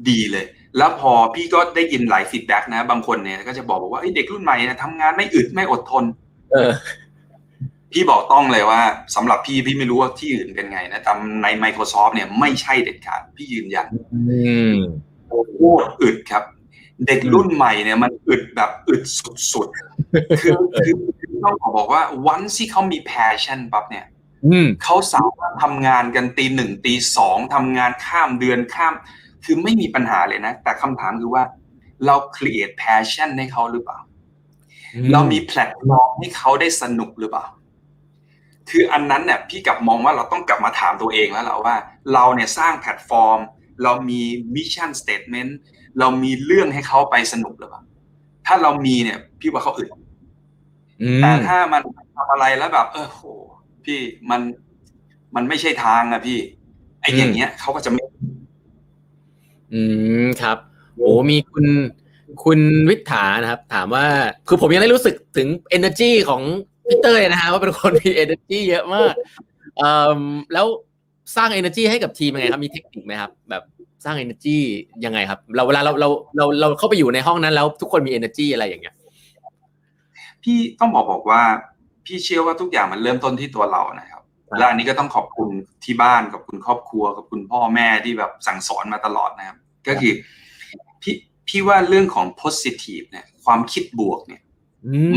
[0.09, 0.45] ดีเลย
[0.77, 6.05] แล้วพอพี่ก็ได้ยินหลายฟีดแบ็กนะ บางคนเนี่ยก็จะบอกว่าเด็กรุ่นใหม่นะทำงานไม่อึดไม่อดทน
[6.53, 6.71] เออ
[7.93, 8.81] พี่บอกต้องเลยว่า
[9.15, 13.87] สำหรับพี่พี่ไม่รู้ว่าที่อื่นเป็นไงนะแต่ใน Microsoft เนี่ยไม่ใช่เด็ดขาดพี่ยืนยัน
[15.29, 15.59] โอ้โห
[16.03, 16.45] อึดครับ
[17.07, 19.03] เด็กรุ่นใหม่เนี่ยมันอึดแบบอึด
[19.53, 24.07] สุดๆ คือคือต้องบอกว่าวันที่เขามี passion ปั๊บเนี่ย
[24.83, 28.95] เขาสามารถทำงานกันตีหนึ่งตีสองทำงานข้ามเดือนข้าม
[29.45, 31.45] คือไม่มีปัญหาเลยนะ แต่คำถามคือว่า
[32.07, 33.99] เรา create passion ให้เขาหรือเปล่า
[35.13, 37.47] เรามีแพลตฟอร์มให้เขาได้สนุกหรือเปล่า
[38.71, 41.77] คืออันนั้นเนี่ยพี่กลับมองว่าเราต้องกลับมาถามตัวเองแล้วแหละว่า
[42.13, 43.39] เราเนี่ยสร้างแพลตฟอร์ม
[43.83, 44.21] เรามี
[44.55, 45.59] mission statement
[46.01, 47.83] เรามีเรื่องให้เขาไปสนุกหรือเปล่า
[48.47, 49.89] ถ้าเรามีเนี่ยพี่ว่าเขาอึด
[51.23, 51.81] แต่ถ้ามัน
[52.17, 53.23] ทำอะไรแล้วแบบ เออโห
[53.85, 53.99] พี่
[54.31, 54.41] มัน
[55.35, 56.39] มันไม่ใช่ทางอะพี่
[57.01, 58.03] ไอ้อย่างเงี้ยเขาก็จะไม่
[59.73, 59.81] อื
[60.25, 60.59] มครับ
[60.97, 61.67] โอ้มีคุณ
[62.45, 64.05] คุณวิถานะครับ ถามว่า
[64.49, 66.43] คือผมยังได้รู้สึกถึง energy ของ
[66.87, 69.15] พี่เต้ยนะฮะว่าเป็นคนมี energy เยอะมาก
[69.79, 70.21] เอ่อ
[70.53, 70.67] แล้ว
[71.37, 73.63] สร้าง energy ให้กับทีมยังไงครับ มีเทคนิคไหมครับ แบบ
[74.05, 74.59] สร้าง energy
[75.05, 78.95] ยังไงครับ เราเวลาเราเราเราเราเข้าไปอยู่ในห้องนั้นแล้วทุกคนมี energy อะไรอย่างเงี้ย
[80.43, 81.43] พี่ต้องบอกบอกว่า
[82.07, 84.23] พี่เชื่อว่าทุกอย่างมันเริ่มต้นที่ตัวเรานะครับ
[84.59, 85.49] และอันนี้ก็ต้องขอบคุณ
[85.85, 90.13] ที่บ้านกับคุณครอบครัวกับคุณพ่อแม่ที่แบบสั่งสอนมาตลอดนะครับ ก็คือ
[91.03, 91.15] พี่
[91.49, 94.43] พี่ว่าเรื่องของ positive เนี่ย ความคิดบวกเนี่ย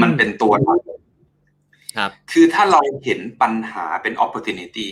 [0.02, 0.76] มันเป็นตัวเรา
[1.98, 4.90] ครับ คือถ้าเราเห็นปัญหาเป็น opportunity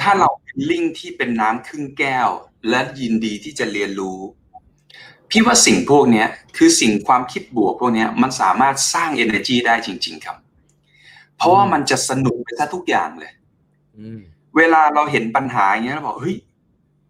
[0.00, 2.28] ถ้าเราเป็นลิงที่เป็นน้ำครึ่งแก้ว
[2.70, 4.18] และยินดีที่จะเรียนรู้
[5.30, 6.24] พี่ว่าสิ่งพวกนี้
[6.56, 10.36] คือสิ่งความคิดบวกพวกนี้มันสามารถสร้าง energy ได้จริง ๆ ครับ
[11.36, 13.32] เพราะว่ามันจะสนุกไปซะทุกอย่างเลย
[14.56, 16.36] เวลาเราเห็นปัญหาอย่างเงี้ยเราบอกเฮ้ย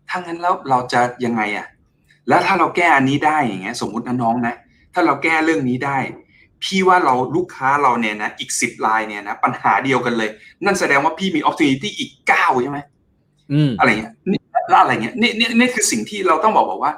[0.08, 1.66] ถ้างั้นแล้วเราจะยังไงอะ
[2.28, 4.54] แล้วถ้าเราแก้อันนี้ได้อย่างเงี้ย สมมตินะน้องนะ
[4.94, 5.98] ถ้าเราแก้เรื่องนี้ได้
[6.64, 10.30] พี่ว่าเราลูกค้าเราเนี่ยนะอีกสิบลายเนี่ยนะปัญหาเดียวกันเลย
[10.64, 12.78] นั่นแสดงว่าพี่มี opportunity อีกเก้าใช่ไหม
[13.78, 14.40] อะไรเงี้ยนี่
[14.82, 16.92] อะไรเงี้ยนี่นี่นี่คือสิ่งที่เราต้องบอกบอกว่า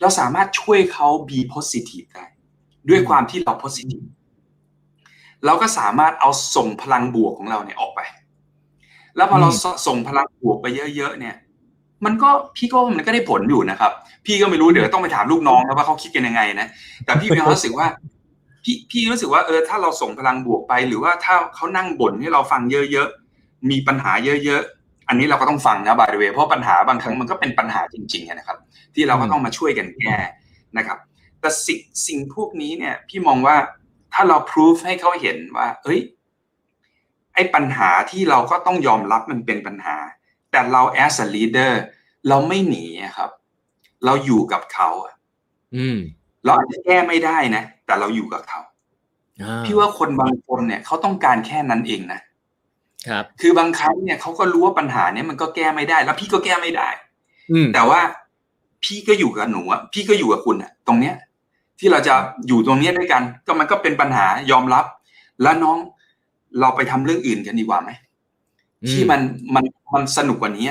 [0.00, 2.26] เราสามารถช่วยเขา be positive ได้
[2.88, 4.06] ด้วยความที่เรา positive
[5.46, 8.00] เราก็สามารถเอาส่งพลังบวกของเราเนี่ยออกไป
[9.16, 9.48] แล้วพอเรา
[9.86, 11.34] ส่งพลังบวกไปเยอะ ๆ เนี่ย
[12.04, 13.92] มันก็พี่ก็มันก็ได้ผลอยู่นะครับ
[14.26, 16.66] พี่ก็ไม่รู้เดี๋ยวต้องไปถามลูกน้องนะว่าเขาคิดกันยังไงนะ
[17.04, 17.86] แต่พี่มีความรู้สึกว่า
[18.64, 22.62] พี่พี่รู้สึกว่าเออถ้าเราส่งพลังบวกไป หรือว่าถ้าเขานั่งบ่นให้เราฟัง
[22.92, 24.12] เยอะๆมีปัญหา
[24.44, 28.58] เยอะๆอันนี้เราก็ต้องฟังนะบายเวเพราะปัญหาบางครั้งมันก็เป็นปัญหาจริงๆนะครับ
[28.94, 30.16] ที่เราก็ต้องมาช่วยกันแก้
[30.76, 30.98] นะครับ
[31.40, 33.56] แต่สิ่งสิ่งพวกนี้เนี่ย พี่มองว่า
[34.12, 36.00] ถ้าเราพิสูจให้เขาเห็นว่า เอ้ย
[37.34, 39.96] ไอ้ปัญหาที่เราก็ต้องยอมรับมันเป็นปัญหา
[40.50, 41.72] แต่เรา as a leader
[42.28, 42.84] เราไม่หนี
[43.16, 43.30] ครับ
[44.04, 44.88] เราอยู่กับเขา
[45.76, 45.98] อืม
[46.44, 48.60] เราอาจจะแก้ไม่ได้นะ แต่เราอยู่กับเขา
[49.64, 52.20] พี่ว่าคนบางคนเนี่ยเขาต้องการแค่นั้นเองนะ
[53.08, 56.88] ครับ คือบางครั้งเนี่ยเขาก็รู้ว่าปัญหาเนี้ยมันก็แก้ไม่ได้ แล้วพี่ก็แก้ไม่ได้
[57.74, 58.00] แต่ว่า
[58.84, 61.14] พี่ก็อยู่กับหนูอะพี่ก็อยู่กับคุณอะตรงเนี้ย
[61.78, 62.14] ที่เราจะ
[62.48, 64.84] อยู่ตรงนี้ด้วยกัน ก็มันก็เป็นปัญหายอมรับ
[65.42, 65.78] แล้วน้อง
[66.60, 67.90] เราไปทำเรื่องอื่นกันดีกว่าไหม
[68.90, 69.20] ที่มัน
[69.54, 69.64] มัน
[69.94, 70.66] มันสนุกกว่านี้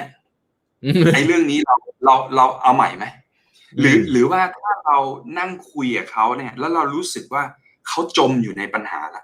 [1.13, 3.05] ไอ้เรื่องนี้เราเราเราเอาใหม่ไหม
[3.80, 4.97] หรือหรือว่าถ้าเรา
[5.39, 7.43] นั่งคุยกับเขาเนี่ย แล้วเรารู้สึกว่า
[7.88, 9.24] เขาจมอยู่ในปัญหาละ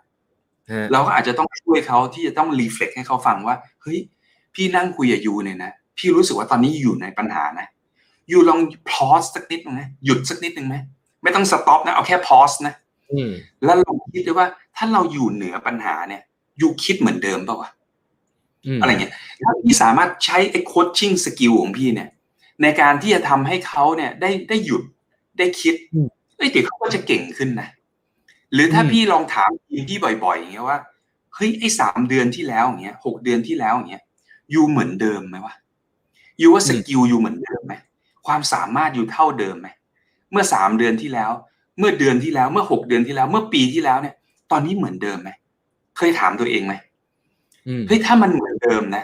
[0.92, 4.00] เราก็อาจจะต้องช่วยเขาที่จะต้อง reflect ให้เขาฟังว่าเฮ้ย
[4.56, 7.68] พี่นั่งคุยกับ you เนี่ยนะพี่รู้สึกว่าตอนนี้อยู่ในปัญหานะ
[8.30, 8.60] you ลอง
[8.90, 10.76] pause สักนิดนึงไหมหยุดสักนิดนึงไหม
[11.24, 12.74] ไม่ต้อง stop นะเอาแค่ pause นะ
[13.64, 16.22] แล้วลองคิดด้วยว่า ถ้าเราอยู่เหนือปัญหาเนี่ย
[16.60, 17.70] you คิดเหมือนเดิมป่าวะ
[18.82, 22.10] อะไรเงี้ยถ้าพี่สามารถใช้ไอ้ coaching skill ของพี่เนี่ย
[22.62, 24.84] ในการที่จะทำให้เขาเนี่ยได้ได้หยุด
[25.38, 25.76] ได้คิด
[26.38, 27.70] เอ้ยเดี๋ยวเขาก็จะเก่งขึ้นนะ
[28.54, 30.80] หรือถ้าพี่ลองถามทีมพี่บ่อยๆอย่างเงี้ยว่า
[31.36, 34.04] เฮ้ยไอ้สามเดือนที่แล้วอย่างเงี้ยหกเดือนที่แล้วอย่างเงี้ย
[34.52, 35.56] อยู่เหมือนเดิมไหมวะ
[36.40, 37.74] อยู่ว่าสกิลอยู่เหมือนเดิมไหม
[38.28, 39.68] ความสามารถอยู่เท่าเดิมไหม
[40.32, 41.32] เมื่อสามเดือนที่แล้ว
[41.80, 44.16] เมื่อเดือนที่แล้ว เมื่อหกเดือนที่แล้ว เมื่อปีที่แล้วเนี่ย
[44.52, 45.30] ตอนนี้เหมือนเดิมไหม
[45.98, 46.74] เคยถามตัวเองไหม
[47.88, 49.04] เฮ้ยถ้ามันเหมือนเดิมนะ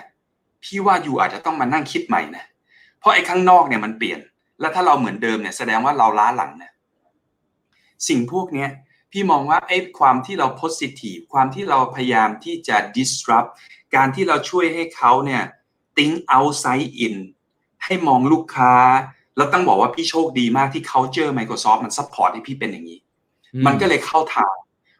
[0.63, 2.54] พี่ว่าอยู่อาจจะต้องมานั่งคิดใหม่นะเพ
[3.05, 4.19] ราะไอ้ข้างนอกเนี่ยมันเปลี่ยน
[4.59, 6.73] แล้วถ้าเราเหมือนเดิมเนี่ยแสดงว่าเราล้าหลังเนี่ย
[8.07, 8.69] สิ่งพวกเนี้ย
[9.11, 13.49] พี่มองว่าไอ้ความที่เรา positive ความที่เราพยายามที่จะ disrupt
[13.95, 15.43] การที่เราช่วยให้เขาเนี่ย
[15.97, 17.15] think outside in
[17.85, 18.73] ให้มองลูกค้า
[19.37, 22.99] แล้วต้องบอกว่าพี่โชคดีมากที่ culture Microsoft มัน support ให้พี่เป็นอย่างนี้
[23.65, 24.55] มันก็เลยเข้าทาง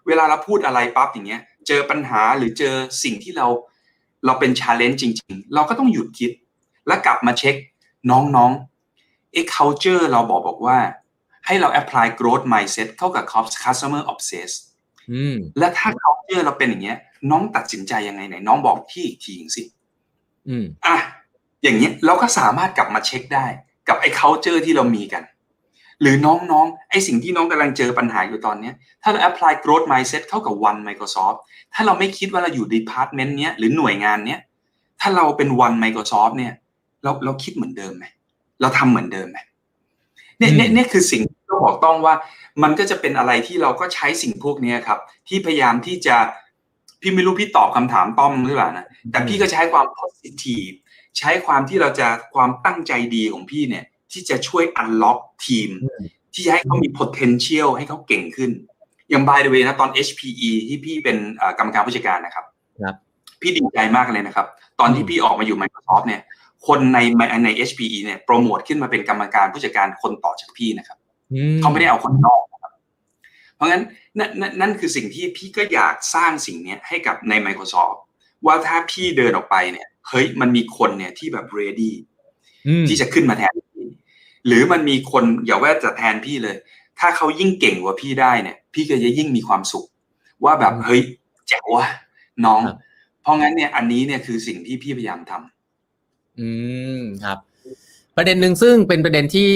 [0.07, 3.47] เวลาเราพูดอะไรปั๊บอย่างเงี้ย เจอปัญหาหรือเจอสิ่งที่เรา
[4.25, 6.31] เราเป็น challenge จริง ๆ เราก็ต้องหยุดคิด
[6.87, 7.55] แล้วกลับมาเช็ค
[8.11, 10.79] น้องๆเอ็ก culture เราบอกบอกว่า
[11.45, 13.23] ให้เรา apply growth mindset เข้ากับ
[13.63, 14.59] customer obsessed
[15.59, 16.97] และถ้า culture เราเป็นอย่างเงี้ย
[17.31, 19.63] น้องตัดสินใจยังไงไหน น้องบอกที่อีกทีสิ
[20.85, 20.97] อะ
[21.63, 23.45] อย่างเงี้ยเราก็สามารถกลับมาเช็คได้
[23.87, 25.23] กับไอ้ culture ที่เรามีกัน
[26.01, 28.71] หรือน้องๆไอ้สิ่งที่น้องกำลังเจอปัญหาอยู่ตอนนี้
[29.03, 31.37] ถ้าเรา apply growth mindset เข้ากับ one Microsoft
[31.73, 34.39] ถ้าเราไม่คิดว่าเราอยู่ department เนี้ยหรือหน่วยงานเนี้ย
[35.01, 36.53] ถ้าเราเป็น one Microsoft เนี่ย
[37.05, 38.05] เราเราคิดเหมือนเดิมไหม
[38.61, 39.37] เราทำเหมือนเดิมไหม
[40.37, 42.15] เนี่ยเนี่ยเนี่ยคือสิ่งที่ต้องบอกต้องว่า
[42.63, 46.15] มันก็จะเป็นอะไรที่เราก็ใช้สิ่งพวกนี้ครับ ที่พยายามที่จะ
[47.01, 50.75] พี่ไม่รู้พี่ตอบคำถามต้อมหรือเปล่านะแต่พี่ก็ใช้ความ positive
[51.17, 55.69] ใช้ความที่เราจะความตั้งใจดีของพี่เนี่ย ที่จะช่วย unlock ทีม
[56.33, 58.51] ที่จะให้เขามี potential ให้เขาเก่งขึ้น
[59.09, 61.17] อย่าง by the way นะตอน HPE ที่พี่เป็น
[61.57, 62.45] กรรมการผู้จัดการนะครับ
[63.41, 64.47] พี่ดีใจมากเลยนะครับ
[64.79, 66.21] ตอนที่พี่ออกมาอยู่ Microsoft เนี่ย
[66.67, 66.99] คนใน
[67.43, 70.97] ใน HPE เนี่ยโปรโมทขึ้นมาเป็นกรรมการผู้จัดการคนต่อจากพี่นะครับ
[71.61, 72.71] เขาไม่ได้เอาคนนอกนะครับ
[73.55, 73.83] เพราะงั้น
[74.19, 77.97] นั่นนั่นคือสิ่งที่พี่ก็อยากสร้างสิ่งนี้ให้กับใน Microsoft
[78.45, 81.91] ว่าถ้าพี่เดินออกไปเนี่ยเฮ้ยมันมีคนเนี่ยที่แบบ ready
[82.87, 83.87] ที่จะขึ้นมาแทนพี่
[84.47, 86.55] หรือมันมีคนอย่าว่าจะแทนพี่เลย
[86.99, 89.85] ถ้าเขายิ่งเก่งกว่าพี่ได้เนี่ย พี่ก็จะยิ่งมีความสุข
[90.43, 91.01] ว่าแบบเฮ้ย
[91.47, 91.87] แจ๋ววะ
[92.45, 92.61] น้อง
[93.21, 95.54] เพราะงั้นเนี่ยอันนี้เนี่ยคือสิ่งที่พี่พยายามทำ
[96.39, 96.49] อื
[96.97, 97.37] มครับ
[98.17, 99.49] ประเด็นหนึ่งซึ่งเป็นประเด็นที่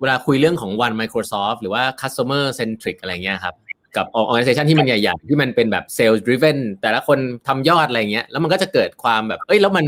[0.00, 3.54] เวลาคุยเรื่องของ One Microsoft หรือว่า Customer Centric อะไรเงี้ยครับ
[3.96, 9.86] กับ organization ที่มันใหญ่ๆที่มันเป็นแบบ sales driven แต่ละคนทำยอดอะไรเงี้ยแล้วมันก็จะเกิดความแบบ เอ้ยแล้วมัน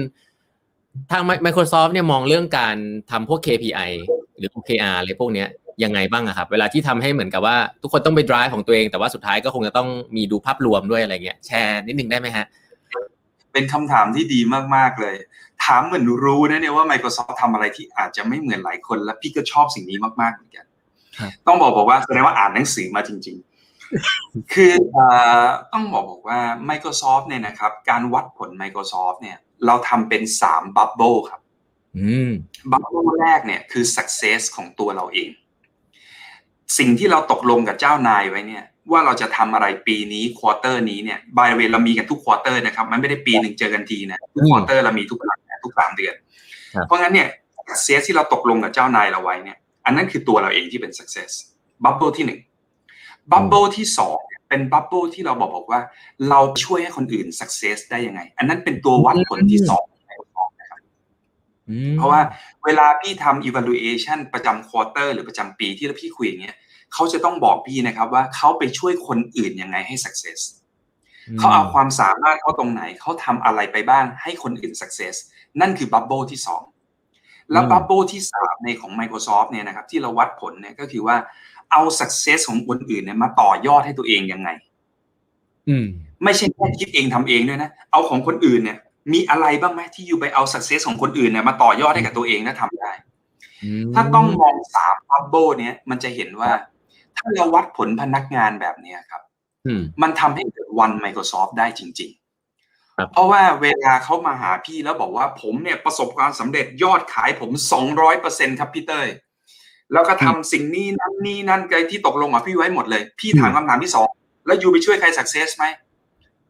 [1.10, 2.76] ทาง Microsoft เนี่ยมองเรื่องการ
[3.10, 3.90] ทำพวก KPI
[4.38, 5.48] หรือ OKR อะไรพวกเนี้ย
[5.84, 12.46] ยังไงบ้างอะครับ เวลาที่ทำให้เหมือนกับว่า ทุกคนต้องไป drive ของตัวเอง แต่ว่าสุดท้ายก็คงจะต้องมีดูภาพรวมด้วยอะไรเงี้ยแชร์นิดนึงได้ไหมฮะ
[13.52, 14.40] เป็นคำถามที่ดี
[14.76, 15.14] มากๆเลย
[15.64, 20.64] ถามเหมือนรู้นะเนี่ยว่า Microsoft ทำอะไรที่อาจจะไม่เหมือนหลายคน และพี่ก็ชอบสิ่งนี้มากๆเหมือนกัน
[21.46, 23.36] ต้องบอกบอกว่าแสดงว่าอ่านหนังสือมาจริง
[23.94, 24.72] ๆ คือ
[25.72, 26.40] ต้องบอกบอกว่า
[26.70, 29.36] Microsoft เนี่ยนะครับ การวัดผล Microsoft เนี่ย
[29.66, 31.40] เราทำเป็นสาม bubble ครับ
[32.72, 35.30] bubble แรกเนี่ยคือ success ของตัวเราเอง
[36.78, 45.20] สิ่งที่เราตกลงกับเจ้านายไว้เนี่ย ว่าเราจะทำอะไรปีนี้ quarter นี้เนี่ย by the way เรามีกันทุก quarter นะครับ มันไม่ได้ปีหนึ่งเจอกันทีนะทุก quarter เรามีทุก
[45.64, 46.14] ทุกสามเดือน
[46.86, 47.28] เพราะงั้นเนี่ย
[47.82, 51.30] เซสที่เราตกลงกับเจ้านายเราไว้เนี่ย อันนั้นคือตัวเราเองที่เป็น success
[51.84, 52.40] bubble ที่หนึ่ง
[53.32, 55.80] bubble ที่สองเป็น bubble ที่เราบอกบอกว่า
[56.30, 60.80] เราช่วยให้คนอื่น success ได้ยังไง อันนั้นเป็นตัววัดผลที่สองนะครับ
[61.96, 62.20] เพราะว่า
[62.64, 66.56] เวลาพี่ทำ evaluation ประจำ quarter หรือประจำปีที่เราพี่คุยอย่างเงี้ย
[66.92, 70.40] เขาจะต้องบอกพี่นะครับว่าเขาไปช่วยคนอื่นยังไงให้ success
[71.38, 75.14] เขาเอาความสามารถเขาตรงไหนเขาทำอะไรไปบ้างให้คนอื่น success
[75.60, 76.62] นั่นคือ bubble ที่สอง
[77.52, 81.16] แล้ว bubble ที่สามในของ Microsoft เนี่ยนะครับที่เราวัดผลเนี่ยก็คือว่า
[81.72, 84.48] เอา success ของคนอื่นเนี่ยมาต่อยอดให้ตัวเองยังไง
[86.24, 88.78] ไม่ใช่แค่คิดเองทำเองด้วยนะ เอาของคนอื่นเนี่ย
[89.12, 92.92] มีอะไรบ้างไหมที่อยู่ไปเอา success ของคนอื่นเนี่ยมาต่อยอดให้กับตัวเองนะทำได้
[93.94, 96.50] ถ้าต้องมองสาม bubble เนี่ยมันจะเห็นว่า
[97.16, 99.22] ถ้าเราวัดผลพนักงานแบบนี้ครับ
[100.02, 102.23] มันทำให้เกิด one Microsoft ได้จริง ๆ
[103.12, 109.08] เพราะว่าเวลาเขามาหาพี่แล้วบอกว่าผมเนี่ยประสบความสำเร็จยอดขายผมสองร้อยเปอร์เซ็นครับพี่เต้ย
[109.92, 114.08] แล้วก็ทำสิ่งนี้นั่นนี่นั่นไกที่ตกลงกับพี่ไว้หมดเลย พี่ถามคำถามที่สอง
[114.46, 115.64] แล้วยูไปช่วยใครสักเซสไหม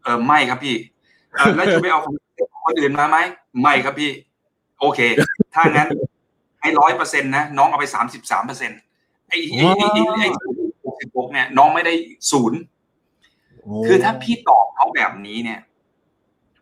[0.02, 0.76] เออไม่ครับพี่
[1.56, 2.00] แล้วยูไปเอา
[2.64, 3.18] คนอื่นมาไหม
[3.62, 4.10] ไม่ครับพี่
[4.80, 5.00] โอเค
[5.54, 5.88] ถ้างั้น
[6.64, 8.78] อ้ร้อยเปอร์เซ็นต์นะน้องเอาไปสามสิบสามเปอร์เซ็นต์
[9.28, 10.28] ไอ้ไอ้ไอ้ไอ้
[10.84, 11.94] หกสิบหกเนี่ยน้องไม่ได้
[12.30, 12.58] ศูนย์
[13.86, 15.60] คือถ้าพี่ตอบเขาแบบนี้เนี่ย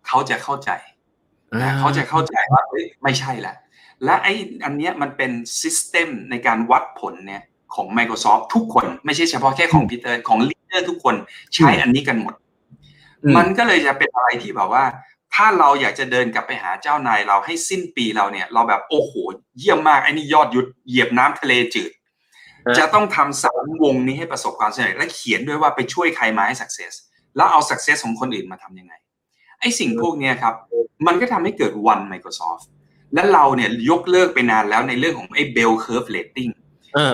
[0.07, 0.71] เขาจะเข้าใจ
[1.81, 2.63] เขาจะเข้าใจว่า
[3.03, 3.55] ไม่ใช่ละ
[4.05, 4.35] และไอ้
[4.65, 7.43] อันเนี้ยมันเป็น system ในการวัดผลเนี่ย
[7.75, 11.15] ของ Microsoft ทุกคนไม่ใช่เฉพาะแค่ของพี่เต้ยของ leader ทุกคน
[11.55, 12.35] ใช้อันนี้กันหมด
[13.37, 14.85] มันก็เลยจะเป็นอะไรที่แบบว่า
[15.35, 19.13] ถ้าเราอยากจะเดินกลับไปหาเจ้านายเราให้สิ้นปีเราเนี่ย เราแบบโอ้โห
[19.59, 21.91] เยี่ยมมากไอ้นี่ยอดยุทธเหยียบน้ำทะเลจืด
[22.79, 26.93] จะต้องทำสามวงนี้ให้ประสบความสำเร็จและเขียนด้วยว่าไปช่วยใครมาให้ success
[27.37, 28.95] แล้วเอา success ของคนอื่นมาทำยังไง
[29.63, 30.55] ไอ้สิ่งพวกนี้ครับ
[31.07, 32.65] มันก็ทำให้เกิด one Microsoft
[33.15, 36.53] และเราเนี่ยยกเลิกไปนานแล้วในเรื่องของไอ้ bell curve rating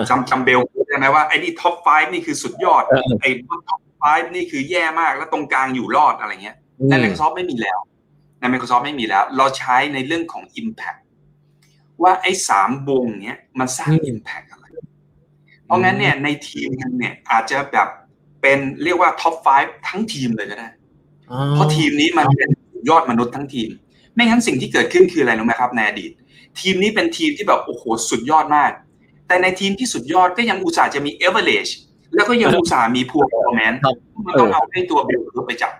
[0.09, 2.83] จำจำ bell ได้ไหมว่าไอ้นี่ top five นี่คือสุดยอด
[3.21, 4.03] ไอ้ top five
[4.35, 6.57] นี่คือแย่มากแล้วตรงกลางอยู่รอดอะไรเงี้ย
[6.89, 7.79] ใน Microsoft ไม่มีแล้ว
[8.39, 11.01] ใน Microsoft ไม่มีแล้ว เราใช้ในเรื่องของ Impact
[12.03, 14.65] ว่าไอ้สามวงเนี้ยมันสร้าง Impact อะไร
[15.65, 17.87] เพราะงั้นเนี่ยในทีมกันเนี่ยอาจจะแบบ
[18.41, 19.47] เป็นเรียกว่า top five
[19.87, 20.69] ทั้งทีมเลยก็ได้
[21.53, 22.49] เพราะทีมนี้มันเป็น
[22.89, 23.69] ยอดมนุษย์ทั้งทีม
[24.15, 26.11] ไม่งั้นสิ่งที่เกิดขึ้นคืออะไรรู้ไหมครับในอดีต
[26.59, 28.71] ทีมนี้เป็นทีมที่แบบโอ้โหสุดยอดมาก
[29.27, 31.67] แต่ในทีมที่สุดยอดก็ยังอุตส่าห์จะมีเอเวอเรจ
[32.15, 33.73] แล้วก็ยังอุตส่าห์มี poor performance
[34.25, 35.73] มันต้องเอาให้ตัว bell ไปจับ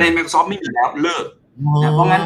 [0.00, 1.24] ใน Microsoft ไม่มีแล้วเลิก
[1.94, 2.22] เพราะงั้น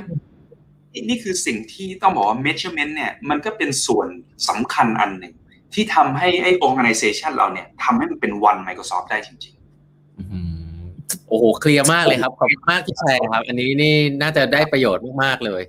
[1.09, 4.07] นี่คือสิ่งที่ต้องบอกว่า measurement เนี่ยมันก็เป็นส่วน
[4.49, 5.35] สำคัญอันหนึ่ง
[5.75, 10.50] ที่ทำให้ไอ้ organization เราเนี่ยทำให้มันเป็น one Microsoft ได้จริง ๆ
[11.31, 15.63] โอ้โหเคลียร์มากเลยครับขอบคุณมากที่แชร์ครับ อันนี้นี่น่าจะได้ประโยชน์มากๆเลย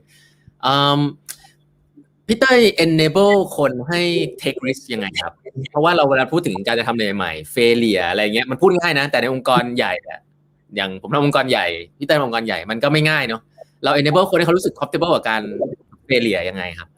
[2.28, 4.02] พี่เต้ย enable คนให้
[4.42, 5.34] take risk ยังไงครับ
[5.72, 10.20] เพราะว่าเราเวลาพูดถึงการจะทำอะไรใหม่ failure อะไรเงี้ยมันพูดง่ายนะ แต่ในองค์กรใหญ่อะ
[10.76, 11.66] อย่างผมทำองค์กรใหญ่
[11.98, 13.42] พี่เต้ยองค์กรใหญ่มันก็ไม่ง่ายเนาะ
[13.84, 15.42] เรา enable คนให้เขารู้สึก comfortable กับการ
[16.08, 16.90] failure ยังไงครับ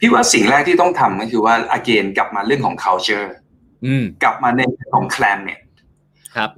[0.00, 3.26] พี่ว่าสิ่งแรกที่ต้องทำก็คือว่า again กลับมาเรื่องของ culture
[4.22, 4.60] กลับมาใน
[4.94, 5.60] ของ clan เนี่ย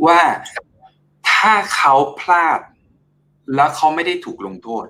[0.06, 0.20] ว่า
[1.30, 2.60] ถ้าเขาพลาด
[3.54, 4.86] แล้วเขาไม่ได้ถูกลงโทษ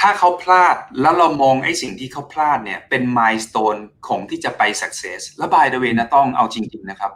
[0.00, 3.76] ถ้าเขาพลาดแล้วเรามองไอ้สิ่งที่เขาพลาดเนี่ย เป็นมายสเตน
[4.08, 7.12] ของที่จะไป success และ by the way นะต้องเอาจริง ๆ นะครับ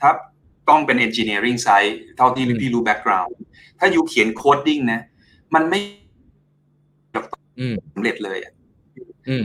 [0.00, 0.10] ถ้า
[0.68, 3.32] ต้องเป็น engineering side เท่าที่พี่รู้ background
[3.78, 5.00] ถ้าอยู่เขียน coding นะ
[5.54, 5.78] มันไม่
[7.94, 8.38] สำเร็จเลย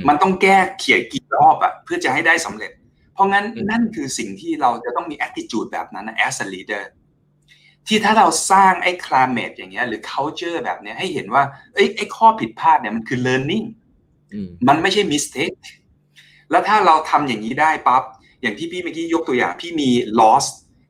[0.08, 2.72] มันต้องแก้เขียนกี่รอบอะเพื่อจะให้ได้สำเร็จ
[3.14, 6.84] เพราะงั้นนั่นคือสิ่งที่เราจะต้องมี attitude แบบนั้นนะ as a leader
[7.88, 11.43] ที่ถ้าเราสร้างไอ้ climate อย่างเงี้ยหรือ culture แบบเนี้ยให้เห็นว่า
[11.76, 13.66] ไอ้ไอ้ข้อผิดพลาดเนี่ยมันคือ learning
[14.68, 15.57] มันไม่ใช่ mistake
[16.51, 18.03] แล้วถ้าเราทำอย่างนี้ได้ปั๊บ
[18.41, 19.89] อย่างที่พี่เมื่อกี้ยกตัวอย่างพี่มี
[20.20, 20.45] loss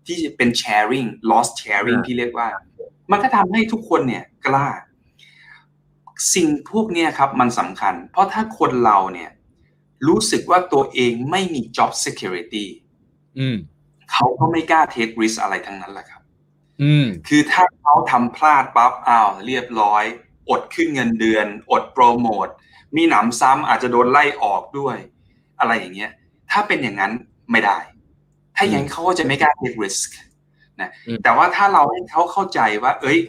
[0.07, 2.47] ที่เป็น sharing loss sharing พี่เรียกว่า
[3.11, 4.67] มันก็ทำให้ทุกคนเนี่ยกล้า
[6.33, 9.29] สิ่งพวกนี้ครับมันสำคัญ เพราะถ้าคนเราเนี่ย
[10.07, 12.65] รู้สึกว่าตัวเองไม่มี job security
[14.11, 16.21] เขาก็ไม่กล้า take risk อะไรทั้งนั้นแหละครับ
[17.27, 20.03] คือถ้าเขาทำพลาดปั๊บอ้าวเรียบร้อย
[20.49, 22.47] อดขึ้นเงินเดือน อดโปรโมท
[22.95, 24.97] มีหนำซ้ำอาจจะโดนไล่ออกด้วย
[25.59, 26.11] อะไรอย่างเงี้ย
[26.51, 27.11] ถ้าเป็นอย่างนั้น
[27.51, 27.77] ไม่ได้
[28.55, 30.09] ถ้าอย่างนั้นเขาก็จะไม่กล้า take risk
[30.81, 30.89] นะ
[31.23, 33.19] แต่ว่าถ้าเราให้เขาเข้าใจว่า เอ้ย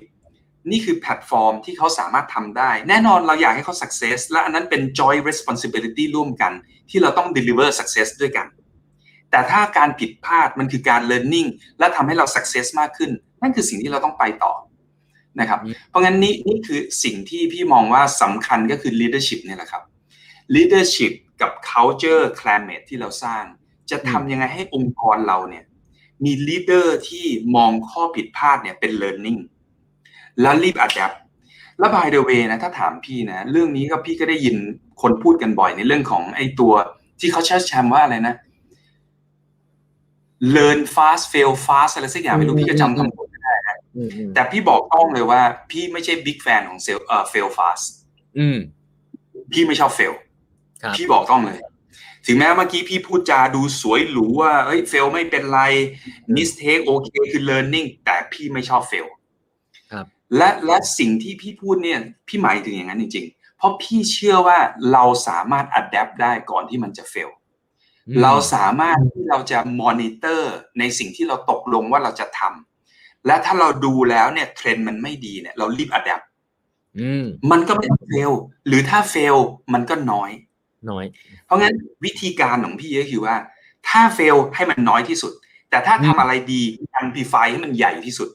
[0.70, 6.52] นี่คือแพลตฟอร์มที่เขาสามารถทำได้ แน่นอนเราอยากให้เขา success และอันนั้นเป็น joy responsibility ร่วมกัน
[6.90, 8.46] ที่เราต้อง deliver success ด้วยกัน
[9.30, 11.48] แต่ถ้าการผิดพลาดมันคือการ learning
[11.78, 13.10] และทำให้เรา success มากขึ้น
[13.42, 14.52] นั่นคือสิ่งที่เราต้องไปต่อ
[15.40, 19.82] นะครับ เพราะงั้นนี่นี่คือสิ่งที่พี่มองว่าสำคัญก็คือ leadership เนี่ยแหละครับ
[20.54, 23.44] leadership กับ culture climate ที่เราสร้าง
[23.90, 25.64] จะทำยังไงให้องค์กรเราเนี่ย
[26.24, 29.40] มี leader ที่มองข้อผิดพลาดเนี่ยเป็น learning
[30.40, 31.16] แล้วรีบ adapt
[31.78, 34.56] แล้ว by the way นะถ้าถามพี่นะ เรื่องนี้ก็พี่ก็ได้ยิน
[35.02, 36.72] คนพูดกันบ่อยในเรื่องของไอ้ตัว
[37.20, 38.34] ที่เขาใช้แชมว่าอะไรนะ
[40.54, 43.26] learn fast fail fast อะไรสักอย่างไม่รู้พี่ก็จำคำพูด
[44.34, 47.84] แต่พี่บอกต้องเลยว่า พี่ไม่ใช่บิ๊กแฟนของเซลเอ่อ fail fast
[49.52, 50.14] พี่ไม่ชอบ fail
[50.96, 51.58] พี่บอกต้องเลย
[52.26, 55.60] ถึงแม้เมื่อกี้พี่พูดจาดูสวยหรูว่าเฮ้ย fail ไม่เป็นไร
[56.36, 59.06] mistake โอเคคือ learning แต่พี่ไม่ชอบ fail
[60.36, 64.58] และและสิ่งที่พี่พูดเนี่ยพี่หมายถึงอย่างนั้นจริง ๆ เพราะพี่เชื่อว่า
[64.92, 67.30] เราสามารถ adapt ได้ก่อนที่มันจะ fail
[68.22, 70.42] เราสามารถที่เราจะ monitor
[70.78, 76.22] ในสิ่งที่เราตกลงว่าเราจะทำและถ้าเราดูแล้วเนี่ยเทรนด์มันไม่ดีเนี่ยเรารีบอัดแอป
[77.50, 78.32] มันก็ไม่เฟล
[78.66, 79.36] หรือถ้าเฟล
[79.74, 80.30] มันก็น้อย
[80.90, 81.04] น้อย
[81.44, 83.34] เพราะงั้นวิธีการของพี่ก็คือว่า
[83.88, 85.32] ถ้าเฟลให้มันน้อยที่สุด
[85.70, 86.62] แต่ถ้าทำอะไรดี
[86.94, 88.28] อันพีไฟให้มันใหญ่ที่สุด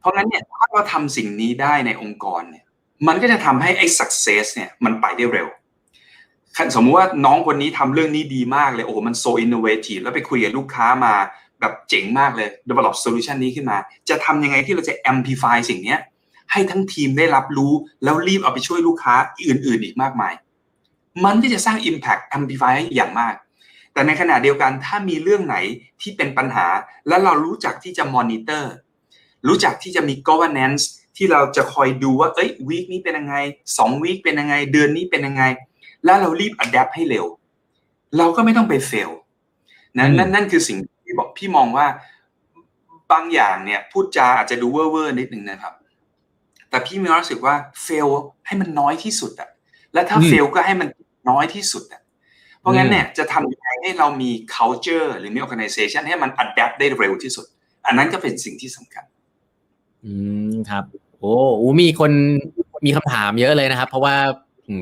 [0.00, 2.64] เพราะงั้นเนี่ยถ้าเราทำสิ่งนี้ได้ในองค์กรเนี่ย
[3.06, 5.48] มันก็จะทำให้ไอ้ success เนี่ยมันไปได้เร็ว
[6.76, 11.14] สมมุติว่าน้องคนนี้ทำเรื่องนี้ดีมากเลย โอ้โหมัน so innovative แล้วไปคุยกับลูกค้ามา
[11.60, 15.96] แบบเจ๋งมากเลย develop solution นี้ขึ้นมา จะทำยังไงที่เราจะ amplify สิ่งนี้
[16.52, 17.72] ให้ทั้งทีมได้รับรู้
[18.04, 19.14] แล้วรีบเอาไปช่วยลูกค้า
[19.48, 20.34] อื่น ๆ อีกมากมาย
[21.24, 23.34] มันก็จะสร้าง impact amplify อย่างมาก
[23.92, 25.56] แต่ในขณะเดียวกันถ้ามีเรื่องไหน
[26.00, 26.66] ที่เป็นปัญหา
[27.08, 28.64] แล้วเรารู้จักที่จะ monitor
[29.46, 30.82] รู้จักที่จะมี governance
[31.16, 33.36] ที่เราจะคอยดูว่าเอ้ยวีคนี้เป็นยังไง
[33.78, 35.44] สองวีคเป็นยังไง เดือนนี้เป็นยังไง
[36.04, 37.26] แล้วเรารีบ adapt ให้เร็ว
[38.18, 39.10] เราก็ไม่ต้องไป fail
[39.96, 41.86] นั่นนั่นคือสิ่งที่บอกพี่มองว่า
[43.12, 45.74] บางอย่างเนี่ยพูดจาอาจจะดูเว่อร์นิดนึงนะครับ
[46.70, 47.54] แต่พี่มีความรู้สึกว่า
[47.86, 48.08] fail
[48.46, 49.50] ให้มันน้อยที่สุดอะ
[49.92, 50.88] และถ้า fail ก็ให้มัน
[51.30, 52.02] น้อยที่สุดอะ
[52.60, 57.46] เพราะงั้นเนี่ยจะทำยังไงให้เรามี culture หรือมี organization ให้มัน adapt ได้เร็วที่สุด
[57.86, 59.04] อันนั้นก็เป็นสิ่งที่สำคัญ
[60.04, 60.12] อื
[60.50, 60.84] มครับ
[61.18, 62.12] โอ้โหมีคน
[62.86, 64.16] มีคำถามเยอะเลยนะครับ เพราะว่า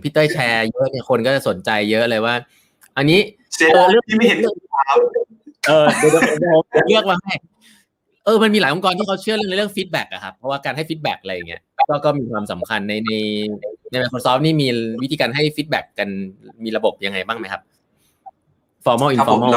[0.03, 2.35] พี่เต้ยแชร์เยอะเนี่ยคนก็จะสนใจเยอะเลยว่า
[2.97, 3.19] อันนี้
[3.73, 4.39] เออเรื่องที่ไม่เห็น
[5.69, 7.33] เออเดี๋ยวเดี๋ยวเลือกมาให้
[8.25, 13.13] เออมันมีหลายองค์กรที่เขาเชื่อเรื่องเรื่อง feedback อะครับเพราะว่าการให้ feedback อะไรอย่างเงี้ยก็ก็มีความสำคัญในใน
[13.91, 14.69] ใน Microsoft นี่มี
[15.03, 16.09] วิธีการให้ feedback กัน
[16.65, 17.63] มีระบบยังไงบ้างไหมครับ
[18.85, 19.51] formal informal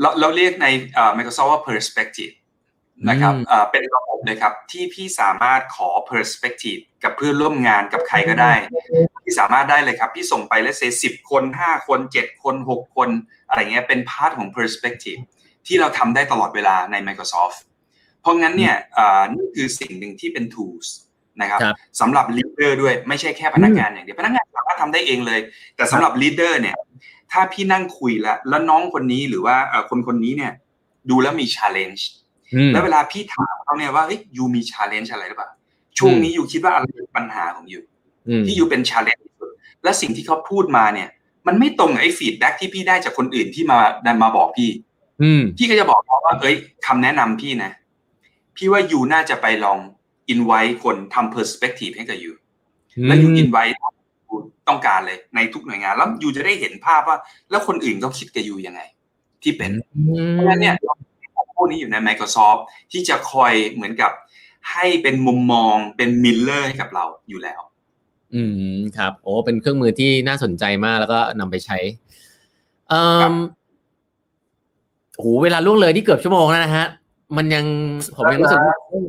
[0.00, 0.66] เราเราเรียกใน
[1.16, 2.34] Microsoft ว่า perspective
[3.08, 3.34] นะครับ
[3.70, 8.52] เป็นระบบเลยครับ ที่พี่สามารถขอ perspective กับเพื่อนร่วมงานกับใครก็ได้
[9.24, 13.08] พี่สามารถได้เลยครับ พี่ส่งไปแล้ว say สิบคนห้าคนเจ็ดคนหกคน
[13.48, 15.20] อะไรเงี้ยเป็น part ของ perspective
[15.66, 17.58] ที่เราทำได้ตลอดเวลาใน Microsoft
[18.20, 18.76] เพราะงั้นเนี่ย
[19.34, 20.88] นี่คือสิ่งหนึ่งที่เป็น tools
[21.40, 21.60] นะครับ
[22.00, 25.40] สำหรับ leader ด้วยไม่ใช่แค่พนักงานอย่างเดียวพนักงานสามารถทำได้เองเลย
[25.76, 26.76] แต่สำหรับ leader เนี่ย
[27.32, 29.56] ถ้าพี่นั่งคุยแล้วแล้วน้องคนนี้หรือว่า
[29.90, 30.52] คนคนนี้เนี่ย
[31.10, 32.02] ดูแล้วมี challenge
[32.72, 35.50] แล้วเวลาพี่ถามเขาเนี่ยว่าเฮ้ย you มี challenge อะไรหรือเปล่า
[35.98, 37.80] ช่วงนี้ you คิดว่าอะไรเป็นปัญหาของ you
[38.46, 39.26] ที่ you เป็น challenge
[39.84, 41.08] และสิ่งที่เขาพูดมาเนี่ย
[41.46, 44.70] มันไม่ตรงไอ้ feedback ที่พี่ได้จากคนอื่นที่มาดันมาบอกพี่
[45.58, 47.72] พี่ก็จะบอกเขาว่าเอ้ยคำแนะนำพี่นะ
[48.56, 49.78] พี่ว่า you น่าจะไปลอง
[50.28, 52.30] invite คนทำ perspective ให้กับ you
[53.06, 53.64] แล้วยูอินไว้
[54.68, 57.18] ต้องการเลยในทุกหน่วยงาน แล้วยูจะได้เห็นภาพว่า
[57.50, 58.80] แล้วคนอื่นเขาคิดกับยูยังไง
[59.42, 59.70] ที่เป็น
[60.32, 60.74] เพราะฉะนั้นเนี่ย
[61.54, 62.60] พวกนี้อยู่ใน Microsoft
[62.92, 64.12] ที่จะคอยเหมือนกับ
[64.72, 67.60] ให้เป็นมุมมองเป็นมิลเลอร์ให้กับเราอยู่แล้ว
[68.34, 68.42] อื
[68.74, 71.78] มครับ โอ้เป็นเครื่องมือที่น่าสนใจมากแล้วก็นำไปใช้
[72.88, 73.00] เอ่
[73.30, 73.34] อ
[75.18, 76.86] โหเวลาล่วงเลยที่เกือบชั่วโมงแล้วนะฮะ
[77.36, 77.64] มันยัง
[78.16, 78.60] ผมยังรู้สึก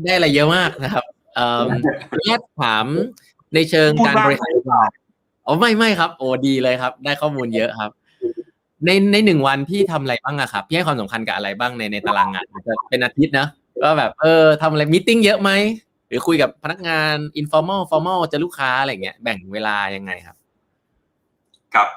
[0.05, 1.03] ได้อะไรเยอะมากนะครับ
[1.35, 1.61] เอ่อ
[2.23, 2.85] แค่ถาม
[3.55, 4.47] ในเชิงการบริหา
[4.87, 4.89] ร
[5.45, 7.91] อ๋อไม่ไม่ครับ โอ้ดีเลยครับ ได้ข้อมูลเยอะครับ
[8.86, 13.47] ในในหนึ่งวันพี่ทำอะไรบ้างอะครับพี่ให้ความสำคัญกับอะไรบ้างในในตารางงานจะเป็นอาทิตย์นะ
[13.84, 15.51] ก็แบบเออทำอะไรมิ팅เยอะไหม
[16.07, 20.36] หรือคุยกับพนักงาน informal formal จะลูกค้าอะไรเงี้ยแบ่งเวลายังไงครับ
[21.73, 21.88] ครับ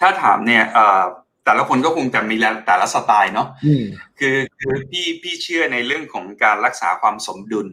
[0.00, 1.02] ถ้าถามเนี่ยเอ่อ
[1.44, 3.48] แต่ละคนก็คงจะมีแต่ละสไตล์เนาะ
[4.18, 7.68] คือคือพี่พี่เชื่อในเรื่องของการรักษาความสมดุล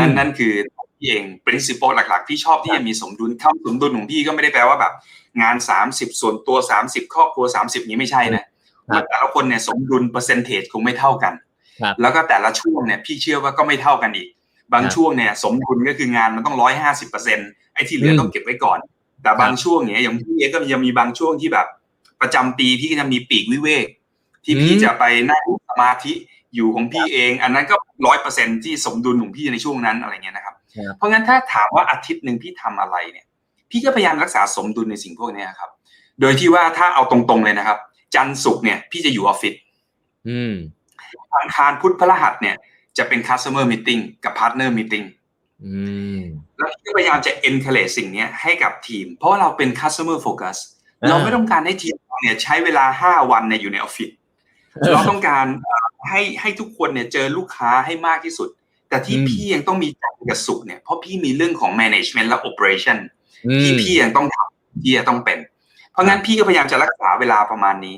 [0.00, 0.52] นั่นนั่นคือ
[0.88, 4.92] พี่ เอง principle หลักๆ พี่ชอบที่จะมีสมดุลคำสมดุลของพี่ก็ไม่ได้แปลว่าแบบ
[5.42, 8.44] งานสามสิบส่วนตัวสามสิบครอบครัวสามสิบนี้ไม่ใช่นะ
[9.08, 11.34] แต่ละคนเนี่ยสมดุลเปอร์เซนเทจคงไม่เท่ากัน
[12.00, 14.28] แล้วก็แต่ละช่วงเนี่ยพี่เชื่อว่าก็ไม่เท่ากันอีก
[14.72, 17.38] บางช่วงเนี่ยสมดุลก็คืองานมันต้องร้อยห้าสิบเปอร์เซ็น
[17.74, 18.78] ไอ้ที่เหลือต้องเก็บไว้ก่อน
[19.22, 21.66] แต่บางช่วงเนี่ยอย่างพี่เอก็ยังมีบางช่วงที่แบบ
[22.20, 23.86] ประจำปีพี่ก็จะมีปีกวิเวก
[24.44, 26.12] ที่พี่จะไปนั่งสมาธิ
[26.54, 27.76] อยู่ของพี่เอง อันนั้นก็
[28.06, 30.54] ร้อยเปอร์เซ็นที่สมดุลของพี่ในช่วงนั้นอะไรเงี้ยนะครับ
[30.96, 33.26] เพราะงั้นถ้าถามว่าอาทิตย์หนึ่งพี่ทำอะไรเนี่ย
[33.70, 35.70] พี่ก็พยายามรักษาสมดุลในสิ่งพวกนี้ครับ
[36.20, 37.78] โดยที่ว่าถ้าเอาตรงๆเลยนะครับ
[38.14, 39.54] จันทร์ศุกร์เนี่ย พี่จะอยู่ออฟฟิศ
[41.40, 42.56] อังคารพุธพฤหัสเนี่ย
[42.98, 45.06] จะเป็น customer meeting กับ partner meeting
[46.58, 50.56] แล้วพี่ก็พยายามจะ encourage สิ่งนี้ให้กับทีม เพราะว่าเราเป็น customer focus
[51.08, 54.10] เราไม่ต้องการให้ทีมเนี่ยใช้เวลาห้าวันเนี่ยอยู่ในออฟฟิศ
[54.92, 55.46] เราต้องการ
[56.08, 58.48] ให้ให้ทุกคนเนี่ยเจอลูกค้าให้มากที่สุด
[58.92, 62.98] แต่ที่พี่ยังต้องมีจันทร์กับศุกร์เนี่ยเพราะพี่มีเรื่องของ management และ operation
[63.62, 65.38] ที่พี่ยังต้องทำที่จะต้องเป็น
[65.92, 67.96] เพราะงั้นพี่ก็พยายามจะรักษาเวลาประมาณนี้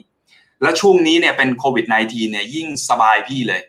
[0.62, 3.62] แล้วช่วงนี้เนี่ยเป็นโควิด -19 เนี่ยยิ่งสบายพี่เลย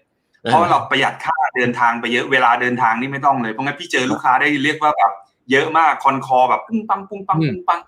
[0.44, 5.12] เพราะเราประหยัดค่าเดินทางไปเยอะเวลาเดินทางนี่ไม่ต้องเลย เพราะงั้นพี่เจอลูกค้าได้เรียกว่าแบบ
[5.52, 7.80] เยอะมากคอนคอแบบปุ้งปังปุ้งปังปุ้งปัง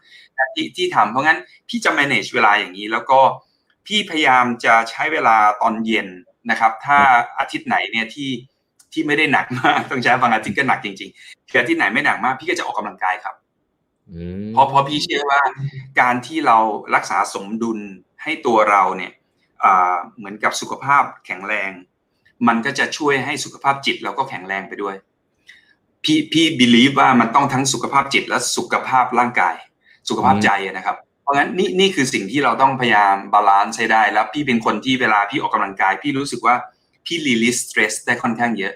[0.55, 3.19] ที่ที่ทำเพราะงั้นพี่จะ manage เวลาอย่างนี้ แล้วก็
[3.87, 6.07] พี่พยายามจะใช้เวลาตอนเย็น
[6.49, 6.99] นะครับ ถ้า
[7.39, 8.29] อาทิตย์ไหนเนี่ยที่
[8.93, 13.35] ที่ไม่ได้หนักมากต้องใช้บางอาทิตย์ก็หนักจริงๆคืออาทิตย์ไหนไม่หนักมาก พี่ก็จะออกกำลังกายครับ
[14.53, 15.41] เพราะเพราะพี่เชื่อว่า
[16.01, 16.57] การที่เรา
[16.95, 17.79] รักษาสมดุล
[18.23, 19.11] ให้ตัวเราเนี่ย
[20.17, 21.71] เหมือนกับสุขภาพแข็งแรง
[22.47, 24.95] มันก็จะช่วยให้สุขภาพจิตเราก็แข็งแรงไปด้วย
[26.03, 29.55] พพี่พี่ believe ว่ามันต้องทั้งสุขภาพจิตและสุขภาพร่างกาย
[30.09, 36.55] สุขภาพใจนะครับ เพราะงั้นนี่นี่คือสิ่งที่เราต้องพยายาม balance ให้ได้แล้วพี่เป็นคนที่เวลาพี่ออกกำลังกาย พี่รู้สึกว่า
[37.07, 38.73] พี่ release stress ได้ค่อนข้างเยอะ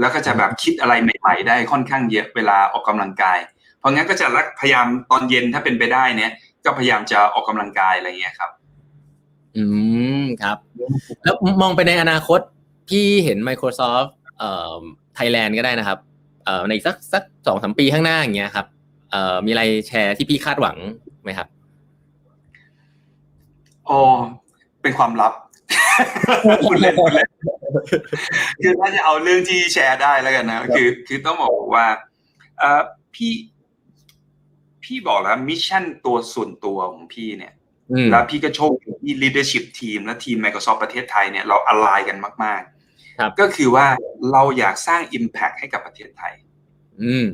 [0.00, 3.38] แล้วก็จะแบบคิดอะไรใหม่ๆ ได้ค่อนข้างเยอะเวลาออกกำลังกาย
[3.78, 4.26] เพราะงั้นก็จะ
[4.60, 6.32] พยายามตอนเย็นถ้าเป็นไปได้เนี่ย
[6.64, 8.50] ก็พยายามจะออกกำลังกายอะไรเงี้ยครับ
[9.56, 9.64] อื
[10.20, 10.58] มครับ
[11.22, 12.40] แล้วมองไปในอนาคต
[12.88, 14.80] พี่เห็น Microsoft เอ่อ
[15.14, 15.98] ไทยแลนด์ก็ได้นะครับ
[16.44, 18.66] เอ่อในสักสักสองสามปีข้างหน้าอย่างเงี้ยครับ
[19.10, 20.76] เอ่อมีอะไรแชร์ที่พี่คาดหวัง
[21.24, 21.48] ไหมครับ
[23.88, 24.00] อ๋อ
[24.82, 25.32] เป็นความลับ
[26.68, 27.28] คุณเล่นคุณเล่น
[28.62, 31.86] คือถ้าจะเอาเรื่องที่แชร์ได้แล้วกันนะ คือคือต้องบอกว่า
[32.58, 32.82] เอ่อ
[33.14, 33.32] พี่
[34.84, 37.52] พี่บอกแล้ว mission ตัวส่วนตัวของพี่เนี่ย
[38.10, 38.72] แล้วพี่ก็โชคดี
[39.02, 42.62] ที่ leadership team และทีม Microsoft ประเทศไทยเนี่ยเราอ l ไลกันมาก
[43.00, 43.86] ๆ ก็คือว่า
[44.32, 46.34] เราอยากสร้าง Impact ให้กับประเทศไทย
[47.02, 47.26] อืม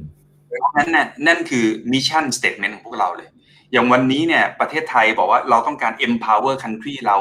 [0.76, 3.28] นั่นน่ะนั่นคือ mission statement ของพวกเราเลย
[3.72, 7.16] อย่างวันนี้เนี่ยประเทศไทยบอกว่าเราต้องการ empower country เรา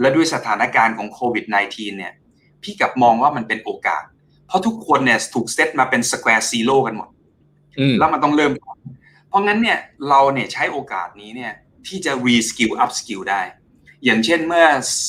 [0.00, 2.12] และด้วยสถานการณ์ของโควิด -19 เนี่ย
[2.62, 4.02] พี่กับมองว่ามันเป็นโอกาส
[4.46, 7.08] เพราะทุกคนเนี่ยถูกเซตมาเป็น square zero กันหมด
[7.98, 8.52] แล้วมันต้องเริ่ม
[9.28, 9.78] เพราะงั้นเนี่ย
[10.08, 11.52] เราเนี่ยใช้โอกาสนี้เนี่ย
[11.86, 13.42] ที่จะ reskill upskill ได้
[14.04, 14.66] อย่างเช่นเมื่อ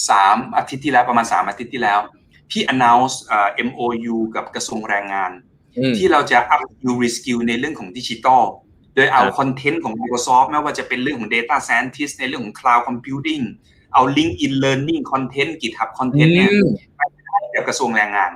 [0.08, 2.00] 3 อาทิตย์ที่แล้วประมาณ 3 อาทิตย์ที่แล้ว
[2.52, 3.16] พี่ announce
[3.68, 5.32] MOU กับกระทรวงแรงงาน
[5.98, 8.44] ที่เราจะ upskill reskill ในเรื่องของดิจิทัล
[8.96, 13.44] โดยเอาคอนเทนต์ของ Microsoft ไม่ว่าจะเป็นเรื่องของ Data Scientist ในเรื่องของ Cloud Computing
[13.94, 16.52] เอา LinkedIn Learning Content GitHub Content เนี่ย
[16.96, 18.32] ไปให้กับกระทรวงแรงงาน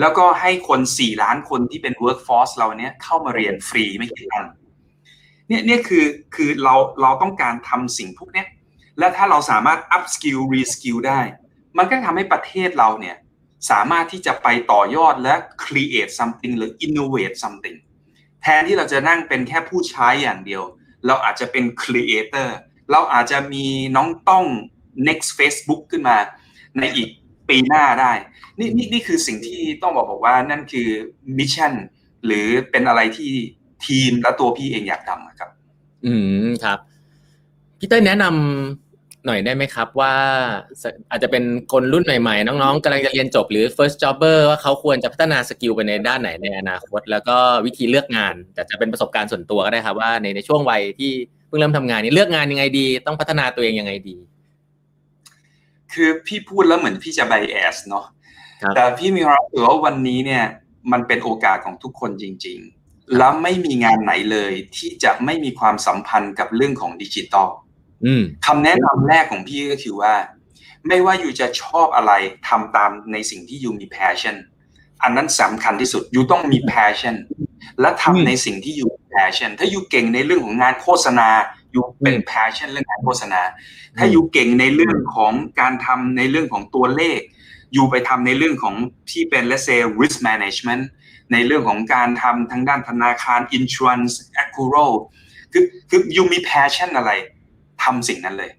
[0.00, 4.52] แล้วก็ให้คน 4 ล้านคนที่เป็น workforce เราเนี้ยเข้ามาเรียนฟรีไม่กี่ตังค์
[5.48, 8.44] เนี่ยเนี่ยคือคือเราเราต้องการทำสิ่งพวกนี้
[8.98, 11.20] และถ้าเราสามารถ up skill re skill ได้
[11.78, 13.16] มันก็ทำให้ประเทศเราเนี่ย
[13.70, 15.34] สามารถที่จะไปต่อยอดและ
[15.64, 17.76] create something หรือ innovate something
[18.42, 20.62] แทนที่เราจะนั่งเป็นแค่ผู้ใช้อย่างเดียว
[21.06, 22.48] เราอาจจะเป็น creator
[22.90, 23.64] เราอาจจะมี
[23.96, 24.44] น้องต้อง
[25.08, 26.16] next Facebook ขึ้นมา
[26.78, 27.08] ในอีก
[27.48, 28.12] ปีหน้าได้
[28.58, 30.88] นี่นี่นี่คือสิ่งที่ต้องบอกบอกว่านั่นคือ
[31.38, 31.72] mission
[32.24, 33.32] หรือเป็นอะไรที่
[33.86, 35.50] ทีมและตัวพี่เองอยากทำครับ
[36.06, 36.14] อื
[36.46, 36.78] มครับ
[37.78, 38.87] พี่เต้ยแนะนำ
[39.28, 40.14] หน่อยได้ไหมครับว่า
[41.10, 51.12] อาจจะเป็นคนรุ่นใหม่ๆ น้องๆกำลังจะเรียนจบหรือ first jobber ว่าเขาควรจะพัฒนา skill ไปในด้านไหนในอนาคต แล้วก็วิธีเลือกงานแต่จะเป็นประสบการณ์ส่วนตัวก็ได้ครับว่าในในช่วงวัยที่
[51.46, 54.16] เพิ่งเริ่มทำงานนี้เลือกงานยังไงดี ต้องพัฒนาตัวเองยังไงดี
[55.92, 58.06] คือพี่พูดแล้วเหมือนพี่จะไบแอสเนาะ
[58.74, 60.44] แต่พี่มีความรู้สึกว่าวันนี้เนี่ย
[60.92, 62.58] มันเป็นโอกาสของทุกคนจริง
[62.88, 67.48] ๆ แล้วไม่มีงานไหนเลยที่จะไม่มีความสัมพันธ์กับเรื่องของดิจิตอล
[68.46, 70.14] คำแนะนำแรกของพี่ก็คือว่า
[70.88, 72.12] ไม่ว่าอยู่จะชอบอะไร
[72.48, 74.36] ทำตามในสิ่งที่อยู่มี passion
[75.02, 77.16] อันนั้นสำคัญที่สุดอยู่ต้องมี passion
[77.80, 81.28] และทำในสิ่งที่อยู่ passion ถ้าอยู่เก่งในเรื่องของงานโฆษณา
[81.72, 83.40] อยู่เป็น passion เรื่องงานโฆษณา
[83.98, 87.20] ถ้าอยู่เก่งในเรื่องของการทำในเรื่องของตัวเลข
[87.74, 88.74] อยู่ไปทำในเรื่องของ
[89.10, 90.82] ที่เป็น let's say risk management
[91.32, 94.86] ในเรื่องของการทำทางด้านธนาคาร insurance a c u r o
[95.52, 97.10] คือคือยูมี passion อะไร
[97.82, 98.50] ทำสิ่งนั้นเลย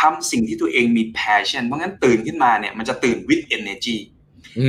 [0.00, 3.96] ทำสิ่งที่ตัวเองมี passion เพราะงั้นตื่นขึ้นมาเนี่ยมันจะตื่น with energy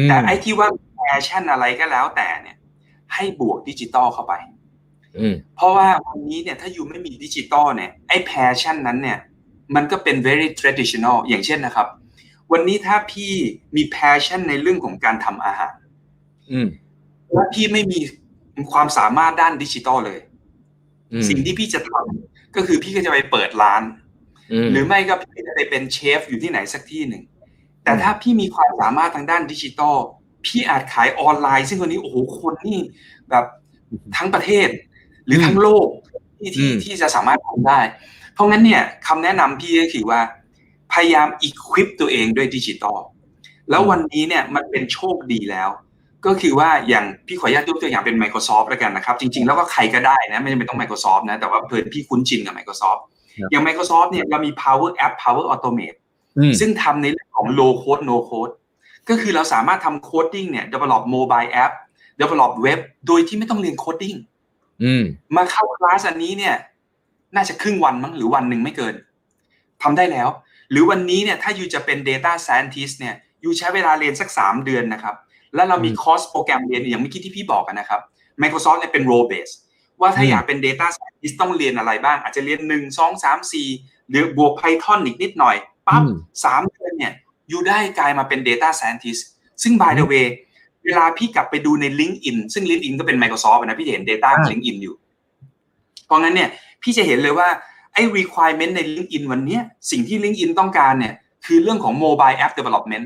[0.08, 0.68] แต่ไอ้ที่ว่า
[1.00, 2.58] passion อะไรก็แล้วแต่เนี่ย
[3.14, 4.34] ให้บวกดิจิตอลเข้าไป
[5.56, 9.20] เพราะว่าวันนี้เนี่ยถ้า you ไม่มีดิจิตอลเนี่ยไอ้ passion นั้นเนี่ย
[9.76, 11.88] มันก็เป็น very traditional อย่างเช่นนะครับ
[12.52, 13.32] วันนี้ถ้าพี่
[13.76, 15.76] มี passion ในเรื่องของการทำอาหาร
[17.34, 18.00] และพี่ไม่มี
[18.72, 20.20] ความสามารถด้านดิจิตอลเลย
[21.30, 23.84] สิ่งที่พี่จะทำ ก็คือพี่ก็จะไปเปิดร้าน
[24.72, 27.24] หรือไม่ก็พี่จะไปเป็นเชฟอยู่ที่ไหนสักที่หนึ่ง
[27.84, 29.98] แต่ถ้าพี่มีความสามารถทางด้านดิจิตอล
[30.46, 32.80] พี่อาจขายออนไลน์ ซึ่งวันนี้โอ้โหคนนี่
[33.30, 33.46] แบบ
[34.18, 34.70] ทั้งประเทศ
[35.26, 35.88] หรือทั้งโลก
[36.38, 37.80] ที่ที่ที่จะสามารถทำได้
[38.34, 40.22] เพราะงั้นเนี่ยคำแนะนำพี่ก็คือว่า
[40.94, 43.00] พยายามอีควิปตัวเองด้วยดิจิตอล
[43.70, 45.70] แล้ววันนี้เนี่ยมันเป็นโชคดีแล้ว
[46.26, 53.02] ก็คือว่าอย่างพี่ขออนุญาตยกตัวอย่างเป็น Microsoft แล้วกันนะครับ จริง ๆ แล้วก็ใครก็ได้นะ ไม่จำเป็นต้อง Microsoft นะ แต่ว่าเพื่อนพี่คุ้นชินกับ Microsoft
[53.52, 55.98] อย่าง Microsoft เนี่ยเรามี Power App Power Automate
[56.60, 58.54] ซึ่งทำในเรื่องของ low code no code
[59.10, 61.74] ก็คือเราสามารถทำ coding เนี่ย develop mobile app
[62.22, 64.18] develop web โดยที่ไม่ต้องเรียน coding
[65.36, 66.56] มาเข้าคลาสอันนี้เนี่ย
[67.36, 68.96] น่าจะครึ่งวันมั้งหรือวันหนึ่งไม่เกิน
[69.84, 70.28] ทำได้แล้ว
[70.72, 75.16] หรือวันนี้เนี่ยถ้ายูจะเป็น data scientist เนี่ยยูใช้เวลาเรียนสักสามเดือนนะครับ
[75.56, 78.02] แล้วเรามีคอร์สโปรแกรมเรียนอย่างเมื่อกี้ที่พี่บอกนะครับ
[78.42, 79.54] Microsoft เนี่ยเป็น role base
[80.02, 83.68] ว่าถ้าอยากเป็น Data Scientist ต้องเรียนอะไรบ้าง อาจจะเรียนหนึ่งสองสามสี่
[84.10, 85.56] หรือบวก Python อีกนิดหน่อย
[85.88, 86.02] ปั๊บ
[86.44, 87.14] สามเดือนเนี่ย
[87.50, 89.22] อยู่ได้กลายมาเป็น Data Scientist
[89.64, 90.26] ซึ่ง by the way
[90.86, 94.96] เวลาพี่กลับไปดูใน LinkedIn ซึ่ง LinkedIn ก็เป็น Microsoft นะพี่จะเห็น Data ของ LinkedIn อยู่
[96.06, 96.50] เพราะงั้นเนี่ย
[96.84, 97.50] พี่จะเห็นเลยว่า
[97.94, 99.60] ไอ้ requirement ใน LinkedIn วันนี้
[99.92, 101.14] สิ่งที่ LinkedIn ต้องการเนี่ย
[101.46, 103.06] คือเรื่องของ mobile app development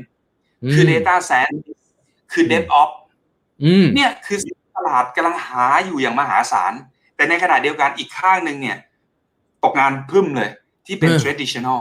[0.72, 1.60] คือ data science
[2.34, 2.94] คือ DevOps
[3.94, 4.38] เนี่ยคือ
[4.76, 6.72] ตลาดกำลังหาอยู่อย่างมหาศาล
[7.16, 8.78] แต่ในขณะเดียวกันอีกข้างหนึ่งเนี่ย
[9.64, 10.50] ตกงานพรึ่บเลย
[10.86, 11.78] ที่เป็น traditional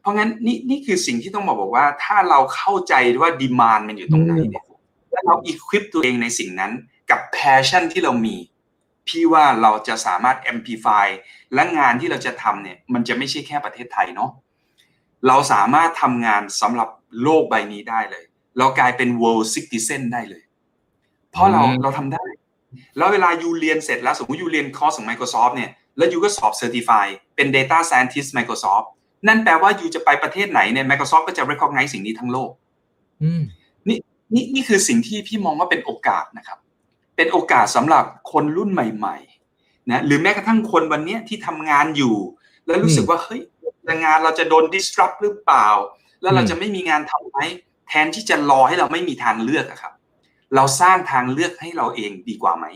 [0.00, 4.64] เพราะงั้นนี่นี่คือสิ่งที่ต้องบอกบอกว่า ถ้าเราเข้าใจว่า demand มันอยู่ตรงไหนเนี่ย
[5.10, 6.72] แล้วเรา equip ตัวเองในสิ่งนั้น
[7.10, 8.36] กับ passion ที่เรามี
[9.08, 11.06] พี่ว่าเราจะสามารถ amplify
[11.54, 14.30] และงานที่เราจะทำเนี่ย มันจะไม่ใช่แค่ประเทศไทยเนาะ
[15.28, 16.88] เราสามารถทำงานสำหรับ
[17.22, 18.24] โลกใบนี้ได้เลย
[18.58, 20.42] เรากลายเป็น world citizen ได้เลย
[21.32, 22.24] เพราะเราเราทำได้
[22.96, 28.86] แล้วเวลายูเรียนเสร็จแล้วสมมติยูเรียนคอร์สของ Microsoft เนี่ย แล้วยูก็สอบ Certify เป็น Data Scientist Microsoft
[29.28, 32.50] นั่นแปลว่ายูจะไปประเทศไหนเนี่ย Microsoft ก็จะ recognize สิ่งนี้ทั้งโลก
[33.88, 33.98] นี่
[34.34, 36.58] นี่นี่คือสิ่งที่พี่มองว่าเป็นโอกาสนะครับ
[37.16, 42.16] เป็นโอกาสสำหรับคนรุ่นใหม่ๆนะหรือแม้กระทั่งคนวันนี้ที่ทำงานอยู่
[42.66, 43.40] แล้วรู้สึกว่าเฮ้ย
[44.04, 45.68] งานเราจะโดน disrupt หรือเปล่า
[46.22, 47.38] แล้วเราจะไม่มีงานทำไหม
[47.94, 49.92] แทนที่จะรอให้เราไม่มีทางเลือกอะครับ
[50.54, 52.66] เราสร้างทางเลือกให้เราเองดีกว่าไหม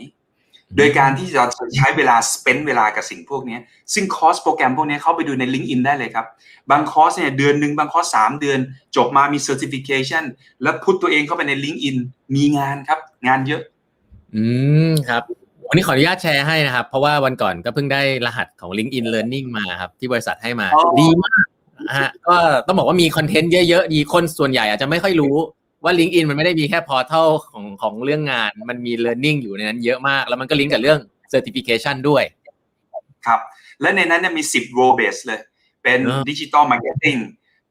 [0.77, 1.45] โดยการที่เรา
[1.77, 3.57] ใช้เวลา spend เวลากับสิ่งพวกนี้
[3.93, 6.25] ซึ่งคอร์สโปรแกรมพวกนี้เข้าไปดูใน LinkedIn ได้เลยครับ
[6.71, 8.59] บางคอร์สเนี่ยเดือนหนึ่งบางคอร์สสามเดือน
[8.95, 10.23] จบมามี certification
[10.63, 11.97] แล้ว putตัวเองเข้าไปใน LinkedIn
[12.35, 13.61] มีงานครับ งานเยอะ
[14.35, 14.45] อื
[14.89, 15.23] มครับ
[15.69, 20.67] วันนี้ขออนุญาตแชร์ให้นะครับ เพราะว่าวันก่อนก็เพิ่งได้รหัสของ LinkedIn Learning มาครับ ที่บริษัทให้มา
[20.99, 21.46] ดีมาก
[21.95, 22.35] ฮะก็
[22.67, 25.35] ต้องบอกว่ามีคอนเทนต์เยอะๆดีคนส่วนใหญ่อาจจะไม่ค่อยรู้
[25.83, 30.99] ว่า LinkedIn มันไม่ได้มีแค่ portal ของของเรื่องงาน มันมี learning อยู่ในนั้นเยอะมาก แล้วมันก็ลิงก์กับเรื่อง
[31.33, 32.23] certification ด้วย
[33.25, 33.39] ครับ
[33.81, 35.39] และในนั้นเนี่ยมี 10 role base เลย
[35.83, 37.17] เป็น digital marketing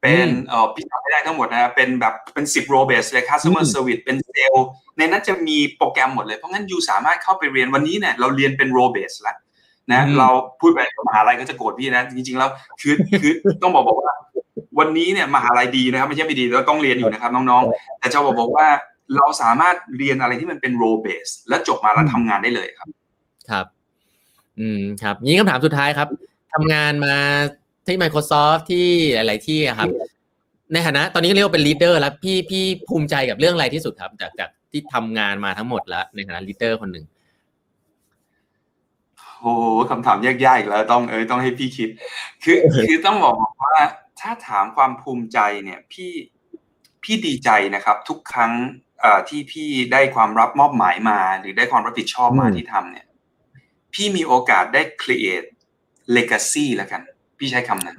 [0.03, 4.67] เป็นเอ่อพี่ทำไม่ได้ทั้งหมดนะเป็นแบบเป็น 10 role base เลย customer service เป็นเซลล์
[4.99, 9.37] ในนั้นจะมีโปรแกรมหมดเลย เพราะงั้นยูสามารถเข้าไปเรียนวันนี้เนี่ยเราเรียนเป็น role base แล้ว
[9.93, 10.28] นะเรา
[10.61, 13.32] พูดไปมหาลัยก็จะโกรธพี่นะ จริงๆแล้วคือคือ
[13.62, 14.12] ต้องบอกบอกว่า
[14.78, 18.66] วันนี้เนี่ยมหาลัยดีนะครับไม่ใช่ไม่ดีเราต้องเรียนอยู่นะครับน้องๆ แต่จะบอกบอกว่า
[19.16, 22.89] เราสามารถเรียนอะไรที่มันเป็น role base และจบมาแล้วทำงานได้เลยครับ
[23.51, 23.66] ครับ
[24.61, 26.09] อืมครับนี้คำถามสุดท้ายครับ
[26.55, 27.16] ทำงานมา
[27.87, 29.89] ที่ Microsoft ที่หลาย ๆ ที่ครับ
[30.72, 37.05] ในฐานะ ตอนนี้เรียกว่าเป็น leader แล้วพี่พี่ภูมิใจกับเรื่องอะไรที่สุดครับ จากจากที่ทำงานมาทั้งหมดแล้วในฐานะ leader คนหนึ่ง
[39.47, 39.57] โอ้
[39.90, 41.88] คำถามยากๆอีกแล้วต้องเอ้ยต้องให้พี่คิด
[42.44, 43.76] คือคือต้องบอกว่า
[44.20, 46.12] ถ้าถามความภูมิใจเนี่ยพี่
[47.03, 48.53] พี่ดีใจนะครับ ทุกครั้ง
[49.28, 53.07] ที่พี่ได้ความรับมอบหมายมา หรือได้ความรับผิดชอบมาที่ทำเนี่ย
[53.94, 55.49] พี่มีโอกาสได้ create
[56.16, 57.03] legacy แล้วกัน
[57.38, 57.99] พี่ใช้คำนั้น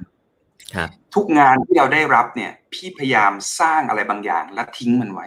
[1.14, 5.26] ทุกงานที่เราได้รับเนี่ย พี่พยายามสร้างอะไรบางอย่างแล้วทิ้งมันไว้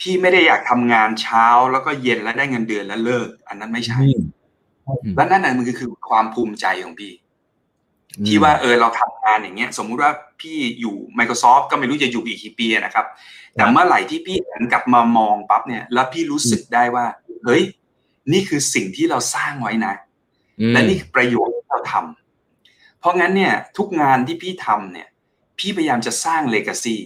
[0.00, 4.00] พี่ไม่ได้อยากทำงานเช้าแล้วก็เย็นแล้วได้เงินเดือนแล้วเลิก อันนั้นไม่ใช่
[5.16, 7.12] และนั่นน่ะมันคือความภูมิใจของพี่
[8.26, 13.06] ที่ว่าเออเราทำงานอย่างเงี้ย สมมุติว่าพี่อยู่ Microsoft ก็ไม่รู้จะอยู่อีกกี่ปีนะครับ
[13.54, 17.06] แต่เมื่อไหร่ที่พี่หันกลับมามองปั๊บเนี่ย แล้วพี่รู้สึกได้ว่า
[17.44, 17.62] เฮ้ย
[18.32, 19.94] นี่คือสิ่งที่เราสร้างไว้นะ
[20.72, 25.08] และนี่คือประโยชน์ที่เราทำเพราะงั้นเนี่ย ทุกงานที่พี่ทำเนี่ย
[25.58, 26.96] พี่พยายามจะสร้างเลกาซี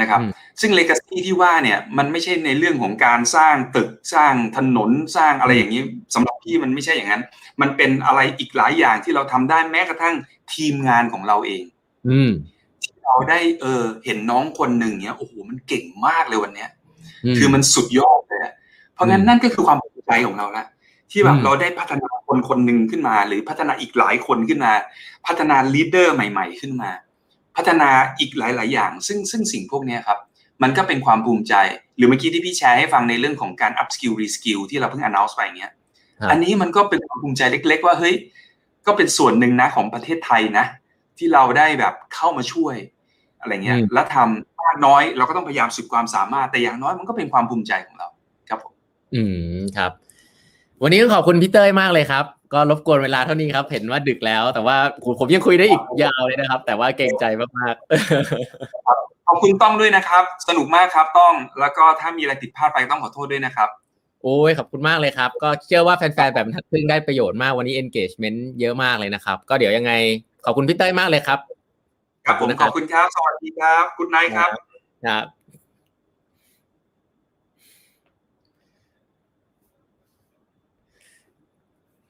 [0.00, 0.20] นะครับ
[0.60, 5.82] ซึ่งเลกาซีที่ว่าเนี่ยมันไม่ใช่ในเรื่องของการสร้างตึกสร้างถนนสร้างอะไรอย่างนี้
[6.14, 7.22] สำหรับพี่มันไม่ใช่อย่างนั้น
[7.60, 10.14] มันเป็นอะไรอีกหลายอย่างที่เราทำได้แม้กระทั่ง
[10.54, 11.64] ทีมงานของเราเอง
[12.08, 12.20] อื
[12.82, 16.70] ที่เราได้เออเห็นน้องคนหนึ่งเนี้ยโอ้โหมันเก่งมากเลยวันเนี้ย
[17.38, 18.40] คือมันสุดยอดเลย
[18.94, 20.64] เพราะงั้นนั่นก็คือความภูมิใจของเราละ
[21.10, 24.72] ที่แบบเราได้พัฒนาคนคนหนึ่งขึ้นมา หรือพัฒนาอีกหลายคนขึ้นมา
[25.26, 26.90] พัฒนาลีดเดอร์ใหม่ ๆ ขึ้นมา
[27.56, 30.18] พัฒนาอีกหลาย ๆ อย่าง ซึ่งซึ่งสิ่งพวกนี้ครับ
[30.62, 31.54] มันก็เป็นความภูมิใจ
[31.96, 35.72] หรือเมื่อกี้ที่พี่แชร์ให้ฟังในเรื่องของการ up skill re skill ที่เราเพิ่ง announce ไปเงี้ย
[36.30, 38.14] อันนี้มันก็เป็นความภูมิใจเล็ก ๆ ว่าเฮ้ย
[38.86, 40.66] ก็เป็นส่วนหนึ่งนะของประเทศไทยนะ
[41.18, 42.76] ที่เราได้แบบเข้ามาช่วย
[43.40, 48.08] อะไรเงี้ย แล้วทำมากน้อยเราก็ต้องพยายามสุดความสามารถ แต่อย่างน้อยมันก็เป็นความภูมิใจของเรา
[48.48, 48.72] ครับผม
[49.14, 49.22] อื
[49.58, 49.92] ม ครับ
[50.82, 54.76] วันนี้ก็ขอบคุณพี่เต้ยมากเลยครับ ก็รบกวนเวลาเท่านี้ครับ เห็นว่าดึกแล้ว แต่ว่า
[55.20, 57.24] ผมยังคุยได้อีกยาวเลยนะครับ แต่ว่าเกรงใจ
[57.58, 63.68] มากๆขอบคุณต้องด้วยนะครับ สนุกมากครับต้องแล้วก็ถ้ามีอะไรผิดพลาดไปต้องขอโทษด้วยนะครับ
[64.22, 69.92] โอ้ยขอบคุณมากเลยครับ ก็เชื่อว่าแฟนๆแบบทักพึ่งได้ประโยชน์มากวันนี้ engagement เยอะมากเลยนะครับ ก็เดี๋ยวยังไง
[70.44, 71.38] ขอบคุณพี่เต้ยมากเลยครับ
[72.26, 74.50] ครับผมขอบคุณครับ สวัสดีครับคุณนายครับ
[75.06, 75.35] ครับ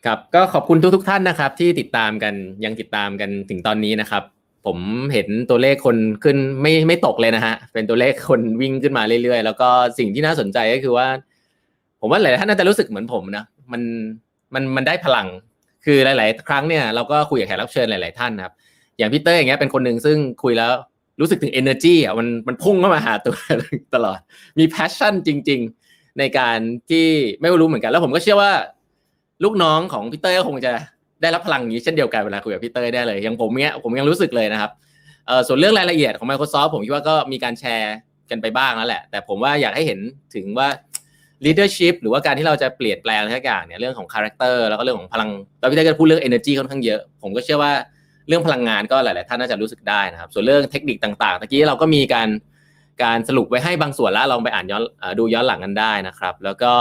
[0.07, 2.35] ครับก็ขอบคุณทุกๆท่านนะครับ ที่ติดตามกัน
[2.65, 4.23] ยังติดตามกันถึงตอนนี้นะครับ
[4.67, 4.79] ผม
[5.13, 11.07] เห็นตัวเลขคนขึ้นไม่ไม่ตกเลยนะฮะเป็นตัวเลขคนวิ่งขึ้นมาเรื่อยๆ แล้วก็สิ่งที่น่าสนใจก็คือว่า
[12.01, 13.83] ผมว่าหลายท่านน่าจะรู้สึกเหมือนผมนะมัน
[14.55, 15.27] มันมันได้พลัง
[15.85, 18.55] คือหลาย ๆ ครั้งเนี่ยเราก็คุยกับแขกรับเชิญหลาย ๆ ท่านครับ
[18.99, 20.73] อย่างพี่เต้อย่างเงี้ยเป็นคนหนึ่งซึ่งคุยแล้ว
[21.21, 23.35] รู้สึกถึง energy อะมันมันพุ่งเข้ามาหาตัว
[23.95, 24.19] ตลอด
[24.59, 26.59] มี passion จริง ๆ ในการ
[26.91, 27.07] ที่
[27.41, 28.53] ไม่รู้เหมือนกัน แล้วผมก็เชื่อว่า
[29.45, 30.73] ลูกน้องของพี่เต้ก็คงจะ
[31.23, 34.71] ได้รับพลังนี้เช่นเดียวกันเวลาคุยกับพี่เต้ได้เลยอย่างผมเนี้ยผมยังรู้สึกเลยนะครับ
[35.27, 37.95] เอ่อส่วนเรื่องรายละเอียดของ Microsoft ผมคิดว่าก็มีการแชร์
[38.31, 39.99] กันไปบ้างแล้วแหละ แต่ผมว่าอยากให้เห็น
[40.35, 40.69] ถึงว่า
[41.45, 45.31] leadership หรือว่าการที่เราจะเปลี่ยนแปลงทุกอย่างเนี่ยเรื่องของ character แล้วก็เรื่องของพลัง
[45.61, 47.73] แล้วพี่เต้ก็พูดเรื่อง energy ค่อนข้างเยอะ ผมก็เชื่อว่า
[48.29, 52.29] เรื่องพลังงานก็หลาย ๆ ท่านน่าจะรู้สึกได้นะครับ ส่วนเรื่องเทคนิคต่าง ๆ ตะกี้เราก็มีการ
[53.03, 54.83] การสรุปไว้ให้บางส่วนแล้วลองไปอ่านย้อน
[55.19, 56.73] ดูย้อนหลังกันได้นะครับ แล้วก็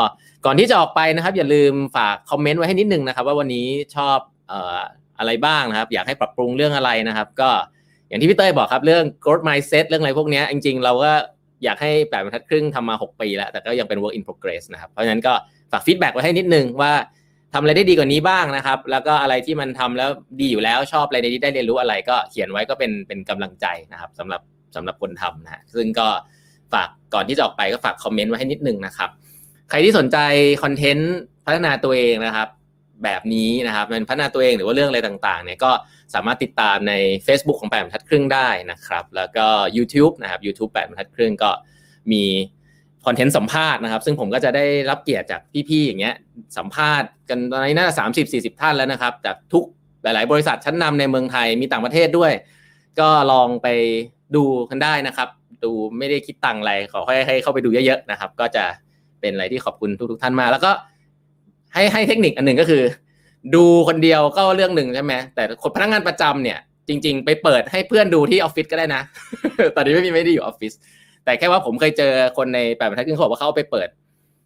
[0.45, 4.17] ก่อนที่จะออกไปนะครับ อย่าลืมฝากคอมเมนต์ไว้ให้นิดนึงนะครับ ว่าวันนี้ชอบ
[5.19, 7.49] อะไรบ้างนะครับ อยากให้ปรับปรุงเรื่องอะไรนะครับ ก็
[8.07, 11.11] อย่างที่พี่เต้ยบอกครับเรื่อง growth mindset เรื่องอะไรพวกนี้จริง ๆ เราก็
[11.63, 15.33] อยากให้แปดบรรทัดครึ่งทำมา 6 ปีแล้ว แต่ก็ยังเป็น work in progress นะครับ เพราะฉะนั้นก็
[15.71, 16.93] ฝากฟีดแบ็กไว้ให้นิดนึงว่า
[17.53, 20.09] ทำอะไรได้ดีกว่านี้บ้างนะครับ แล้วก็อะไรที่มันทำแล้ว
[20.39, 24.41] ดีอยู่แล้วชอบอะไรในที่ได้เรียนรู้อะไร ก็เขียนไว้ก็เป็นเป็นกำลังใจนะครับสำหรับ
[24.75, 26.07] สำหรับคนทำนะซึ่งก็
[26.73, 29.09] ฝากก่อนที่จะออกไปก็ฝากคอมเมนต์ไว้ให้นิดนึงนะครับ
[29.69, 30.17] ใครที่สนใจ
[30.63, 31.13] คอนเทนต์
[31.45, 32.47] พัฒนาตัวเองนะครับ
[33.03, 35.71] แบบนี้นะครับเป็นพัฒนาตัวเองหรือว่าเรื่องอะไรต่างๆเนี่ยก็
[36.13, 36.93] สามารถติดตามใน
[37.27, 39.45] Facebook ของแปดบรรทัดครึ่งได้นะครับ แล้วก็
[39.77, 41.51] YouTube นะครับ YouTube แปดบรรทัดครึ่งก็
[42.11, 42.23] มี
[43.05, 46.15] คอนเทนต์สัมภาษณ์นะครับ ซึ่งผมก็จะได้รับเกียรติจากพี่ๆอย่างเงี้ย
[46.57, 49.63] สัมภาษณ์กันตอนนี้น่าจะสามสิบสี่สิบท่านแล้วนะครับ จากทุก
[50.03, 52.31] หลาย ๆ บริษัทชั้นนำในเมืองไทยมีต่างประเทศด้วย
[52.99, 53.67] ก็ลองไป
[54.35, 55.29] ดูกันได้นะครับ
[55.63, 58.63] ดูไม่ได้คิดตังอะไรขอให้ให้เข้าไปดูเยอะๆนะครับ ก็จะ
[59.21, 60.71] เป็นอะไรที่ขอบคุณทุกๆท่านมา แล้วก็
[61.73, 62.83] ให้ให้เทคนิคอันหนึ่งก็คือ
[63.55, 69.01] ดูคนเดียวก็เรื่องหนึ่งใช่ไหมแต่คนพนักงานประจำเนี่ย จริง ๆ ไปเปิดให้เพื่อนดูที่ออฟฟิศก็ได้นะ
[69.75, 70.73] ตอนนี้ไม่มีไม่ได้อยู่ออฟฟิศ
[71.25, 73.89] แต่แค่ว่าผมเคยเจอคนในแปดบรรทัดครึ่งเขาบอกว่าเขาเอาไปเปิด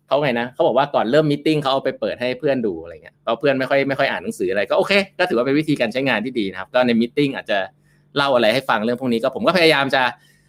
[0.07, 7.59] เขาไงนะเขาบอกว่าก่อนเริ่มมิ팅เขาเอาไปเปิดให้เพื่อนดูอะไรเงี้ยเพราะเพื่อนไม่ค่อยไม่ค่อยอ่านหนังสืออะไรก็โอเค ก็ถือว่าเป็นวิธีการใช้งานที่ดีนะครับ ก็ในมิ팅อาจจะ
[8.16, 10.03] เล่าอะไรให้ฟังเรื่องพวกนี้ก็ผมก็พยายามจะ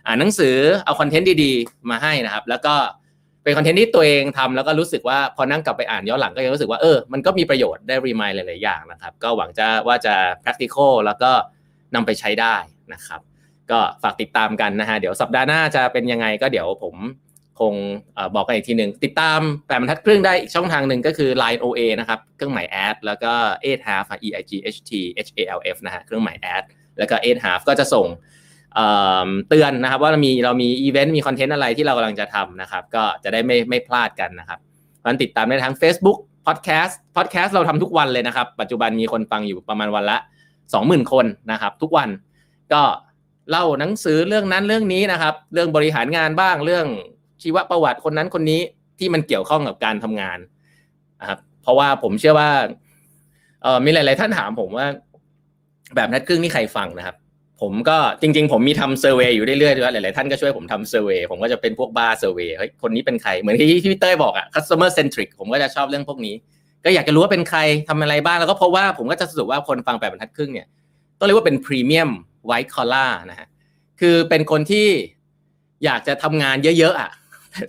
[0.06, 2.74] อ่านหนังสือเอาคอนเทนต์ดีๆ มาให้นะครับ แล้วก็
[3.44, 11.30] เป็นคอนเทนต์ที่ตัวเองทำแล้วก็รู้สึกว่าพอนั่งกลับไปอ่านย้อนหลังก็ยังรู้สึกว่าเออมันก็มีประโยชน์ได้รีมายหลายๆอย่างนะครับ ก็หวังจะว่าจะ practical แล้วก็
[11.94, 12.56] นำไปใช้ได้
[12.92, 13.20] นะครับ
[13.70, 16.94] ก็ฝากติดตามกันนะฮะเดี๋ยวสัปดาห์หน้าจะเป็นยังไงก็เดี๋ยวผม
[17.60, 17.74] คง
[18.34, 23.32] บอกกันอีกทีหนึ่งติดตามแปดบรรทัดครึ่งได้อีกช่องทางหนึ่งก็คือ Line OA นะครับ เครื่องหมายแอดแล้วก็
[23.64, 24.92] eight half e i g h t
[25.26, 26.64] h a l f นะฮะเครื่องหมายแอด
[26.98, 28.06] แล้วก็ eight half ก็จะส่ง
[29.48, 34.58] เตือนนะครับว่าเรามีเรามีอีเวนต์มีคอนเทนต์อะไรที่เรากำลังจะทำนะครับ ก็จะได้ไม่ไม่พลาดกันนะครับ
[35.04, 40.16] มันติดตามได้ทั้ง Facebook Podcast Podcast เราทำทุกวันเลยนะครับ ปัจจุบันมีคนฟังอยู่ประมาณวันละ
[40.64, 42.08] 20,000 คนนะครับ ทุกวัน
[42.72, 42.82] ก็
[43.50, 46.86] เล่าหนังสือเรื่องนั้นเรื่องนี้นะครับ เรื่องบริหารงานบ้างเรื่อง
[47.42, 48.60] ชีวประวัติคนนั้นคนนี้
[48.98, 50.38] ที่มันเกี่ยวข้องกับการทำงาน
[51.20, 52.50] นะครับเพราะว่าผมเชื่อว่า
[53.62, 54.86] เออมีหลาย ๆ ท่านถามผมว่า
[55.96, 57.16] แบบนัดครึ่งนี่ใครฟังนะครับ
[57.60, 66.34] ผมก็จริง ๆ ผมมีทำเซอร์เวยอยู่เรื่อยๆด้วยหลายๆท่านก็ช่วยผมทำเซอร์เวยผมก็จะเป็นพวกบ้าเซอร์เวยเฮ้ยคนนี้เป็นใครเหมือนที่พี่เต้ยบอกอะ customer centric ผมก็จะชอบเรื่องพวกนี้
[66.84, 70.66] ก็อยากจะรู้ว่าเป็นใครทำอะไรบ้างแล้วก็พบว่าผมก็จะสรุปว่าคนฟังแปดบรรทัดครึ่งเนี่ย
[71.18, 72.10] ต้องเรียกว่าเป็น premium
[72.46, 73.48] white collar นะฮะ
[74.00, 74.86] คือเป็นคนที่
[75.84, 77.10] อยากจะทำงานเยอะๆอะ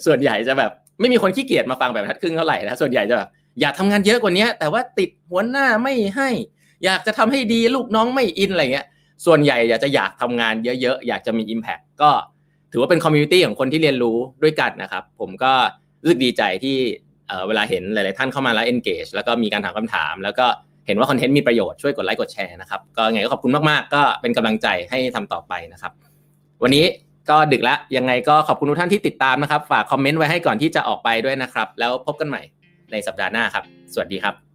[0.05, 3.29] ส่วนใหญ่จะแบบ ไม่มีคนขี้เกียจมาฟังแปดบรรทัดครึ่งเท่าไหร่นะส่วนใหญ่จะแบบ
[3.61, 6.29] อยากทำงานเยอะกว่านี้แต่ว่าติดหัวหน้าไม่ให้
[6.85, 8.87] อยากจะทำให้ดีลูกน้องไม่อินอะไรเงี้ย
[9.25, 12.09] ส่วนใหญ่อยากจะอยากทำงานเยอะๆ อยากจะมี Impact ก็
[12.71, 15.51] ถือว่าเป็น community ของคนที่เรียนรู้ด้วยกันนะครับ ผมก็
[16.01, 16.77] รู้สึกดีใจที่
[17.47, 20.45] เวลาเห็นหลายๆท่านเข้ามาแล้ว engage แล้วก็มีการถามคำถาม แล้วก็
[20.87, 25.91] เห็นว่าคอนเทนต์มีประโยชน์ช่วยกดไลค์กดแชร์นะครับก็ไงก็ขอบคุณมากๆ ก็เป็นกำลังใจให้ทำต่อไปนะครับ
[26.63, 26.85] วันนี้
[27.29, 32.41] ก็ดึกแล้วยังไงก็ขอบคุณทุกท่านที่ติดตามนะครับ ฝากคอมเมนต์ไว้ให้ก่อนที่จะออกไปด้วยนะครับ แล้วพบกันใหม่
[32.91, 33.63] ในสัปดาห์หน้าครับ
[33.93, 34.50] สวัสดีครับ